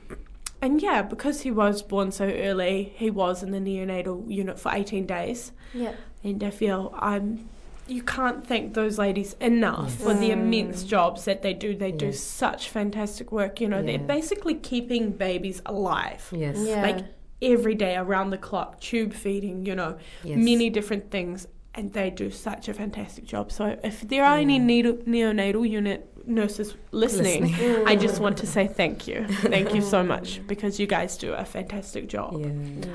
and 0.62 0.80
yeah, 0.82 1.02
because 1.02 1.42
he 1.42 1.50
was 1.50 1.82
born 1.82 2.10
so 2.12 2.26
early, 2.26 2.92
he 2.96 3.10
was 3.10 3.42
in 3.42 3.50
the 3.52 3.58
neonatal 3.60 4.30
unit 4.30 4.58
for 4.58 4.72
18 4.72 5.06
days. 5.06 5.52
yeah. 5.74 5.92
And 6.24 6.42
I 6.42 6.50
feel 6.50 6.92
I'm. 6.98 7.48
You 7.88 8.02
can't 8.02 8.44
thank 8.44 8.74
those 8.74 8.98
ladies 8.98 9.36
enough 9.40 9.94
for 9.94 10.12
the 10.12 10.30
Mm. 10.30 10.38
immense 10.42 10.82
jobs 10.82 11.24
that 11.26 11.42
they 11.42 11.54
do. 11.54 11.76
They 11.76 11.92
do 11.92 12.10
such 12.12 12.68
fantastic 12.68 13.30
work. 13.30 13.60
You 13.60 13.68
know, 13.68 13.80
they're 13.80 14.00
basically 14.00 14.54
keeping 14.54 15.12
babies 15.12 15.62
alive 15.66 16.28
yes. 16.32 16.56
Yeah. 16.58 16.82
like 16.82 17.04
every 17.40 17.76
day 17.76 17.94
around 17.94 18.30
the 18.30 18.38
clock, 18.38 18.80
tube 18.80 19.12
feeding, 19.12 19.64
you 19.66 19.76
know, 19.76 19.98
yes. 20.24 20.36
many 20.36 20.68
different 20.68 21.12
things. 21.12 21.46
And 21.76 21.92
they 21.92 22.10
do 22.10 22.30
such 22.30 22.68
a 22.68 22.74
fantastic 22.74 23.24
job. 23.26 23.52
So 23.52 23.78
if 23.84 24.00
there 24.00 24.24
are 24.24 24.38
any 24.38 24.58
neonatal, 24.58 25.04
neonatal 25.04 25.68
unit 25.68 26.10
nurses 26.26 26.74
listening, 26.90 27.44
Listening. 27.44 27.86
I 27.86 27.94
just 27.96 28.20
want 28.20 28.36
to 28.38 28.46
say 28.46 28.66
thank 28.66 29.06
you. 29.06 29.26
Thank 29.28 29.74
you 29.74 29.80
so 29.82 30.02
much 30.02 30.40
because 30.48 30.80
you 30.80 30.86
guys 30.86 31.16
do 31.16 31.32
a 31.34 31.44
fantastic 31.44 32.08
job. 32.08 32.40
Yeah. 32.40 32.48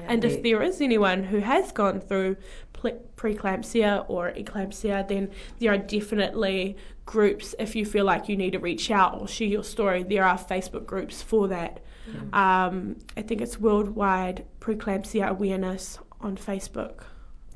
And 0.07 0.25
if 0.25 0.43
there 0.43 0.61
is 0.61 0.81
anyone 0.81 1.23
who 1.23 1.39
has 1.39 1.71
gone 1.71 2.01
through 2.01 2.35
ple- 2.73 2.99
preeclampsia 3.15 4.05
or 4.09 4.31
eclampsia, 4.31 5.07
then 5.07 5.29
there 5.59 5.71
are 5.71 5.77
definitely 5.77 6.75
groups 7.05 7.55
if 7.59 7.75
you 7.75 7.85
feel 7.85 8.05
like 8.05 8.27
you 8.27 8.35
need 8.35 8.51
to 8.51 8.59
reach 8.59 8.91
out 8.91 9.19
or 9.21 9.27
share 9.27 9.47
your 9.47 9.63
story. 9.63 10.03
There 10.03 10.25
are 10.25 10.37
Facebook 10.37 10.85
groups 10.85 11.21
for 11.21 11.47
that. 11.49 11.79
Um, 12.33 12.97
I 13.15 13.21
think 13.21 13.39
it's 13.39 13.57
Worldwide 13.59 14.43
Preeclampsia 14.59 15.27
Awareness 15.29 15.99
on 16.19 16.35
Facebook. 16.35 17.03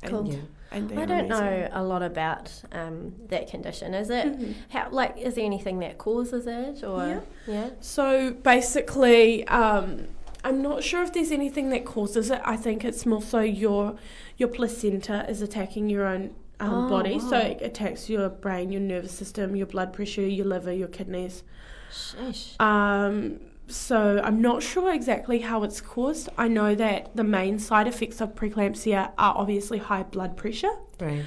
And, 0.01 0.11
Cool. 0.11 0.34
Yeah. 0.34 0.39
And 0.76 0.99
I 0.99 1.05
don't 1.05 1.28
know 1.28 1.69
a 1.71 1.84
lot 1.84 2.03
about 2.03 2.51
um, 2.71 3.13
that 3.30 3.49
condition. 3.49 3.93
Is 3.93 4.09
it 4.09 4.26
Mhm. 4.28 4.53
how 4.69 4.89
like 4.91 5.17
is 5.17 5.36
there 5.36 5.45
anything 5.45 5.80
that 5.80 5.97
causes 5.97 6.45
it 6.47 6.84
or 6.84 6.99
Yeah. 7.07 7.19
yeah? 7.47 7.69
So 7.80 8.32
basically, 8.32 9.47
um, 9.47 10.07
I'm 10.43 10.61
not 10.61 10.84
sure 10.84 11.01
if 11.01 11.11
there's 11.13 11.32
anything 11.32 11.69
that 11.69 11.86
causes 11.86 12.30
it. 12.30 12.41
I 12.43 12.55
think 12.57 12.84
it's 12.86 13.05
more 13.05 13.21
so 13.21 13.39
your 13.39 13.95
your 14.38 14.49
placenta 14.49 15.26
is 15.30 15.41
attacking 15.41 15.89
your 15.89 16.05
own 16.05 16.32
um, 16.59 16.86
Oh, 16.86 16.89
body, 16.89 17.19
so 17.19 17.38
it 17.38 17.59
attacks 17.61 18.09
your 18.09 18.30
brain, 18.30 18.71
your 18.71 18.82
nervous 18.82 19.11
system, 19.11 19.55
your 19.57 19.67
blood 19.67 19.91
pressure, 19.91 20.21
your 20.21 20.45
liver, 20.45 20.71
your 20.71 20.88
kidneys. 20.88 21.43
Sheesh. 21.91 22.59
Um, 22.61 23.39
so 23.68 24.22
I'm 24.24 24.41
not 24.41 24.61
sure 24.63 24.93
exactly 24.93 25.39
how 25.39 25.63
it's 25.63 25.82
caused. 25.82 26.30
I 26.38 26.47
know 26.47 26.76
that 26.76 27.16
the 27.16 27.24
main 27.24 27.59
side 27.59 27.88
effects 27.88 28.22
of 28.22 28.36
preeclampsia 28.36 29.11
are 29.18 29.34
obviously 29.38 29.78
high 29.80 30.03
blood 30.03 30.38
pressure, 30.38 30.72
Right. 30.99 31.24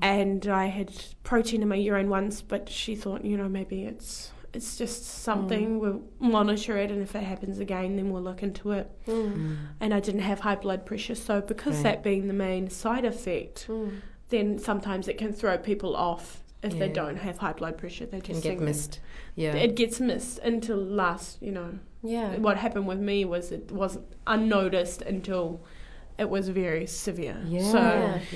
and 0.00 0.46
I 0.46 0.66
had 0.66 0.90
protein 1.24 1.62
in 1.62 1.68
my 1.68 1.74
urine 1.76 2.08
once, 2.08 2.42
but 2.42 2.68
she 2.68 2.94
thought, 2.94 3.24
you 3.24 3.36
know, 3.36 3.48
maybe 3.48 3.84
it's 3.84 4.32
it's 4.52 4.76
just 4.76 5.04
something. 5.04 5.78
We'll 5.78 6.02
monitor 6.18 6.76
it, 6.76 6.90
and 6.90 7.00
if 7.02 7.14
it 7.14 7.22
happens 7.22 7.60
again, 7.60 7.94
then 7.94 8.10
we'll 8.10 8.22
look 8.22 8.42
into 8.42 8.72
it. 8.72 8.90
Mm. 9.06 9.56
And 9.78 9.94
I 9.94 10.00
didn't 10.00 10.22
have 10.22 10.40
high 10.40 10.56
blood 10.56 10.84
pressure, 10.84 11.14
so 11.14 11.40
because 11.40 11.76
Right. 11.76 11.82
that 11.84 12.02
being 12.02 12.26
the 12.26 12.32
main 12.34 12.68
side 12.68 13.04
effect, 13.04 13.66
Mm. 13.68 14.00
then 14.30 14.58
sometimes 14.58 15.06
it 15.06 15.18
can 15.18 15.32
throw 15.32 15.56
people 15.56 15.94
off 15.94 16.39
if 16.62 16.78
they 16.78 16.88
don't 16.88 17.16
have 17.16 17.38
high 17.38 17.52
blood 17.52 17.78
pressure. 17.78 18.06
They 18.06 18.20
just 18.20 18.42
get 18.42 18.60
missed. 18.60 19.00
Yeah. 19.34 19.54
It 19.54 19.74
gets 19.76 20.00
missed 20.00 20.38
until 20.40 20.76
last, 20.76 21.38
you 21.40 21.52
know. 21.52 21.78
Yeah. 22.02 22.36
What 22.36 22.56
happened 22.58 22.86
with 22.86 22.98
me 22.98 23.24
was 23.24 23.50
it 23.52 23.70
wasn't 23.70 24.06
unnoticed 24.26 25.02
until 25.02 25.60
it 26.18 26.28
was 26.28 26.48
very 26.50 26.86
severe. 26.86 27.40
yeah. 27.46 27.72
So 27.72 27.78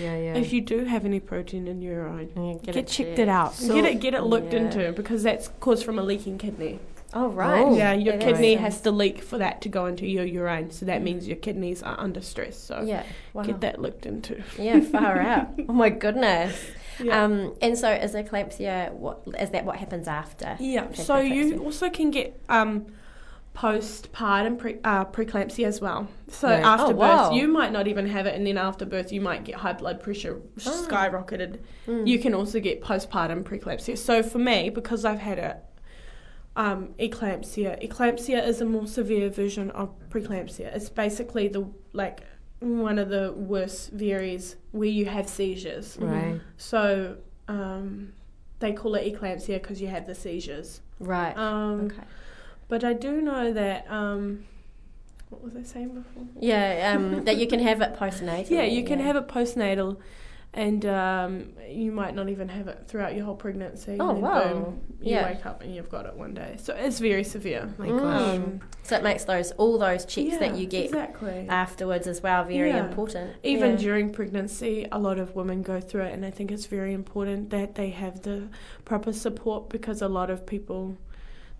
yeah. 0.00 0.16
Yeah. 0.16 0.34
if 0.36 0.52
you 0.54 0.62
do 0.62 0.84
have 0.84 1.04
any 1.04 1.20
protein 1.20 1.68
in 1.68 1.82
your 1.82 1.94
urine, 2.06 2.30
Yeah, 2.34 2.54
get, 2.62 2.76
it 2.76 2.86
checked 2.88 3.18
it 3.18 3.28
out. 3.28 3.54
So- 3.54 3.74
get 3.74 3.84
it 3.84 4.00
get 4.00 4.14
it 4.14 4.22
looked 4.22 4.52
yeah. 4.54 4.60
into 4.60 4.92
because 4.92 5.22
that's 5.22 5.48
caused 5.60 5.84
from 5.84 5.98
a 5.98 6.02
leaking 6.02 6.38
kidney. 6.38 6.78
Oh 7.16 7.28
right. 7.28 7.60
Oh. 7.62 7.76
yeah, 7.76 7.92
your 7.92 8.16
kidney 8.18 8.54
has 8.56 8.80
to 8.80 8.90
leak 8.90 9.22
for 9.22 9.38
that 9.38 9.60
to 9.62 9.68
go 9.68 9.86
into 9.86 10.04
your 10.06 10.24
urine. 10.24 10.70
So 10.72 10.86
that 10.86 11.00
means 11.02 11.28
your 11.28 11.36
kidneys 11.36 11.82
are 11.82 11.98
under 12.00 12.20
stress. 12.22 12.58
So 12.58 12.82
Yeah. 12.84 13.04
Wow. 13.34 13.42
get 13.44 13.60
that 13.60 13.80
looked 13.80 14.04
into. 14.06 14.42
Yeah, 14.58 14.80
far 14.80 15.20
out. 15.20 15.50
Oh 15.68 15.72
my 15.74 15.90
goodness. 15.90 16.58
Yeah. 17.00 17.24
Um, 17.24 17.54
and 17.60 17.76
so 17.76 17.90
is 17.90 18.14
eclampsia 18.14 18.92
what 18.92 19.22
is 19.40 19.50
that 19.50 19.64
what 19.64 19.76
happens 19.76 20.06
after? 20.08 20.56
Yeah, 20.60 20.92
so 20.92 21.18
you 21.18 21.58
also 21.64 21.90
can 21.90 22.10
get 22.10 22.40
um, 22.48 22.86
postpartum 23.54 24.58
pre- 24.58 24.78
uh, 24.84 25.04
preeclampsia 25.06 25.64
as 25.66 25.80
well. 25.80 26.08
So 26.28 26.48
Right. 26.48 26.64
after 26.64 26.86
Oh, 26.86 26.88
birth, 26.90 26.98
wow. 26.98 27.30
you 27.32 27.46
might 27.48 27.72
not 27.72 27.86
even 27.86 28.06
have 28.08 28.26
it, 28.26 28.34
and 28.34 28.46
then 28.46 28.58
after 28.58 28.84
birth, 28.84 29.12
you 29.12 29.20
might 29.20 29.44
get 29.44 29.56
high 29.56 29.72
blood 29.72 30.00
pressure 30.02 30.40
Oh. 30.66 30.86
skyrocketed. 30.88 31.58
Mm. 31.86 32.06
You 32.06 32.18
can 32.18 32.34
also 32.34 32.58
get 32.60 32.82
postpartum 32.82 33.44
preeclampsia. 33.44 33.96
So 33.96 34.22
for 34.22 34.38
me, 34.38 34.70
because 34.70 35.04
I've 35.04 35.20
had 35.20 35.38
a 35.38 35.56
um, 36.56 36.94
eclampsia, 37.00 37.82
eclampsia 37.88 38.46
is 38.46 38.60
a 38.60 38.64
more 38.64 38.86
severe 38.86 39.28
version 39.28 39.70
of 39.72 39.90
preeclampsia. 40.10 40.74
It's 40.74 40.88
basically 40.88 41.48
the 41.48 41.66
like 41.92 42.20
one 42.60 42.98
of 42.98 43.08
the 43.08 43.32
worst 43.32 43.90
varies 43.90 44.56
where 44.72 44.88
you 44.88 45.06
have 45.06 45.28
seizures. 45.28 45.96
Right. 46.00 46.40
So 46.56 47.16
um, 47.48 48.12
they 48.60 48.72
call 48.72 48.94
it 48.94 49.12
eclampsia 49.12 49.60
because 49.62 49.80
you 49.80 49.88
have 49.88 50.06
the 50.06 50.14
seizures. 50.14 50.80
Right. 50.98 51.36
Um, 51.36 51.86
okay. 51.86 52.02
But 52.68 52.84
I 52.84 52.92
do 52.92 53.20
know 53.20 53.52
that. 53.52 53.90
Um, 53.90 54.44
what 55.30 55.42
was 55.42 55.56
I 55.56 55.62
saying 55.62 55.88
before? 55.88 56.24
Yeah, 56.40 56.94
um, 56.94 57.24
that 57.24 57.36
you 57.36 57.46
can 57.46 57.60
have 57.60 57.80
it 57.82 57.94
postnatal. 57.94 58.50
Yeah, 58.50 58.62
you 58.62 58.84
can 58.84 59.00
have 59.00 59.16
it 59.16 59.26
postnatal, 59.26 59.98
and 60.54 60.86
um, 60.86 61.52
you 61.68 61.90
might 61.90 62.14
not 62.14 62.28
even 62.28 62.48
have 62.48 62.68
it 62.68 62.84
throughout 62.86 63.14
your 63.16 63.24
whole 63.24 63.34
pregnancy. 63.34 63.96
Oh, 63.98 64.08
and 64.10 64.16
then 64.18 64.22
wow. 64.22 64.52
Boom, 64.52 64.80
you 65.00 65.12
Yeah. 65.16 65.26
wake 65.32 65.44
up 65.44 65.62
and 65.62 65.74
you've 65.74 65.90
got 65.90 66.06
it 66.06 66.14
one 66.14 66.32
day. 66.32 66.54
So 66.58 66.74
it's 66.74 67.00
very 67.00 67.24
severe. 67.24 67.68
My 67.76 67.88
gosh. 67.88 68.22
Um, 68.36 68.60
So 68.82 68.96
it 68.96 69.02
makes 69.02 69.24
those 69.24 69.50
all 69.52 69.78
those 69.78 70.04
checks 70.04 70.32
yeah, 70.32 70.38
that 70.38 70.56
you 70.56 70.66
get 70.66 70.84
exactly. 70.86 71.46
afterwards 71.48 72.06
as 72.06 72.22
well 72.22 72.44
very 72.44 72.68
Yeah. 72.70 72.86
important. 72.86 73.32
Even 73.42 73.72
yeah. 73.72 73.76
during 73.78 74.10
pregnancy, 74.12 74.86
a 74.92 74.98
lot 74.98 75.18
of 75.18 75.34
women 75.34 75.62
go 75.62 75.80
through 75.80 76.02
it, 76.02 76.12
and 76.14 76.24
I 76.24 76.30
think 76.30 76.52
it's 76.52 76.66
very 76.66 76.92
important 76.92 77.50
that 77.50 77.74
they 77.74 77.90
have 77.90 78.22
the 78.22 78.48
proper 78.84 79.12
support 79.12 79.68
because 79.70 80.00
a 80.02 80.08
lot 80.08 80.30
of 80.30 80.46
people 80.46 80.96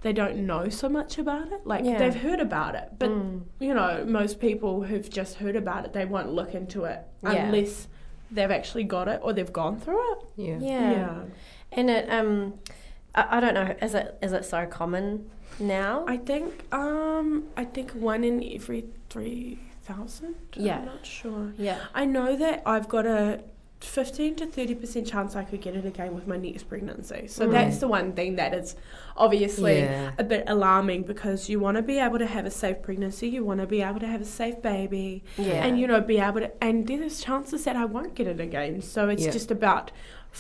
they 0.03 0.13
don't 0.13 0.37
know 0.37 0.69
so 0.69 0.87
much 0.87 1.17
about 1.19 1.51
it. 1.51 1.67
Like 1.67 1.83
Yeah. 1.83 1.97
they've 1.97 2.15
heard 2.15 2.39
about 2.39 2.75
it, 2.75 2.91
but 2.99 3.09
Mm. 3.09 3.41
you 3.59 3.73
know, 3.73 4.05
most 4.07 4.39
people 4.39 4.83
who've 4.83 5.09
just 5.09 5.37
heard 5.39 5.57
about 5.57 5.87
it, 5.87 5.95
they 5.95 6.05
won't 6.05 6.31
look 6.31 6.55
into 6.55 6.85
it 6.85 7.01
Yeah. 7.23 7.47
unless 7.47 7.89
they've 8.35 8.51
actually 8.51 8.85
got 8.85 9.09
it 9.09 9.21
or 9.23 9.33
they've 9.33 9.53
gone 9.53 9.79
through 9.81 10.13
it. 10.13 10.19
Yeah. 10.37 10.59
yeah. 10.61 11.23
And 11.73 11.91
it 11.91 12.09
um 12.11 12.55
I, 13.15 13.39
I 13.39 13.41
don't 13.41 13.55
know, 13.55 13.75
is 13.81 13.95
it 13.95 14.19
is 14.23 14.33
it 14.33 14.45
so 14.45 14.67
common 14.67 15.31
now? 15.59 16.05
I 16.07 16.17
think 16.17 16.65
um 16.73 17.45
I 17.57 17.65
think 17.65 17.93
one 17.93 18.25
in 18.25 18.43
every 18.55 18.85
three 19.09 19.59
thousand. 19.83 20.35
Yeah. 20.57 20.79
I'm 20.79 20.87
not 20.87 21.07
sure. 21.07 21.53
yeah. 21.59 21.79
I 21.95 22.05
know 22.05 22.37
that 22.37 22.63
I've 22.67 22.89
got 22.89 23.07
a 23.07 23.41
15 23.85 24.37
to 24.37 24.47
30% 24.47 25.07
chance 25.07 25.37
I 25.37 25.45
could 25.45 25.61
get 25.61 25.75
it 25.77 25.85
again 25.85 26.15
with 26.15 26.27
my 26.27 26.37
next 26.37 26.65
pregnancy. 26.65 27.27
So 27.29 27.47
Mm. 27.47 27.53
that's 27.53 27.79
the 27.79 27.89
one 27.89 28.13
thing 28.13 28.37
that 28.37 28.55
is 28.55 28.77
obviously 29.17 29.79
Yeah. 29.79 30.13
a 30.19 30.25
bit 30.25 30.45
alarming 30.47 31.03
because 31.03 31.49
you 31.49 31.61
want 31.61 31.77
to 31.77 31.83
be 31.83 31.99
able 31.99 32.19
to 32.19 32.27
have 32.27 32.47
a 32.47 32.51
safe 32.51 32.83
pregnancy, 32.83 33.29
you 33.29 33.45
want 33.45 33.61
to 33.61 33.67
be 33.67 33.83
able 33.83 34.01
to 34.01 34.07
have 34.07 34.21
a 34.21 34.25
safe 34.27 34.61
baby, 34.63 35.23
Yeah. 35.37 35.65
and 35.67 35.79
you 35.79 35.87
know, 35.87 36.01
be 36.01 36.19
able 36.19 36.41
to, 36.41 36.51
and 36.65 36.87
there's 36.87 37.21
chances 37.23 37.65
that 37.65 37.77
I 37.77 37.85
won't 37.85 38.15
get 38.15 38.27
it 38.27 38.41
again. 38.41 38.81
So 38.81 39.09
it's 39.09 39.25
Yeah. 39.25 39.31
just 39.31 39.51
about 39.51 39.91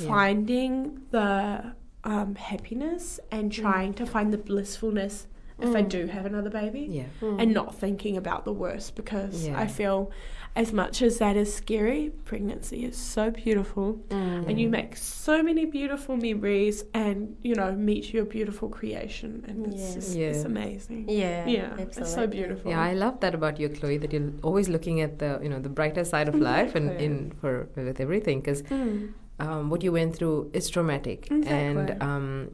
Yeah. 0.01 0.09
finding 0.09 1.03
the 1.11 1.73
um, 2.07 2.35
happiness 2.35 3.19
and 3.31 3.51
trying 3.51 3.95
to 3.95 4.05
find 4.05 4.31
the 4.31 4.37
blissfulness 4.37 5.27
if 5.59 5.75
I 5.75 5.83
Mm. 5.83 5.89
do 5.89 6.07
have 6.09 6.27
another 6.27 6.51
baby 6.51 6.87
Yeah. 6.91 7.05
Mm. 7.23 7.41
and 7.41 7.55
not 7.55 7.75
thinking 7.75 8.15
about 8.19 8.45
the 8.45 8.53
worst 8.53 8.95
because 8.95 9.47
Yeah. 9.47 9.59
I 9.59 9.67
feel 9.67 10.11
as 10.57 10.73
much 10.73 11.03
as 11.03 11.19
that 11.19 11.37
is 11.37 11.53
scary, 11.53 12.11
pregnancy 12.25 12.85
is 12.85 12.97
so 12.97 13.31
beautiful 13.31 13.87
Mm. 14.11 14.49
and 14.49 14.61
you 14.61 14.69
make 14.69 14.97
so 14.97 15.43
many 15.43 15.65
beautiful 15.65 16.17
memories 16.17 16.85
and 16.95 17.37
you 17.43 17.55
know 17.57 17.73
meet 17.73 18.13
your 18.15 18.25
beautiful 18.25 18.69
creation 18.69 19.45
and 19.49 19.67
it's 19.67 19.83
Yeah. 19.89 19.95
just 19.95 20.17
Yeah. 20.17 20.29
it's 20.29 20.45
amazing. 20.45 21.03
Yeah, 21.09 21.47
Yeah, 21.57 21.77
it's 21.79 21.99
so 22.19 22.27
beautiful. 22.27 22.71
Yeah, 22.71 22.81
I 22.91 22.93
love 22.95 23.19
that 23.21 23.35
about 23.35 23.59
you, 23.61 23.69
Chloe. 23.69 23.99
That 23.99 24.13
you're 24.13 24.31
always 24.43 24.69
looking 24.69 25.01
at 25.01 25.19
the 25.19 25.31
you 25.43 25.49
know 25.49 25.61
the 25.61 25.75
brighter 25.81 26.05
side 26.05 26.29
of 26.29 26.37
life 26.53 26.75
and 26.79 26.87
in 27.07 27.33
for 27.41 27.69
with 27.77 28.01
everything 28.01 28.41
because 28.41 28.63
Mm. 28.63 29.13
um, 29.41 29.63
what 29.71 29.83
you 29.83 29.91
went 30.01 30.15
through 30.17 30.51
is 30.53 30.71
traumatic 30.71 31.19
and 31.31 31.91
um, 32.01 32.27
and 32.31 32.51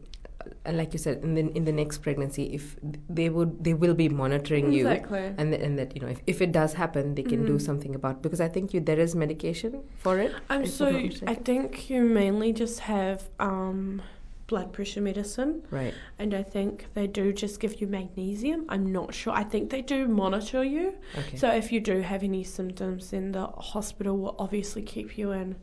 like 0.66 0.92
you 0.92 0.98
said 0.98 1.22
in 1.22 1.34
the 1.34 1.42
in 1.58 1.64
the 1.64 1.72
next 1.72 1.98
pregnancy 1.98 2.44
if 2.58 2.76
they 3.08 3.28
would 3.28 3.62
they 3.64 3.74
will 3.74 3.94
be 3.94 4.08
monitoring 4.08 4.72
you 4.72 4.86
and 4.88 5.54
and 5.54 5.78
that 5.78 5.94
you 5.94 6.00
know 6.02 6.08
if, 6.08 6.20
if 6.26 6.40
it 6.40 6.52
does 6.52 6.72
happen 6.74 7.14
they 7.14 7.22
can 7.22 7.44
do 7.44 7.54
Mhm. 7.56 7.60
something 7.68 7.94
about 7.94 8.22
because 8.22 8.40
I 8.40 8.48
think 8.48 8.72
you 8.74 8.80
there 8.80 9.00
is 9.06 9.14
medication 9.14 9.72
for 10.04 10.18
it. 10.18 10.32
I'm 10.48 10.66
so 10.66 10.86
I 11.26 11.34
think 11.48 11.90
you 11.90 12.00
mainly 12.02 12.52
just 12.52 12.80
have 12.80 13.28
um, 13.38 14.02
blood 14.46 14.72
pressure 14.72 15.00
medicine 15.00 15.62
right. 15.70 15.94
and 16.18 16.34
I 16.34 16.42
think 16.42 16.86
they 16.94 17.06
do 17.06 17.32
just 17.32 17.60
give 17.60 17.80
you 17.80 17.86
magnesium. 17.86 18.60
I'm 18.68 18.86
not 18.98 19.14
sure. 19.14 19.32
I 19.32 19.44
think 19.44 19.70
they 19.70 19.82
do 19.82 20.08
monitor 20.08 20.64
you. 20.64 20.94
Okay. 21.20 21.36
So 21.36 21.46
if 21.62 21.70
you 21.72 21.80
do 21.80 22.00
have 22.00 22.22
any 22.24 22.42
symptoms, 22.44 23.10
then 23.10 23.30
the 23.32 23.46
hospital 23.72 24.16
will 24.18 24.34
obviously 24.38 24.82
keep 24.82 25.16
you 25.16 25.30
in 25.32 25.54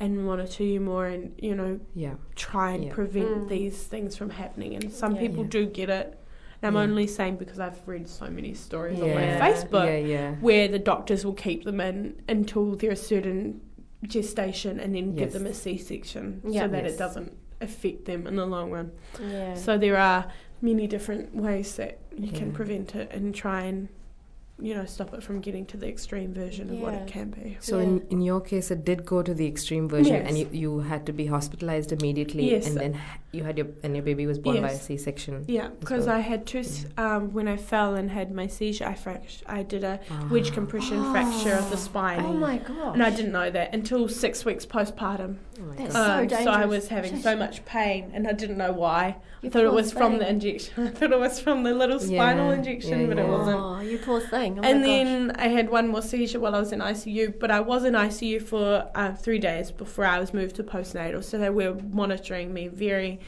and 0.00 0.24
monitor 0.24 0.64
you 0.64 0.80
more 0.80 1.06
and, 1.06 1.32
you 1.38 1.54
know, 1.54 1.78
yeah. 1.94 2.14
try 2.34 2.72
and 2.72 2.84
Yeah. 2.84 2.92
prevent 2.94 3.28
Mm. 3.28 3.48
these 3.48 3.82
things 3.84 4.16
from 4.16 4.30
happening. 4.30 4.74
And 4.74 4.90
some 4.90 5.14
Yeah. 5.14 5.20
people 5.20 5.44
Yeah. 5.44 5.50
do 5.50 5.66
get 5.66 5.90
it. 5.90 6.18
And 6.62 6.68
I'm 6.68 6.74
Yeah. 6.74 6.90
only 6.90 7.06
saying 7.06 7.36
because 7.36 7.60
I've 7.60 7.86
read 7.86 8.08
so 8.08 8.26
many 8.30 8.54
stories 8.54 9.00
on 9.00 9.10
my 9.10 9.22
Facebook 9.38 9.86
Yeah. 9.86 9.96
Yeah. 9.98 10.34
where 10.36 10.68
the 10.68 10.78
doctors 10.78 11.24
will 11.24 11.34
keep 11.34 11.64
them 11.64 11.80
in 11.80 12.16
until 12.28 12.74
they're 12.76 12.92
a 12.92 12.96
certain 12.96 13.60
gestation 14.02 14.80
and 14.80 14.94
then 14.94 15.14
give 15.14 15.32
them 15.34 15.44
a 15.46 15.52
C-section 15.54 16.40
Yeah. 16.46 16.62
so 16.62 16.68
that 16.68 16.84
Yes. 16.84 16.94
it 16.94 16.98
doesn't 16.98 17.32
affect 17.60 18.06
them 18.06 18.26
in 18.26 18.36
the 18.36 18.46
long 18.46 18.70
run. 18.70 18.92
Yeah. 19.22 19.52
So 19.54 19.76
there 19.76 19.98
are 19.98 20.32
many 20.62 20.86
different 20.86 21.34
ways 21.36 21.76
that 21.76 21.98
you 22.16 22.32
can 22.32 22.52
prevent 22.52 22.94
it 22.96 23.10
and 23.12 23.34
try 23.34 23.62
and 23.64 23.88
you 24.60 24.74
know 24.74 24.84
stop 24.84 25.12
it 25.14 25.22
from 25.22 25.40
getting 25.40 25.64
to 25.66 25.76
the 25.76 25.88
extreme 25.88 26.32
version 26.34 26.70
of 26.70 26.78
what 26.80 26.94
it 26.94 27.06
can 27.06 27.30
be. 27.30 27.56
So 27.60 27.78
Yeah. 27.78 27.84
in, 27.84 28.06
in 28.10 28.20
your 28.20 28.40
case, 28.40 28.70
it 28.70 28.84
did 28.84 29.04
go 29.04 29.22
to 29.22 29.32
the 29.34 29.46
extreme 29.46 29.88
version, 29.88 30.14
and 30.16 30.36
you, 30.38 30.48
you 30.52 30.78
had 30.80 31.06
to 31.06 31.12
be 31.12 31.26
hospitalized 31.26 31.92
immediately, 31.92 32.50
Yes. 32.50 32.66
and 32.68 32.76
then 32.76 33.00
you 33.32 33.44
had 33.44 33.56
your 33.58 33.68
and 33.82 33.94
your 33.96 34.02
baby 34.04 34.26
was 34.26 34.38
born 34.38 34.60
by 34.62 34.68
a 34.68 34.72
Yes. 34.72 34.86
C-section. 34.86 35.44
Yeah, 35.48 35.68
because 35.80 36.06
well. 36.06 36.16
I 36.16 36.20
had 36.20 36.46
two. 36.46 36.64
Um, 36.98 37.32
when 37.32 37.48
I 37.48 37.56
fell 37.56 37.94
and 37.94 38.10
had 38.10 38.32
my 38.32 38.46
seizure, 38.46 38.86
I 38.86 38.94
fract- 38.94 39.42
I 39.46 39.62
did 39.62 39.84
a 39.84 40.00
wedge 40.30 40.50
Ah. 40.50 40.54
compression 40.54 41.10
fracture 41.12 41.54
of 41.54 41.70
the 41.70 41.76
spine, 41.76 42.24
oh 42.24 42.32
my 42.32 42.58
god. 42.58 42.94
and 42.94 43.02
I 43.02 43.10
didn't 43.10 43.32
know 43.32 43.50
that 43.50 43.74
until 43.74 44.08
six 44.08 44.44
weeks 44.44 44.66
postpartum. 44.66 45.36
Oh 45.62 45.72
That's 45.76 45.92
God. 45.94 46.30
so 46.30 46.36
Um, 46.38 46.44
so 46.44 46.50
I 46.50 46.64
was 46.66 46.88
having 46.88 47.20
so 47.20 47.36
much 47.36 47.64
pain, 47.64 48.10
and 48.14 48.26
I 48.26 48.32
didn't 48.32 48.56
know 48.58 48.72
why. 48.72 49.16
You 49.42 49.48
I 49.48 49.52
thought 49.52 49.62
it 49.64 49.66
poor 49.68 49.74
was 49.76 49.92
from 49.92 50.18
the 50.18 50.28
injection. 50.28 50.86
I 50.86 50.90
thought 50.90 51.12
it 51.12 51.18
was 51.18 51.40
from 51.40 51.62
the 51.62 51.72
little 51.74 51.98
spinal 51.98 52.48
Yeah, 52.50 52.56
injection, 52.58 53.00
yeah, 53.02 53.06
but 53.06 53.18
it 53.18 53.28
wasn't. 53.28 53.58
Oh, 53.60 53.80
you 53.80 53.98
poor 53.98 54.20
thing. 54.20 54.49
Oh 54.58 54.62
and 54.62 54.82
then 54.84 55.28
gosh. 55.28 55.36
I 55.38 55.48
had 55.48 55.70
one 55.70 55.88
more 55.88 56.02
seizure 56.02 56.40
while 56.40 56.54
I 56.54 56.60
was 56.60 56.72
in 56.72 56.80
ICU, 56.80 57.38
but 57.38 57.50
I 57.50 57.60
was 57.60 57.84
in 57.84 57.94
ICU 57.94 58.42
for 58.42 58.90
uh, 58.94 59.14
three 59.14 59.38
days 59.38 59.70
before 59.70 60.04
I 60.04 60.18
was 60.18 60.34
moved 60.34 60.56
to 60.56 60.64
postnatal. 60.64 61.22
So 61.22 61.38
they 61.38 61.50
were 61.50 61.74
monitoring 61.92 62.52
me 62.52 62.68
very, 62.68 63.20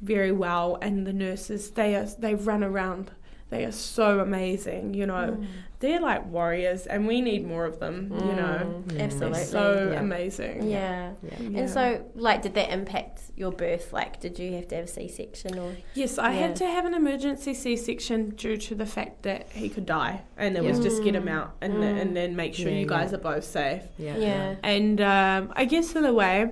very 0.00 0.32
well, 0.32 0.78
and 0.82 1.06
the 1.06 1.12
nurses 1.12 1.70
they 1.70 1.94
are 1.94 2.06
they 2.18 2.34
run 2.34 2.62
around. 2.62 3.10
They 3.50 3.64
are 3.64 3.72
so 3.72 4.20
amazing, 4.20 4.92
you 4.94 5.06
know. 5.06 5.36
Mm. 5.38 5.46
They're 5.80 6.00
like 6.00 6.26
warriors, 6.26 6.86
and 6.86 7.06
we 7.06 7.20
need 7.20 7.46
more 7.46 7.64
of 7.64 7.78
them. 7.78 8.10
You 8.12 8.32
know, 8.34 8.82
Mm, 8.88 9.00
Absolutely. 9.00 9.38
they're 9.38 9.46
so 9.46 9.90
Yeah. 9.92 10.00
amazing. 10.00 10.68
yeah. 10.68 11.12
Yeah. 11.22 11.58
And 11.60 11.70
so, 11.70 12.04
like, 12.14 12.42
did 12.42 12.54
that 12.54 12.70
impact 12.70 13.22
your 13.36 13.52
birth? 13.52 13.92
Like, 13.92 14.20
did 14.20 14.38
you 14.38 14.52
have 14.54 14.68
to 14.68 14.74
have 14.76 14.84
a 14.84 14.88
C-section 14.88 15.58
or? 15.58 15.72
Yes, 15.94 16.18
I 16.18 16.32
Yeah. 16.32 16.38
had 16.40 16.56
to 16.56 16.66
have 16.66 16.84
an 16.84 16.94
emergency 16.94 17.54
C-section 17.54 18.30
due 18.30 18.56
to 18.58 18.74
the 18.74 18.86
fact 18.86 19.22
that 19.22 19.46
he 19.52 19.68
could 19.68 19.86
die, 19.86 20.22
and 20.36 20.56
it 20.56 20.64
was 20.64 20.80
just 20.80 21.02
get 21.04 21.14
him 21.14 21.28
out 21.28 21.52
and 21.60 21.74
Mm. 21.74 22.00
and 22.02 22.16
then 22.16 22.36
make 22.36 22.54
sure 22.54 22.70
Yeah, 22.70 22.80
you 22.80 22.86
guys 22.86 23.12
yeah. 23.12 23.18
are 23.18 23.20
both 23.22 23.44
safe. 23.44 23.82
Yeah. 23.98 24.16
Yeah. 24.18 24.54
And 24.62 25.00
um, 25.00 25.52
I 25.56 25.64
guess 25.64 25.94
in 25.96 26.04
a 26.04 26.12
way, 26.12 26.50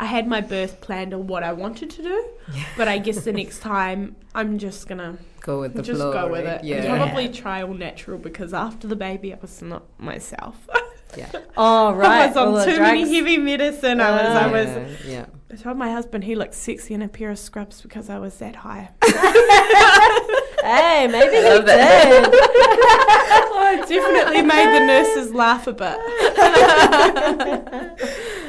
I 0.00 0.04
had 0.06 0.28
my 0.28 0.40
birth 0.40 0.80
planned 0.80 1.12
on 1.12 1.26
what 1.26 1.42
I 1.42 1.52
wanted 1.52 1.90
to 1.90 2.02
do, 2.02 2.24
Yeah. 2.54 2.62
but 2.78 2.86
I 2.88 2.98
guess 2.98 3.24
the 3.24 3.32
next 3.32 3.58
time 3.58 4.14
I'm 4.34 4.56
just 4.58 4.86
gonna 4.88 5.18
Go 5.40 5.60
with 5.60 5.74
the 5.74 5.82
just 5.82 6.00
flow. 6.00 6.12
go 6.12 6.28
with 6.30 6.44
right? 6.44 6.60
it. 6.60 6.64
Yeah. 6.64 6.76
And 6.84 7.02
probably 7.02 7.28
try 7.28 7.62
all 7.62 7.74
natural 7.74 8.18
because 8.18 8.52
after 8.52 8.86
the 8.86 8.96
baby, 8.96 9.32
I 9.32 9.38
was 9.40 9.62
not 9.62 9.84
myself. 9.98 10.68
Yeah. 11.16 11.30
Oh 11.56 11.92
right. 11.94 12.22
I 12.22 12.26
was 12.28 12.36
on 12.36 12.66
too 12.68 12.80
many 12.80 13.12
heavy 13.12 13.38
medicine. 13.38 14.00
I 14.00 14.10
was, 14.10 14.20
I 14.20 14.46
was. 14.46 15.04
Yeah. 15.04 15.10
yeah. 15.10 15.26
I 15.50 15.56
told 15.56 15.76
my 15.76 15.90
husband 15.90 16.22
he 16.24 16.36
looked 16.36 16.54
sexy 16.54 16.94
in 16.94 17.02
a 17.02 17.08
pair 17.08 17.30
of 17.30 17.38
scrubs 17.38 17.80
because 17.80 18.08
I 18.10 18.18
was 18.18 18.36
that 18.38 18.56
high. 18.56 18.90
Hey, 20.62 21.06
maybe 21.06 21.36
he 21.36 21.42
love 21.44 21.64
did. 21.64 22.28
oh, 22.34 23.78
it 23.78 23.88
definitely 23.88 24.42
made 24.42 24.74
the 24.74 24.80
nurses 24.84 25.32
laugh 25.32 25.66
a 25.66 25.72
bit. 25.72 25.98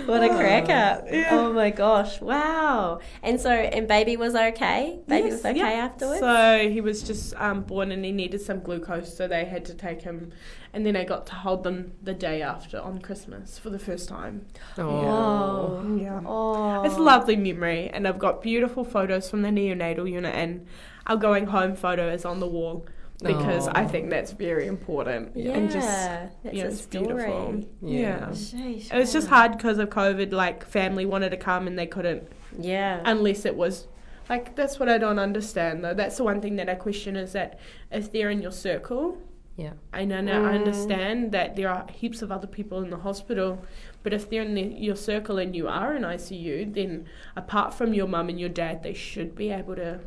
What 0.06 0.24
a 0.24 0.30
crack 0.30 0.70
up. 0.70 1.06
Oh 1.32 1.54
my 1.54 1.70
gosh. 1.70 2.22
Wow. 2.22 3.00
And 3.24 3.39
so, 3.39 3.50
and 3.50 3.88
baby 3.88 4.18
was 4.18 4.36
okay? 4.36 5.00
Baby 5.08 5.30
Yes, 5.30 5.38
was 5.38 5.45
okay 5.45 5.58
yeah. 5.60 5.86
afterwards? 5.86 6.20
So 6.20 6.70
he 6.70 6.82
was 6.82 7.04
just 7.04 7.34
um, 7.36 7.62
born 7.64 7.91
and 7.91 8.04
he 8.04 8.12
needed 8.12 8.41
some 8.41 8.60
glucose, 8.60 9.16
so 9.16 9.28
they 9.28 9.45
had 9.45 9.66
to 9.66 9.74
take 9.74 10.02
him. 10.02 10.32
And 10.74 10.86
then 10.86 10.95
I 10.95 11.04
got 11.04 11.26
to 11.28 11.36
hold 11.36 11.64
them 11.64 11.93
the 12.04 12.14
day 12.14 12.41
after 12.41 12.80
on 12.80 13.00
Christmas 13.02 13.58
for 13.58 13.70
the 13.70 13.80
first 13.80 14.08
time. 14.08 14.45
Oh. 14.78 15.97
Yeah. 16.00 16.22
Oh. 16.26 16.84
It's 16.84 16.95
a 16.95 17.02
lovely 17.02 17.36
memory, 17.36 17.89
and 17.89 18.08
I've 18.08 18.20
got 18.20 18.41
beautiful 18.41 18.84
photos 18.84 19.30
from 19.30 19.41
the 19.41 19.50
neonatal 19.50 20.10
unit, 20.10 20.36
and 20.36 20.68
our 21.08 21.18
going 21.18 21.47
home 21.47 21.76
photo 21.76 22.12
is 22.12 22.24
on 22.24 22.39
the 22.39 22.47
wall 22.47 22.86
because 23.22 23.67
I 23.67 23.86
think 23.86 24.09
that's 24.09 24.32
very 24.32 24.67
important. 24.67 25.36
Yeah. 25.36 25.51
And 25.51 25.70
just, 25.70 25.88
that's 25.88 26.55
you 26.55 26.63
know, 26.63 26.70
a 26.70 26.72
it's 26.72 26.82
story. 26.82 27.05
beautiful. 27.05 27.65
Yeah. 27.82 27.99
Yeah. 27.99 28.28
Sheesh, 28.30 28.93
It 28.93 28.97
was 28.97 29.11
just 29.11 29.28
hard 29.28 29.57
because 29.57 29.78
of 29.78 29.89
COVID. 29.89 30.32
Like 30.32 30.65
family 30.65 31.05
wanted 31.05 31.32
to 31.32 31.38
come 31.38 31.67
and 31.67 31.78
they 31.78 31.88
couldn't 31.88 32.24
Yeah. 32.57 33.01
unless 33.05 33.45
it 33.45 33.55
was 33.55 33.88
like 34.30 34.55
that's 34.55 34.80
what 34.80 34.88
I 34.89 34.97
don't 34.97 35.20
understand 35.20 35.84
though. 35.84 35.93
That's 35.93 36.17
the 36.17 36.24
one 36.24 36.39
thing 36.39 36.55
that 36.57 36.70
I 36.70 36.76
question 36.76 37.15
is 37.15 37.34
that 37.34 37.59
if 37.91 38.11
they're 38.11 38.30
in 38.30 38.41
your 38.41 38.51
circle 38.51 39.17
Yeah. 39.57 39.74
And 39.91 40.13
I, 40.13 40.22
know, 40.22 40.45
I 40.45 40.51
mm. 40.51 40.59
understand 40.59 41.34
that 41.34 41.57
there 41.57 41.70
are 41.70 41.86
heaps 41.91 42.22
of 42.22 42.32
other 42.32 42.47
people 42.47 42.82
in 42.82 42.89
the 42.89 42.97
hospital, 42.97 43.61
but 44.03 44.13
if 44.13 44.30
they're 44.30 44.43
in 44.43 44.53
the, 44.55 44.61
your 44.61 44.95
circle 44.95 45.38
and 45.38 45.53
you 45.53 45.67
are 45.67 45.93
in 45.93 46.03
ICU, 46.03 46.74
then 46.74 47.05
apart 47.36 47.74
from 47.74 47.93
your 47.93 48.07
mum 48.07 48.30
and 48.30 48.39
your 48.39 48.47
dad, 48.49 48.84
they 48.84 48.93
should 48.93 49.36
be 49.36 49.49
able 49.51 49.76
to 49.76 49.99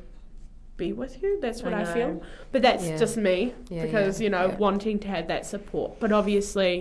be 0.86 0.90
with 1.02 1.14
you. 1.22 1.30
That's 1.44 1.60
what 1.64 1.72
I 1.80 1.82
I, 1.82 1.94
feel. 1.96 2.10
But 2.52 2.60
that's 2.66 2.84
Yeah. 2.86 2.96
just 3.04 3.16
me 3.28 3.36
Yeah, 3.70 3.84
because 3.86 4.12
yeah, 4.20 4.24
you 4.24 4.30
know 4.36 4.46
yeah. 4.48 4.56
wanting 4.66 4.96
to 5.04 5.08
have 5.14 5.24
that 5.32 5.42
support, 5.54 5.90
but 6.02 6.10
obviously, 6.20 6.74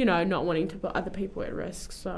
you 0.00 0.04
know, 0.10 0.20
not 0.34 0.42
wanting 0.48 0.68
to 0.74 0.76
put 0.82 0.90
other 1.00 1.10
people 1.20 1.38
at 1.48 1.52
risk. 1.66 1.86
So 2.04 2.12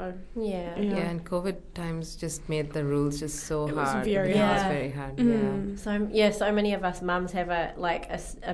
Yeah. 0.53 0.79
Yeah. 0.79 0.95
Yeah. 0.95 1.09
and 1.09 1.19
COVID 1.33 1.57
times 1.81 2.05
just 2.25 2.39
made 2.53 2.67
the 2.77 2.83
rules 2.93 3.13
just 3.23 3.37
so 3.49 3.55
It 3.71 3.75
was 3.75 3.89
hard. 3.89 4.05
very 4.05 4.15
Everything 4.17 4.49
was 4.55 4.61
hard. 4.67 4.75
very 4.77 4.91
hard. 4.99 5.13
Mm. 5.17 5.77
So 5.85 5.89
yeah, 6.19 6.29
so 6.43 6.47
many 6.59 6.71
of 6.77 6.81
us 6.89 6.97
mums 7.11 7.31
have 7.39 7.49
a 7.61 7.63
like 7.89 8.03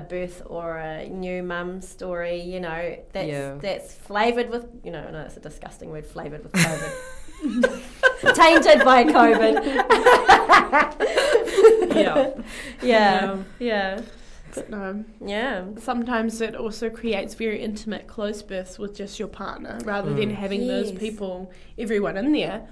birth 0.12 0.38
or 0.56 0.66
a 0.78 1.08
new 1.24 1.38
mum 1.52 1.68
story. 1.94 2.38
You 2.54 2.60
know, 2.66 2.80
that's 3.14 3.28
Yeah. 3.34 3.50
that's 3.66 3.88
flavored 4.08 4.48
with 4.54 4.64
you 4.86 4.90
know, 4.94 5.04
no, 5.14 5.20
it's 5.28 5.36
a 5.42 5.44
disgusting 5.50 5.88
word, 5.94 6.04
flavored 6.16 6.42
with 6.46 6.52
COVID, 6.64 6.92
tainted 8.34 8.84
by 8.84 9.04
COVID. 9.04 9.54
yeah, 11.94 12.30
yeah, 12.82 13.36
yeah, 13.58 14.00
But 14.54 14.70
no. 14.70 15.04
yeah. 15.24 15.64
Sometimes 15.78 16.40
it 16.40 16.54
also 16.54 16.90
creates 16.90 17.34
very 17.34 17.60
intimate 17.60 18.06
close 18.06 18.42
births 18.42 18.78
with 18.78 18.94
just 18.96 19.18
your 19.18 19.28
partner 19.28 19.78
rather 19.84 20.12
than 20.14 20.30
Mm. 20.30 20.34
having 20.34 20.66
those 20.66 20.92
people, 20.92 21.50
everyone 21.78 22.16
in 22.16 22.32
there. 22.32 22.68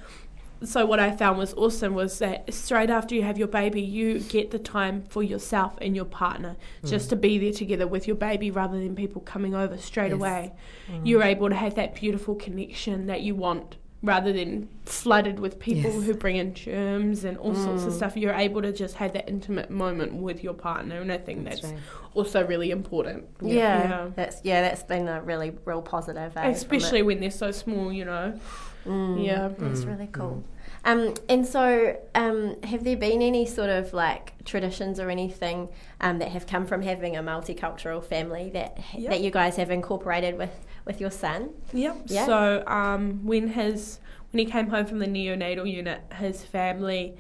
So 0.63 0.85
what 0.85 1.01
I 1.01 1.11
found 1.11 1.39
was 1.39 1.55
awesome 1.55 1.95
was 1.95 2.19
that 2.19 2.53
straight 2.53 2.91
after 2.91 3.15
you 3.15 3.23
have 3.23 3.39
your 3.39 3.49
baby, 3.49 3.81
you 3.81 4.19
get 4.21 4.51
the 4.51 4.59
time 4.59 5.05
for 5.09 5.23
yourself 5.23 5.79
and 5.81 5.97
your 5.97 6.05
partner 6.05 6.57
mm. 6.85 6.89
just 6.91 7.09
to 7.11 7.17
be 7.17 7.39
there 7.39 7.53
together 7.53 7.87
with 7.87 8.07
your 8.07 8.17
baby 8.17 8.51
rather 8.51 8.79
than 8.79 8.95
people 8.95 9.23
coming 9.23 9.55
over 9.55 9.79
straight 9.79 10.11
Yes. 10.11 10.15
away. 10.21 10.53
Mm. 10.93 11.01
You're 11.07 11.23
able 11.23 11.49
to 11.49 11.55
have 11.55 11.77
that 11.77 11.95
beautiful 11.95 12.35
connection 12.35 13.07
that 13.07 13.23
you 13.23 13.35
want 13.35 13.77
rather 14.03 14.33
than 14.33 14.67
flooded 14.87 15.39
with 15.39 15.59
people 15.59 15.91
Yes. 15.93 16.05
who 16.05 16.15
bring 16.15 16.37
in 16.37 16.55
germs 16.55 17.25
and 17.25 17.37
all 17.37 17.55
sorts 17.55 17.85
of 17.85 17.93
stuff. 17.93 18.17
You're 18.17 18.33
able 18.33 18.63
to 18.63 18.73
just 18.73 18.95
have 18.97 19.13
that 19.13 19.29
intimate 19.29 19.71
moment 19.71 20.15
with 20.15 20.43
your 20.43 20.55
partner, 20.55 21.01
and 21.01 21.13
I 21.13 21.19
think 21.19 21.45
that's, 21.45 21.61
That's 21.61 21.73
right. 21.75 21.83
also 22.15 22.47
really 22.47 22.71
important. 22.71 23.27
Yeah. 23.43 23.57
Yeah. 23.89 24.11
that's 24.17 24.41
yeah, 24.43 24.63
that's 24.63 24.83
been 24.85 25.07
a 25.07 25.21
really 25.21 25.53
real 25.67 25.83
positive. 25.83 26.35
eh. 26.37 26.49
Especially 26.49 27.03
when 27.03 27.21
they're 27.21 27.31
so 27.31 27.51
small, 27.51 27.93
you 27.93 28.07
know. 28.07 28.39
Mm. 28.87 29.25
Yeah. 29.25 29.49
That's 29.59 29.85
really 29.85 30.09
cool. 30.11 30.43
Um, 30.83 31.13
and 31.29 31.47
so, 31.47 31.99
um, 32.15 32.57
have 32.63 32.85
there 32.85 32.97
been 32.97 33.21
any 33.21 33.45
sort 33.45 33.69
of 33.69 33.93
like 33.93 34.43
traditions 34.47 34.99
or 34.99 35.11
anything 35.11 35.69
um, 36.01 36.19
that 36.21 36.29
have 36.29 36.47
come 36.47 36.65
from 36.65 36.81
having 36.81 37.17
a 37.19 37.23
multicultural 37.23 38.03
family 38.03 38.49
that 38.55 38.79
Yep. 38.95 39.11
that 39.11 39.21
you 39.21 39.31
guys 39.31 39.57
have 39.57 39.71
incorporated 39.71 40.39
with, 40.39 40.65
with 40.85 41.01
your 41.01 41.11
son? 41.11 41.51
Yep. 41.73 42.03
Yeah. 42.07 42.27
So 42.27 42.65
um, 42.67 43.25
when 43.27 43.49
his 43.49 43.99
when 44.33 44.45
he 44.47 44.51
came 44.51 44.69
home 44.69 44.87
from 44.87 44.99
the 45.01 45.07
neonatal 45.07 45.71
unit, 45.71 46.03
his 46.19 46.45
family 46.45 47.15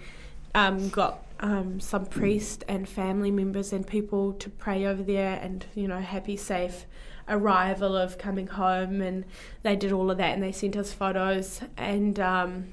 um, 0.55 0.89
got 0.91 1.25
um, 1.41 1.81
some 1.81 2.07
priest 2.07 2.65
and 2.69 2.89
family 2.89 3.31
members 3.31 3.73
and 3.73 3.87
people 3.87 4.33
to 4.35 4.51
pray 4.51 4.85
over 4.87 5.03
there, 5.03 5.39
and 5.43 5.67
you 5.75 5.89
know, 5.89 6.01
happy, 6.01 6.37
safe 6.37 6.87
arrival 7.29 7.97
of 7.97 8.19
coming 8.19 8.47
home, 8.49 9.01
and 9.01 9.25
they 9.63 9.77
did 9.77 9.93
all 9.93 10.11
of 10.11 10.19
that, 10.19 10.35
and 10.35 10.43
they 10.43 10.53
sent 10.53 10.77
us 10.77 10.93
photos, 10.93 11.61
and 11.77 12.19
um, 12.21 12.73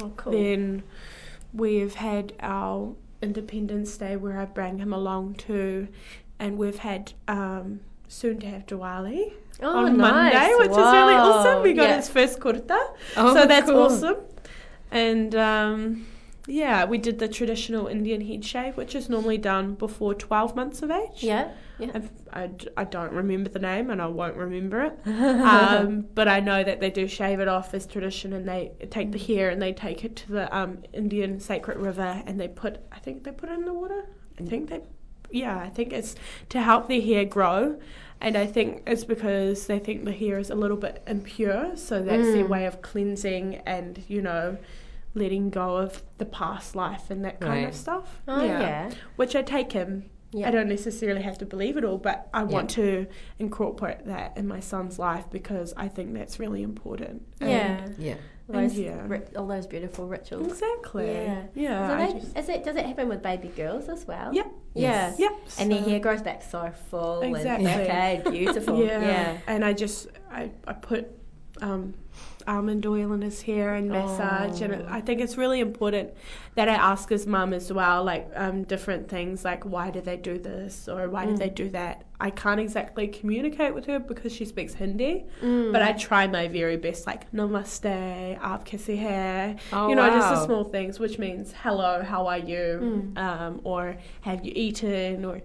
Oh, 0.00 0.12
cool. 0.16 0.32
then 0.32 0.82
we've 1.52 1.94
had 1.94 2.32
our 2.40 2.94
Independence 3.22 3.96
Day 3.98 4.16
where 4.16 4.38
I 4.38 4.44
bring 4.44 4.78
him 4.78 4.92
along 4.92 5.34
too, 5.34 5.88
and 6.38 6.56
we've 6.56 6.78
had 6.78 7.12
um, 7.28 7.80
soon 8.10 8.40
to 8.40 8.46
have 8.48 8.66
Diwali 8.66 9.32
oh, 9.62 9.86
on 9.86 9.96
nice. 9.96 10.12
Monday, 10.12 10.54
which 10.58 10.70
is 10.70 10.76
really 10.76 11.14
awesome. 11.14 11.62
We 11.62 11.72
got 11.72 11.88
yeah. 11.88 11.96
his 11.96 12.08
first 12.08 12.40
kurta, 12.40 12.78
Oh, 13.16 13.34
so 13.34 13.46
that's 13.46 13.70
cool. 13.70 13.82
awesome. 13.82 14.16
And 14.90 15.34
um, 15.36 16.06
yeah, 16.48 16.84
we 16.84 16.98
did 16.98 17.20
the 17.20 17.28
traditional 17.28 17.86
Indian 17.86 18.20
head 18.20 18.44
shave, 18.44 18.76
which 18.76 18.96
is 18.96 19.08
normally 19.08 19.38
done 19.38 19.74
before 19.74 20.14
12 20.14 20.56
months 20.56 20.82
of 20.82 20.90
age. 20.90 21.22
Yeah, 21.22 21.52
yeah. 21.78 21.92
I've, 21.94 22.10
I, 22.32 22.46
d- 22.48 22.68
I 22.76 22.84
don't 22.84 23.12
remember 23.12 23.48
the 23.48 23.60
name 23.60 23.90
and 23.90 24.02
I 24.02 24.06
won't 24.06 24.36
remember 24.36 24.82
it. 24.82 24.98
um, 25.06 26.06
but 26.12 26.26
I 26.26 26.40
know 26.40 26.64
that 26.64 26.80
they 26.80 26.90
do 26.90 27.06
shave 27.06 27.38
it 27.38 27.46
off 27.46 27.72
as 27.74 27.86
tradition 27.86 28.32
and 28.32 28.48
they 28.48 28.72
take 28.90 29.12
the 29.12 29.18
hair 29.18 29.50
and 29.50 29.62
they 29.62 29.72
take 29.72 30.04
it 30.04 30.16
to 30.16 30.32
the 30.32 30.56
um, 30.56 30.78
Indian 30.92 31.38
sacred 31.38 31.78
river 31.78 32.22
and 32.26 32.40
they 32.40 32.48
put, 32.48 32.80
I 32.90 32.98
think 32.98 33.22
they 33.22 33.30
put 33.30 33.48
it 33.48 33.52
in 33.52 33.64
the 33.64 33.74
water. 33.74 34.06
I 34.38 34.42
think 34.42 34.68
they, 34.70 34.80
yeah, 35.30 35.58
I 35.58 35.68
think 35.68 35.92
it's 35.92 36.14
to 36.50 36.60
help 36.60 36.88
their 36.88 37.00
hair 37.00 37.24
grow. 37.24 37.78
And 38.22 38.36
I 38.36 38.46
think 38.46 38.82
it's 38.86 39.04
because 39.04 39.66
they 39.66 39.78
think 39.78 40.04
the 40.04 40.12
hair 40.12 40.38
is 40.38 40.50
a 40.50 40.54
little 40.54 40.76
bit 40.76 41.02
impure. 41.06 41.74
So 41.76 42.02
that's 42.02 42.32
their 42.32 42.44
Mm. 42.44 42.48
way 42.48 42.66
of 42.66 42.82
cleansing 42.82 43.56
and, 43.66 44.02
you 44.08 44.20
know, 44.20 44.58
letting 45.14 45.50
go 45.50 45.76
of 45.78 46.02
the 46.18 46.26
past 46.26 46.76
life 46.76 47.10
and 47.10 47.24
that 47.24 47.40
kind 47.40 47.64
Right. 47.64 47.68
of 47.68 47.74
stuff. 47.74 48.20
Oh 48.28 48.44
yeah. 48.44 48.90
Which 49.16 49.34
I 49.34 49.42
take 49.42 49.72
him 49.72 50.04
Yeah. 50.32 50.46
I 50.46 50.52
don't 50.52 50.68
necessarily 50.68 51.22
have 51.22 51.38
to 51.38 51.44
believe 51.46 51.76
it 51.76 51.84
all, 51.84 51.98
but 51.98 52.28
I 52.32 52.44
want 52.44 52.70
to 52.70 53.06
incorporate 53.40 54.04
that 54.06 54.36
in 54.36 54.46
my 54.46 54.60
son's 54.60 54.96
life 54.96 55.24
because 55.28 55.74
I 55.76 55.88
think 55.88 56.14
that's 56.14 56.38
really 56.38 56.62
important. 56.62 57.22
And- 57.40 57.96
Yeah. 57.98 58.14
Yeah. 58.52 58.60
Those 58.60 58.78
yeah. 58.78 59.06
ri- 59.06 59.36
all 59.36 59.46
those 59.46 59.66
beautiful 59.66 60.06
rituals. 60.06 60.48
exactly. 60.48 61.06
Yeah. 61.12 61.42
yeah. 61.54 61.88
So 61.88 61.96
they, 62.14 62.20
just- 62.20 62.36
is 62.38 62.48
it, 62.48 62.64
does 62.64 62.76
it 62.76 62.86
happen 62.86 63.08
with 63.08 63.22
baby 63.22 63.48
girls 63.48 63.88
as 63.88 64.06
well? 64.06 64.34
Yep. 64.34 64.46
Yeah. 64.74 65.14
Yep. 65.18 65.32
And 65.58 65.70
their 65.72 65.82
so- 65.82 65.88
hair 65.90 66.00
grows 66.00 66.22
back 66.22 66.42
so 66.42 66.72
full 66.90 67.22
Exactly. 67.22 67.66
and 67.66 68.22
thick, 68.24 68.32
beautiful. 68.32 68.78
Yeah. 68.84 69.00
yeah. 69.00 69.38
And 69.46 69.64
I 69.64 69.72
just 69.72 70.08
I, 70.30 70.50
I 70.66 70.72
put 70.74 71.08
um, 71.60 71.94
almond 72.50 72.84
oil 72.84 73.12
in 73.12 73.22
his 73.22 73.42
hair 73.42 73.74
and 73.74 73.88
massage, 73.88 74.60
and 74.60 74.72
it, 74.74 74.84
Oh. 74.88 74.92
I 74.98 75.00
think 75.00 75.20
it's 75.24 75.36
really 75.42 75.60
important 75.60 76.10
that 76.56 76.68
I 76.68 76.74
ask 76.74 77.08
his 77.16 77.24
mum 77.26 77.52
as 77.60 77.72
well, 77.72 78.02
like 78.12 78.24
um, 78.34 78.64
different 78.64 79.08
things, 79.08 79.44
like 79.44 79.62
why 79.74 79.86
did 79.90 80.04
they 80.04 80.16
do 80.30 80.36
this 80.50 80.88
or 80.88 81.08
why 81.14 81.22
did 81.26 81.36
Mm. 81.36 81.38
they 81.44 81.50
do 81.50 81.68
that. 81.70 81.96
I 82.28 82.30
can't 82.42 82.60
exactly 82.60 83.06
communicate 83.08 83.72
with 83.76 83.86
her 83.86 83.98
because 83.98 84.32
she 84.38 84.44
speaks 84.44 84.74
Hindi, 84.74 85.24
Mm. 85.42 85.72
but 85.72 85.80
I 85.88 85.92
try 86.08 86.26
my 86.26 86.48
very 86.48 86.76
best, 86.86 87.06
like 87.06 87.22
namaste, 87.32 87.94
aap 88.48 88.62
kaise 88.68 88.94
hai, 89.06 89.56
Oh, 89.72 89.88
you 89.88 89.94
know, 89.94 90.08
just 90.18 90.28
the 90.34 90.44
small 90.44 90.64
things, 90.64 90.98
which 91.04 91.16
means 91.18 91.54
hello, 91.62 91.92
how 92.12 92.22
are 92.32 92.42
you, 92.52 92.64
Mm. 92.82 93.18
um, 93.26 93.60
or 93.64 93.96
have 94.22 94.44
you 94.44 94.52
eaten, 94.54 95.24
or 95.24 95.40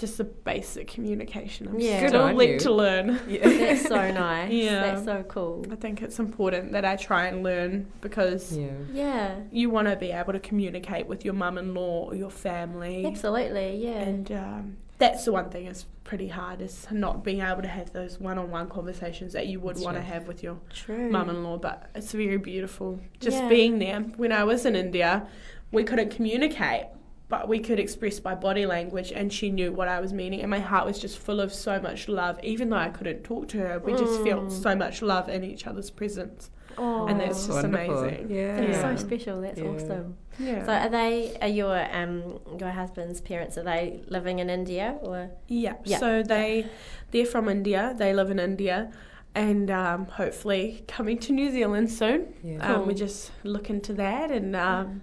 just 0.00 0.16
the 0.18 0.24
basic 0.24 0.88
communication. 0.88 1.68
I'm 1.68 1.78
Yeah. 1.78 2.00
Good 2.00 2.08
still 2.08 2.22
on 2.22 2.36
left 2.36 2.60
to 2.62 2.72
learn. 2.72 3.20
Yeah. 3.28 3.48
That's 3.48 3.82
so 3.86 4.10
nice. 4.10 4.50
Yeah. 4.50 4.80
That's 4.80 5.04
so 5.04 5.22
cool. 5.24 5.64
I 5.70 5.76
think 5.76 6.02
it's 6.02 6.18
important 6.18 6.72
that 6.72 6.84
I 6.84 6.96
try 6.96 7.26
and 7.26 7.42
learn 7.42 7.86
because 8.00 8.56
Yeah. 8.56 8.70
Yeah. 8.92 9.34
you 9.52 9.70
want 9.70 9.88
to 9.88 9.96
be 9.96 10.10
able 10.10 10.32
to 10.32 10.40
communicate 10.40 11.06
with 11.06 11.24
your 11.24 11.34
mum-in-law 11.34 12.06
or 12.08 12.14
your 12.14 12.30
family, 12.30 13.04
Absolutely. 13.06 13.76
Yeah. 13.76 14.00
and 14.00 14.32
um, 14.32 14.76
that's 14.98 15.24
the 15.26 15.32
one 15.32 15.50
thing 15.50 15.66
is 15.66 15.84
pretty 16.04 16.28
hard 16.28 16.60
is 16.60 16.86
not 16.90 17.22
being 17.22 17.40
able 17.42 17.62
to 17.62 17.68
have 17.68 17.92
those 17.92 18.18
one-on-one 18.18 18.68
conversations 18.70 19.32
that 19.34 19.46
you 19.46 19.60
would 19.60 19.78
want 19.80 19.96
to 19.96 20.02
have 20.02 20.26
with 20.26 20.42
your 20.42 20.58
True. 20.72 21.10
mum-in-law. 21.10 21.58
But 21.58 21.90
it's 21.94 22.12
very 22.12 22.38
beautiful 22.38 22.98
just 23.20 23.36
Yeah. 23.38 23.48
being 23.48 23.78
there. 23.78 24.00
When 24.16 24.32
I 24.32 24.44
was 24.44 24.64
in 24.64 24.74
India, 24.74 25.28
we 25.72 25.84
couldn't 25.84 26.10
communicate. 26.10 26.86
But 27.30 27.48
we 27.48 27.60
could 27.60 27.78
express 27.80 28.20
by 28.20 28.34
body 28.34 28.66
language, 28.66 29.10
and 29.12 29.32
she 29.32 29.50
knew 29.50 29.72
what 29.72 29.88
I 29.88 30.00
was 30.00 30.12
meaning. 30.12 30.40
And 30.40 30.50
my 30.50 30.58
heart 30.58 30.84
was 30.84 30.98
just 30.98 31.16
full 31.18 31.40
of 31.40 31.54
so 31.54 31.80
much 31.80 32.08
love. 32.08 32.38
Even 32.42 32.68
though 32.70 32.76
I 32.76 32.90
couldn't 32.90 33.22
talk 33.24 33.48
to 33.48 33.58
her, 33.58 33.78
we 33.78 33.92
just 33.92 34.22
felt 34.24 34.46
Mm. 34.46 34.50
so 34.50 34.74
much 34.74 35.00
love 35.00 35.28
in 35.28 35.44
each 35.44 35.66
other's 35.66 35.90
presence. 35.90 36.50
Oh, 36.76 37.06
and 37.06 37.20
that's 37.20 37.46
just 37.46 37.62
Wonderful. 37.62 37.98
amazing. 38.04 38.30
Yeah. 38.30 38.56
That's 38.56 38.76
Yeah. 38.78 38.96
so 38.96 39.06
special. 39.06 39.40
That's 39.40 39.60
Yeah. 39.60 39.68
awesome. 39.68 40.16
Yeah. 40.38 40.64
So, 40.66 40.72
are 40.72 40.88
they 40.88 41.36
are 41.40 41.48
your 41.48 41.76
um 41.94 42.40
your 42.58 42.70
husband's 42.70 43.20
parents? 43.20 43.56
Are 43.58 43.64
they 43.64 44.02
living 44.08 44.38
in 44.40 44.50
India 44.50 44.96
or? 45.00 45.30
yeah. 45.46 45.74
Yeah. 45.84 45.98
So 45.98 46.22
they 46.22 46.66
they're 47.12 47.26
from 47.26 47.48
India. 47.48 47.94
They 47.96 48.12
live 48.12 48.30
in 48.30 48.38
India, 48.40 48.90
and 49.34 49.70
um, 49.70 50.06
hopefully 50.06 50.84
coming 50.88 51.18
to 51.18 51.32
New 51.32 51.50
Zealand 51.52 51.90
soon. 51.90 52.34
Yeah. 52.42 52.58
Um, 52.74 52.80
we 52.88 52.94
Cool. 52.94 52.94
just 53.06 53.30
look 53.44 53.68
into 53.70 53.92
that, 53.94 54.30
and 54.30 54.54
um, 54.56 55.02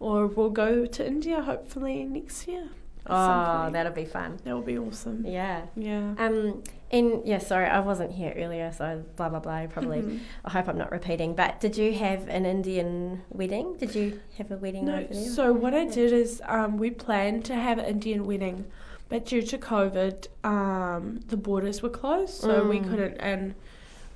or 0.00 0.26
we'll 0.26 0.50
go 0.50 0.86
to 0.86 1.06
India 1.06 1.42
hopefully 1.42 2.04
next 2.04 2.46
year. 2.48 2.68
Oh, 3.10 3.70
that'll 3.72 3.92
be 3.92 4.04
fun. 4.04 4.38
that 4.44 4.52
will 4.54 4.60
be 4.60 4.76
awesome. 4.78 5.24
Yeah. 5.26 5.62
Yeah. 5.76 6.14
Um. 6.18 6.62
And 6.90 7.22
yeah, 7.26 7.38
sorry, 7.38 7.66
I 7.66 7.80
wasn't 7.80 8.12
here 8.12 8.34
earlier, 8.36 8.70
so 8.72 9.02
blah 9.16 9.28
blah 9.30 9.40
blah. 9.40 9.66
Probably. 9.66 10.00
Mhm. 10.02 10.20
I 10.44 10.50
hope 10.50 10.68
I'm 10.68 10.76
not 10.76 10.90
repeating. 10.92 11.34
But 11.34 11.58
did 11.60 11.76
you 11.78 11.94
have 11.94 12.28
an 12.28 12.44
Indian 12.44 13.22
wedding? 13.30 13.76
Did 13.78 13.94
you 13.94 14.20
have 14.36 14.50
a 14.50 14.56
wedding 14.56 14.84
No, 14.86 14.96
over 14.96 15.14
there? 15.14 15.28
so 15.30 15.52
what 15.52 15.72
I 15.74 15.86
did 15.86 16.12
is 16.12 16.42
um, 16.46 16.76
we 16.76 16.90
planned 16.90 17.44
to 17.46 17.54
have 17.54 17.78
an 17.78 17.86
Indian 17.86 18.26
wedding, 18.26 18.66
but 19.08 19.24
due 19.24 19.40
to 19.42 19.56
COVID, 19.58 20.26
um, 20.44 21.20
the 21.28 21.36
borders 21.38 21.82
were 21.82 21.90
closed, 21.90 22.34
so 22.34 22.66
we 22.68 22.80
Mm. 22.80 22.90
couldn't. 22.90 23.16
And 23.20 23.54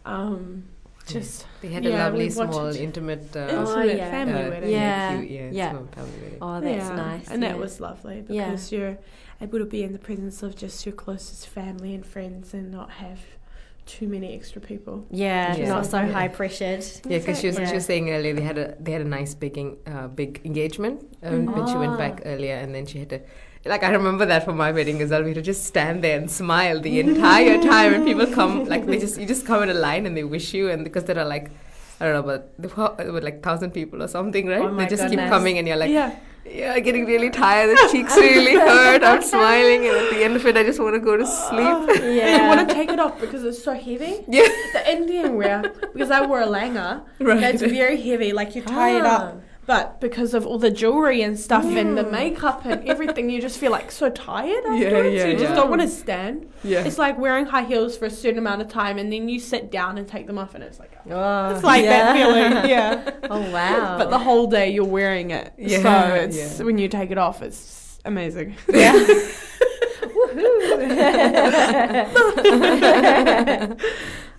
um, 0.05 0.64
just 1.07 1.46
They 1.61 1.68
had 1.68 1.84
Yeah, 1.84 1.90
a 1.90 2.05
lovely, 2.05 2.30
small, 2.30 2.48
wanted- 2.48 2.76
intimate, 2.80 3.36
uh, 3.36 3.40
intimate 3.40 3.96
yeah. 3.96 4.11
family 4.11 4.44
uh, 4.44 4.50
wedding. 4.50 4.70
Yeah. 4.70 5.18
cute, 5.18 5.30
yeah, 5.30 5.50
Yeah. 5.53 5.70
small 5.70 5.86
family 5.92 6.18
wedding. 6.22 6.38
oh, 6.42 6.61
that's 6.61 6.88
yeah. 6.88 6.96
nice. 6.96 7.28
and 7.28 7.42
yeah. 7.42 7.48
that 7.48 7.59
was 7.59 7.80
lovely 7.80 8.24
Yeah. 8.28 8.50
because 8.50 8.72
you're, 8.72 8.98
able 9.40 9.59
to 9.59 9.64
be 9.64 9.82
in 9.82 9.92
the 9.92 9.98
presence 9.98 10.42
of 10.44 10.55
just 10.55 10.86
your 10.86 10.94
closest 10.94 11.48
family 11.48 11.94
and 11.94 12.07
friends 12.07 12.55
and 12.55 12.70
not 12.70 12.90
have 12.92 13.18
too 13.86 14.07
many 14.07 14.32
extra 14.34 14.61
people. 14.61 15.05
Yeah, 15.11 15.57
Yeah. 15.57 15.68
not 15.68 15.86
so 15.86 15.98
Yeah. 15.98 16.12
high 16.12 16.28
pressured. 16.28 16.84
Yeah, 17.09 17.18
because 17.18 17.40
she 17.40 17.48
was, 17.48 17.57
she 17.57 17.74
was 17.74 17.84
saying 17.84 18.11
earlier 18.11 18.34
they 18.34 18.42
had 18.42 18.57
a 18.57 18.76
they 18.78 18.92
had 18.92 19.00
a 19.03 19.09
nice 19.18 19.34
big 19.34 19.59
uh, 19.86 20.07
big 20.07 20.40
engagement 20.44 21.03
um, 21.24 21.46
when 21.46 21.66
she 21.66 21.74
went 21.74 21.98
back 21.98 22.22
earlier, 22.24 22.55
and 22.55 22.72
then 22.74 22.86
she 22.86 23.00
had 23.00 23.11
to. 23.11 23.20
Like 23.64 23.84
I 23.84 23.90
remember 23.92 24.26
that 24.26 24.44
from 24.44 24.56
my 24.56 24.72
wedding 24.72 25.00
as 25.02 25.10
well. 25.10 25.22
We 25.22 25.28
had 25.28 25.36
to 25.36 25.42
just 25.42 25.64
stand 25.64 26.02
there 26.02 26.18
and 26.18 26.28
smile 26.30 26.80
the 26.80 26.98
entire 26.98 27.62
time, 27.62 27.94
and 27.94 28.04
people 28.04 28.26
come 28.26 28.64
like 28.64 28.86
they 28.86 28.98
just 28.98 29.20
you 29.20 29.26
just 29.26 29.46
come 29.46 29.62
in 29.62 29.70
a 29.70 29.74
line 29.74 30.04
and 30.06 30.16
they 30.16 30.24
wish 30.24 30.52
you, 30.52 30.68
and 30.68 30.82
because 30.82 31.04
there 31.04 31.18
are 31.18 31.24
like 31.24 31.50
I 32.00 32.06
don't 32.06 32.14
know, 32.14 32.22
but 32.24 32.52
there 32.58 33.12
were 33.12 33.20
like 33.20 33.42
thousand 33.42 33.70
people 33.70 34.02
or 34.02 34.08
something, 34.08 34.46
right? 34.48 34.62
Oh 34.62 34.72
my 34.72 34.84
they 34.84 34.90
just 34.90 35.02
goodness. 35.04 35.20
keep 35.26 35.30
coming, 35.30 35.58
and 35.58 35.68
you're 35.68 35.76
like, 35.76 35.90
yeah. 35.90 36.16
yeah, 36.44 36.76
getting 36.80 37.04
really 37.06 37.30
tired. 37.30 37.70
The 37.70 37.88
cheeks 37.92 38.16
really 38.16 38.54
hurt. 38.56 39.04
I'm 39.04 39.22
smiling, 39.22 39.86
and 39.86 39.96
at 39.96 40.10
the 40.10 40.24
end 40.24 40.34
of 40.34 40.44
it, 40.44 40.56
I 40.56 40.64
just 40.64 40.80
want 40.80 40.94
to 40.96 41.00
go 41.00 41.16
to 41.16 41.24
sleep. 41.24 41.60
And 41.60 42.04
you 42.16 42.20
Yeah. 42.22 42.48
want 42.48 42.68
to 42.68 42.74
take 42.74 42.90
it 42.90 42.98
off 42.98 43.20
because 43.20 43.44
it's 43.44 43.62
so 43.62 43.74
heavy. 43.74 44.24
Yeah. 44.26 44.48
The 44.72 44.82
Indian 44.90 45.36
wear, 45.36 45.62
because 45.92 46.10
I 46.10 46.26
wore 46.26 46.40
a 46.40 46.46
langa, 46.48 47.04
Right. 47.20 47.40
that's 47.40 47.62
very 47.62 48.02
heavy. 48.02 48.32
Like 48.32 48.56
you 48.56 48.62
tie 48.62 48.96
it 48.98 49.04
Ah. 49.06 49.16
up, 49.28 49.42
but 49.72 50.00
because 50.02 50.34
of 50.34 50.46
all 50.46 50.58
the 50.58 50.70
jewelry 50.70 51.22
and 51.22 51.38
stuff 51.40 51.64
and 51.64 51.96
the 51.96 52.02
makeup 52.04 52.66
and 52.66 52.86
everything, 52.92 53.30
you 53.30 53.40
just 53.40 53.58
feel 53.58 53.72
like 53.72 53.90
so 53.90 54.10
tired 54.10 54.64
afterwards. 54.66 55.14
yeah, 55.14 55.26
you 55.26 55.32
just 55.32 55.44
yeah. 55.44 55.54
don't 55.54 55.70
want 55.70 55.80
to 55.80 55.88
stand. 55.88 56.46
Yeah. 56.62 56.84
It's 56.84 56.98
like 56.98 57.18
wearing 57.18 57.46
high 57.46 57.62
heels 57.64 57.96
for 57.96 58.04
a 58.04 58.10
certain 58.10 58.38
amount 58.38 58.60
of 58.60 58.68
time, 58.68 58.98
and 58.98 59.10
then 59.10 59.30
you 59.30 59.40
sit 59.40 59.70
down 59.70 59.96
and 59.96 60.06
take 60.06 60.26
them 60.26 60.36
off, 60.36 60.54
and 60.54 60.62
it's 60.62 60.78
like 60.78 60.92
Oh, 61.10 61.54
it's 61.54 61.64
like 61.64 61.84
that 61.86 62.14
feeling. 62.14 62.52
Yeah. 62.70 63.10
Oh 63.30 63.50
wow. 63.50 63.96
But 63.96 64.10
the 64.10 64.18
whole 64.18 64.46
day 64.46 64.70
you're 64.70 64.84
wearing 64.84 65.30
it, 65.30 65.54
Yeah, 65.56 65.82
so 65.82 66.14
it's 66.16 66.58
yeah. 66.58 66.64
when 66.66 66.76
you 66.76 66.88
take 66.88 67.10
it 67.10 67.16
off, 67.16 67.40
it's 67.40 67.98
amazing. 68.04 68.56
yeah. 68.68 68.92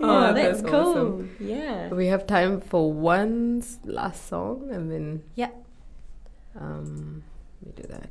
Oh, 0.05 0.09
oh, 0.09 0.33
that's, 0.33 0.61
that's 0.61 0.69
cool. 0.69 0.89
awesome. 0.89 1.35
Yeah. 1.39 1.87
We 1.89 2.07
have 2.07 2.27
time 2.27 2.59
for 2.59 2.91
one 2.91 3.63
last 3.85 4.27
song, 4.27 4.69
and 4.71 4.91
then 4.91 5.23
Yeah. 5.35 5.51
um, 6.59 7.23
we 7.63 7.71
do 7.71 7.83
that. 7.87 8.09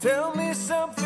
Tell 0.00 0.34
me 0.34 0.52
something, 0.54 0.97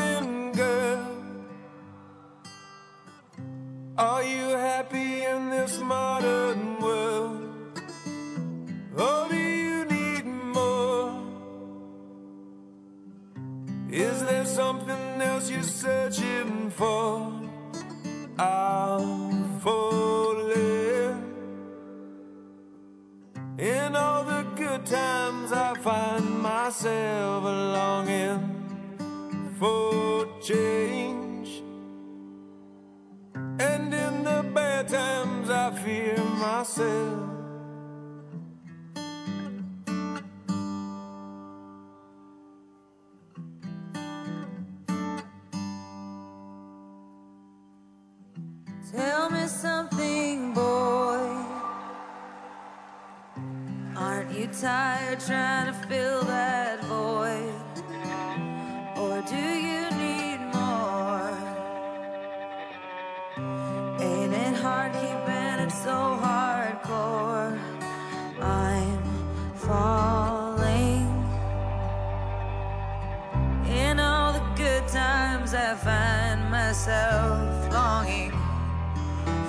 myself 76.72 77.70
longing 77.70 78.30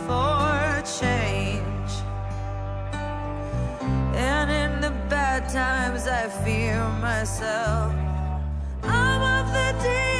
for 0.06 0.84
change. 1.00 1.92
And 4.14 4.52
in 4.52 4.82
the 4.82 4.92
bad 5.08 5.48
times, 5.48 6.06
I 6.06 6.28
fear 6.44 6.86
myself. 7.00 7.94
I'm 8.84 9.22
of 9.40 9.54
the 9.54 9.72
deep 9.82 10.13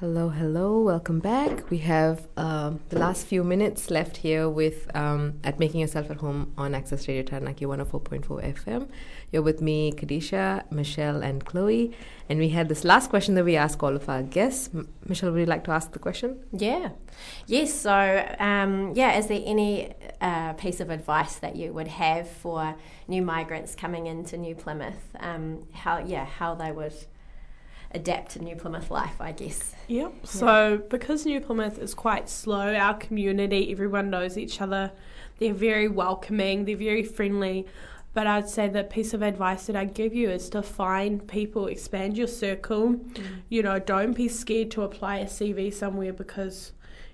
Hello, 0.00 0.28
Hello, 0.28 0.78
welcome 0.78 1.18
back. 1.18 1.70
We 1.70 1.78
have 1.78 2.28
um, 2.36 2.78
the 2.88 3.00
last 3.00 3.26
few 3.26 3.42
minutes 3.42 3.90
left 3.90 4.18
here 4.18 4.48
with 4.48 4.88
um, 4.94 5.40
at 5.42 5.58
Making 5.58 5.80
Yourself 5.80 6.08
at 6.08 6.18
Home 6.18 6.52
on 6.56 6.72
Access 6.72 7.08
Radio 7.08 7.24
Taranaki 7.24 7.66
104.4 7.66 8.22
FM. 8.54 8.88
You're 9.32 9.42
with 9.42 9.60
me, 9.60 9.90
Kadisha, 9.90 10.70
Michelle, 10.70 11.20
and 11.24 11.44
Chloe. 11.44 11.96
And 12.28 12.38
we 12.38 12.50
had 12.50 12.68
this 12.68 12.84
last 12.84 13.10
question 13.10 13.34
that 13.34 13.44
we 13.44 13.56
ask 13.56 13.82
all 13.82 13.96
of 13.96 14.08
our 14.08 14.22
guests. 14.22 14.70
M- 14.72 14.86
Michelle, 15.04 15.32
would 15.32 15.40
you 15.40 15.46
like 15.46 15.64
to 15.64 15.72
ask 15.72 15.90
the 15.90 15.98
question? 15.98 16.44
Yeah. 16.52 16.90
Yes. 17.48 17.74
So, 17.74 18.36
um, 18.38 18.92
yeah, 18.94 19.18
is 19.18 19.26
there 19.26 19.42
any 19.44 19.94
uh, 20.20 20.52
piece 20.52 20.78
of 20.78 20.90
advice 20.90 21.34
that 21.40 21.56
you 21.56 21.72
would 21.72 21.88
have 21.88 22.30
for 22.30 22.76
new 23.08 23.22
migrants 23.22 23.74
coming 23.74 24.06
into 24.06 24.36
New 24.36 24.54
Plymouth? 24.54 25.16
Um, 25.18 25.64
how, 25.72 25.98
yeah, 25.98 26.24
how 26.24 26.54
they 26.54 26.70
would 26.70 26.94
adapt 27.92 28.32
to 28.32 28.42
New 28.42 28.56
Plymouth 28.56 28.90
life, 28.90 29.20
I 29.20 29.32
guess. 29.32 29.74
Yep. 29.88 30.26
So 30.26 30.82
because 30.88 31.24
New 31.24 31.40
Plymouth 31.40 31.78
is 31.78 31.94
quite 31.94 32.28
slow, 32.28 32.74
our 32.74 32.94
community, 32.94 33.70
everyone 33.72 34.10
knows 34.10 34.36
each 34.36 34.60
other. 34.60 34.92
They're 35.38 35.54
very 35.54 35.88
welcoming. 35.88 36.64
They're 36.64 36.76
very 36.76 37.04
friendly. 37.04 37.66
But 38.14 38.26
I'd 38.26 38.48
say 38.48 38.68
the 38.68 38.84
piece 38.84 39.14
of 39.14 39.22
advice 39.22 39.66
that 39.66 39.76
I'd 39.76 39.94
give 39.94 40.14
you 40.14 40.30
is 40.30 40.48
to 40.50 40.62
find 40.62 41.26
people, 41.28 41.66
expand 41.66 42.18
your 42.18 42.26
circle. 42.26 42.94
Mm. 42.94 43.22
You 43.48 43.62
know, 43.62 43.78
don't 43.78 44.12
be 44.12 44.28
scared 44.28 44.70
to 44.72 44.82
apply 44.82 45.18
a 45.18 45.26
CV 45.26 45.72
somewhere 45.72 46.12
because, 46.12 46.72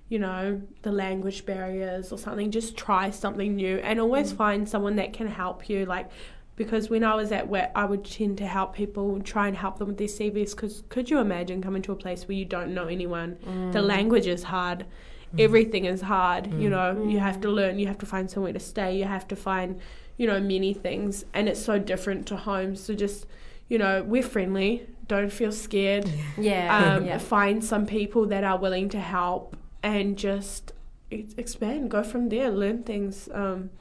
you 0.09 0.17
know, 0.17 0.61
the 0.81 0.91
language 0.91 1.45
barriers 1.45 2.11
or 2.11 2.17
something. 2.17 2.49
Just 2.49 2.75
try 2.75 3.11
something 3.11 3.55
new 3.55 3.77
and 3.77 3.99
always 3.99 4.33
mm. 4.33 4.37
find 4.37 4.67
someone 4.67 4.95
that 4.95 5.13
can 5.13 5.27
help 5.27 5.69
you. 5.69 5.85
Like, 5.85 6.09
because 6.55 6.89
when 6.89 7.03
I 7.03 7.15
was 7.15 7.31
at 7.31 7.47
WET, 7.49 7.71
I 7.75 7.85
would 7.85 8.05
tend 8.05 8.37
to 8.37 8.47
help 8.47 8.73
people 8.73 9.13
and 9.15 9.25
try 9.25 9.47
and 9.47 9.57
help 9.57 9.77
them 9.77 9.89
with 9.89 9.97
their 9.97 10.07
CVs. 10.07 10.51
Because 10.51 10.83
could 10.89 11.09
you 11.09 11.19
imagine 11.19 11.61
coming 11.61 11.81
to 11.83 11.91
a 11.91 11.95
place 11.95 12.27
where 12.27 12.37
you 12.37 12.45
don't 12.45 12.73
know 12.73 12.87
anyone? 12.87 13.37
The 13.71 13.81
language 13.81 14.27
is 14.27 14.43
hard. 14.43 14.85
Everything 15.37 15.83
is 15.83 16.01
hard. 16.01 16.47
You 16.61 16.69
know, 16.69 17.03
you 17.09 17.19
have 17.19 17.41
to 17.41 17.49
learn. 17.49 17.77
You 17.77 17.87
have 17.87 17.97
to 17.97 18.05
find 18.05 18.29
somewhere 18.29 18.53
to 18.53 18.59
stay. 18.59 18.97
You 18.97 19.03
have 19.03 19.27
to 19.27 19.35
find, 19.35 19.79
you 20.17 20.27
know, 20.27 20.39
many 20.39 20.73
things. 20.73 21.25
And 21.33 21.49
it's 21.49 21.61
so 21.61 21.77
different 21.77 22.25
to 22.27 22.37
home. 22.37 22.77
So 22.77 22.93
just, 22.93 23.25
you 23.67 23.77
know, 23.77 24.01
we're 24.03 24.23
friendly. 24.23 24.87
Don't 25.09 25.31
feel 25.31 25.51
scared. 25.51 26.09
Yeah. 26.37 26.95
Um, 26.95 27.05
yeah. 27.05 27.17
Find 27.17 27.63
some 27.63 27.85
people 27.85 28.25
that 28.27 28.45
are 28.45 28.57
willing 28.57 28.87
to 28.89 28.99
help 28.99 29.57
and 29.83 30.17
just 30.17 30.71
expand. 31.11 31.91
Go 31.91 32.01
from 32.01 32.29
there. 32.29 32.49
Learn 32.49 32.83
things. 32.83 33.27
Um, 33.33 33.71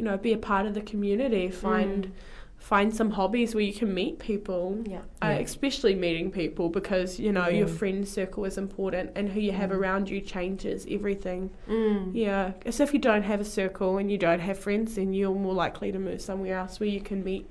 you 0.00 0.06
know, 0.06 0.16
be 0.16 0.32
a 0.32 0.38
part 0.38 0.64
of 0.64 0.72
the 0.72 0.80
community. 0.80 1.50
Find 1.50 2.10
find 2.56 2.94
some 2.94 3.10
hobbies 3.10 3.54
where 3.54 3.64
you 3.64 3.72
can 3.74 3.92
meet 3.92 4.18
people. 4.18 4.82
Yeah. 4.86 5.00
Uh, 5.20 5.36
especially 5.40 5.94
meeting 5.94 6.30
people 6.30 6.70
because 6.70 7.20
you 7.20 7.32
know 7.32 7.48
your 7.48 7.66
friend 7.68 8.08
circle 8.08 8.46
is 8.46 8.56
important 8.56 9.10
and 9.14 9.28
who 9.28 9.40
you 9.40 9.52
have 9.52 9.70
around 9.72 10.08
you 10.08 10.22
changes 10.22 10.86
everything. 10.90 11.50
Mm. 11.68 12.12
Yeah, 12.14 12.52
as 12.64 12.80
if 12.80 12.94
you 12.94 12.98
don't 12.98 13.24
have 13.24 13.40
a 13.42 13.44
circle 13.44 13.98
and 13.98 14.10
you 14.10 14.16
don't 14.16 14.40
have 14.40 14.58
friends, 14.58 14.94
then 14.94 15.12
you're 15.12 15.34
more 15.34 15.52
likely 15.52 15.92
to 15.92 15.98
move 15.98 16.22
somewhere 16.22 16.56
else 16.56 16.80
where 16.80 16.88
you 16.88 17.02
can 17.02 17.22
meet, 17.22 17.44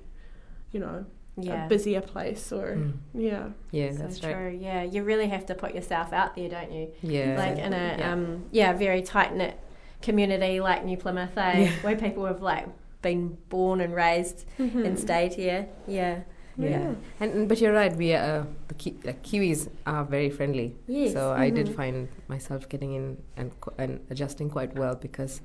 you 0.71 0.79
know, 0.79 1.05
Yeah. 1.37 1.65
a 1.65 1.69
busier 1.69 2.01
place 2.01 2.51
or 2.51 2.67
Mm. 2.77 2.93
yeah. 3.13 3.45
Yeah, 3.71 3.91
So 3.91 3.97
that's 3.99 4.19
true. 4.19 4.33
right. 4.33 4.59
Yeah, 4.59 4.81
you 4.83 5.03
really 5.03 5.27
have 5.27 5.45
to 5.51 5.53
put 5.55 5.75
yourself 5.75 6.13
out 6.13 6.35
there, 6.35 6.49
don't 6.49 6.71
you? 6.71 6.87
Yeah. 7.03 7.35
Like 7.37 7.57
in 7.59 7.73
a 7.73 7.95
Yeah. 7.99 8.11
um, 8.13 8.45
yeah, 8.51 8.73
very 8.73 9.01
tight 9.03 9.35
knit 9.35 9.55
community 10.01 10.59
like 10.59 10.85
New 10.85 10.97
Plymouth, 10.97 11.37
eh? 11.37 11.59
Yeah. 11.59 11.71
Where 11.81 11.95
people 11.95 12.25
have 12.25 12.41
like 12.41 12.67
been 13.01 13.37
born 13.49 13.81
and 13.81 13.93
raised 13.95 14.45
and 14.57 14.97
stayed 14.99 15.33
here. 15.33 15.67
Yeah. 15.87 16.21
Yeah. 16.57 16.93
And, 17.21 17.31
and 17.31 17.49
but 17.49 17.61
you're 17.61 17.71
right. 17.73 17.95
We 17.95 18.13
are 18.13 18.41
uh, 18.41 18.45
the 18.67 18.73
Ki- 18.73 18.99
like 19.05 19.23
Kiwis 19.23 19.69
are 19.85 20.03
very 20.03 20.29
friendly. 20.29 20.75
Yes. 20.87 21.13
So 21.13 21.31
I 21.31 21.49
did 21.49 21.73
find 21.73 22.09
myself 22.27 22.67
getting 22.67 22.93
in 22.95 23.17
and 23.37 23.57
qu- 23.61 23.73
and 23.77 24.01
adjusting 24.09 24.49
quite 24.49 24.75
well 24.75 24.95
because 24.95 25.39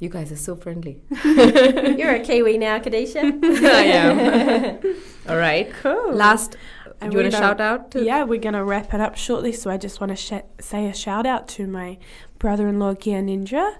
you 0.00 0.08
guys 0.08 0.32
are 0.32 0.36
so 0.36 0.56
friendly. 0.56 1.00
You're 1.24 2.16
a 2.16 2.20
Kiwi 2.20 2.58
now, 2.58 2.80
Kadisha. 2.80 3.22
I 3.44 3.84
am. 3.84 4.78
All 5.28 5.36
right. 5.36 5.72
Cool. 5.82 6.12
Last, 6.12 6.56
And 7.00 7.12
you 7.12 7.18
want 7.18 7.32
to 7.32 7.36
shout 7.36 7.60
out 7.60 7.90
to? 7.92 8.04
Yeah, 8.04 8.24
we're 8.24 8.40
going 8.40 8.54
to 8.54 8.64
wrap 8.64 8.94
it 8.94 9.00
up 9.00 9.16
shortly. 9.16 9.52
So 9.52 9.70
I 9.70 9.76
just 9.76 10.00
want 10.00 10.10
to 10.10 10.16
sh- 10.16 10.46
say 10.60 10.86
a 10.86 10.94
shout 10.94 11.26
out 11.26 11.48
to 11.48 11.66
my 11.66 11.98
brother 12.38 12.68
in 12.68 12.78
law, 12.78 12.94
Gia 12.94 13.22
Ninja. 13.22 13.76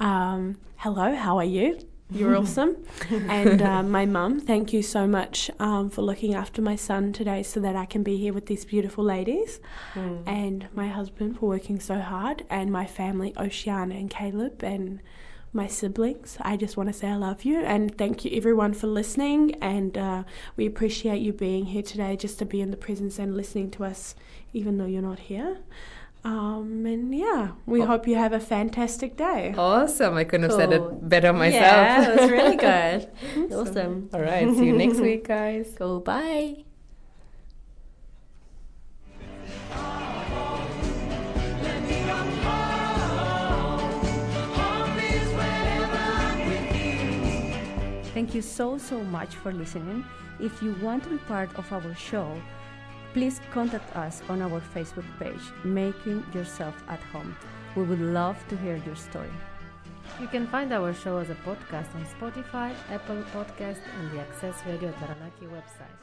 Um, 0.00 0.58
hello, 0.76 1.14
how 1.14 1.38
are 1.38 1.44
you? 1.44 1.78
You're 2.10 2.36
awesome. 2.42 2.76
And 3.10 3.62
uh, 3.62 3.82
my 3.82 4.06
mum, 4.06 4.40
thank 4.40 4.72
you 4.72 4.82
so 4.82 5.06
much 5.06 5.50
um, 5.58 5.88
for 5.90 6.02
looking 6.02 6.34
after 6.34 6.60
my 6.62 6.76
son 6.76 7.12
today 7.12 7.42
so 7.42 7.60
that 7.60 7.76
I 7.76 7.86
can 7.86 8.02
be 8.02 8.16
here 8.16 8.32
with 8.32 8.46
these 8.46 8.64
beautiful 8.64 9.04
ladies. 9.04 9.60
And 10.26 10.68
my 10.74 10.88
husband 10.88 11.38
for 11.38 11.48
working 11.48 11.80
so 11.80 11.98
hard. 12.00 12.44
And 12.50 12.70
my 12.70 12.86
family, 12.86 13.32
Oceana 13.36 13.94
and 13.94 14.10
Caleb, 14.10 14.62
and 14.62 15.00
my 15.54 15.66
siblings. 15.66 16.36
I 16.40 16.56
just 16.56 16.76
want 16.76 16.88
to 16.88 16.92
say 16.92 17.08
I 17.08 17.16
love 17.16 17.44
you 17.44 17.60
and 17.60 17.96
thank 17.96 18.24
you 18.24 18.36
everyone 18.36 18.74
for 18.74 18.86
listening. 18.86 19.54
And 19.62 19.96
uh, 19.96 20.24
we 20.56 20.66
appreciate 20.66 21.20
you 21.20 21.32
being 21.32 21.66
here 21.66 21.82
today 21.82 22.16
just 22.16 22.38
to 22.40 22.44
be 22.44 22.60
in 22.60 22.70
the 22.70 22.76
presence 22.76 23.18
and 23.18 23.36
listening 23.36 23.70
to 23.72 23.84
us, 23.84 24.14
even 24.52 24.78
though 24.78 24.86
you're 24.86 25.02
not 25.02 25.20
here. 25.20 25.58
Um, 26.24 26.86
and 26.86 27.14
yeah, 27.14 27.52
we 27.66 27.82
hope 27.82 28.08
you 28.08 28.16
have 28.16 28.32
a 28.32 28.40
fantastic 28.40 29.14
day. 29.16 29.54
Awesome. 29.56 30.14
I 30.14 30.24
couldn't 30.24 30.48
have 30.48 30.58
said 30.58 30.72
it 30.72 31.08
better 31.08 31.34
myself. 31.34 31.62
Yeah, 31.62 32.00
that 32.00 32.20
was 32.20 32.30
really 32.30 32.56
good. 32.56 33.52
awesome. 33.52 34.08
All 34.12 34.22
right. 34.22 34.48
See 34.54 34.64
you 34.64 34.76
next 34.76 35.00
week, 35.00 35.28
guys. 35.28 35.74
Cool. 35.78 36.00
Bye. 36.00 36.64
Thank 48.14 48.32
you 48.32 48.42
so, 48.42 48.78
so 48.78 49.02
much 49.02 49.34
for 49.34 49.52
listening. 49.52 50.04
If 50.38 50.62
you 50.62 50.76
want 50.80 51.02
to 51.02 51.10
be 51.10 51.18
part 51.18 51.52
of 51.58 51.72
our 51.72 51.94
show, 51.96 52.40
please 53.12 53.40
contact 53.50 53.94
us 53.96 54.22
on 54.28 54.40
our 54.40 54.62
Facebook 54.72 55.04
page, 55.18 55.42
Making 55.64 56.24
Yourself 56.32 56.80
at 56.88 57.00
Home. 57.12 57.36
We 57.74 57.82
would 57.82 58.00
love 58.00 58.38
to 58.50 58.56
hear 58.58 58.80
your 58.86 58.94
story. 58.94 59.34
You 60.20 60.28
can 60.28 60.46
find 60.46 60.72
our 60.72 60.94
show 60.94 61.18
as 61.18 61.28
a 61.30 61.34
podcast 61.46 61.92
on 61.96 62.06
Spotify, 62.14 62.72
Apple 62.88 63.24
Podcast, 63.34 63.80
and 63.98 64.12
the 64.12 64.20
Access 64.20 64.54
Radio 64.64 64.92
Taranaki 64.92 65.46
website. 65.46 65.98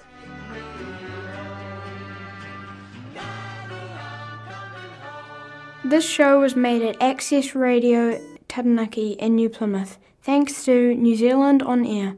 This 5.85 6.05
show 6.05 6.41
was 6.41 6.57
made 6.57 6.81
at 6.81 7.01
Access 7.01 7.55
Radio 7.55 8.19
Taranaki 8.49 9.11
in 9.11 9.35
New 9.35 9.47
Plymouth, 9.49 9.97
thanks 10.21 10.63
to 10.65 10.93
New 10.95 11.15
Zealand 11.15 11.63
On 11.63 11.85
Air. 11.85 12.17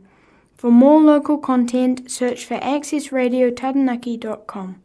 For 0.55 0.71
more 0.71 1.01
local 1.01 1.37
content, 1.37 2.09
search 2.11 2.45
for 2.45 2.57
accessradiotaranaki.com. 2.59 4.82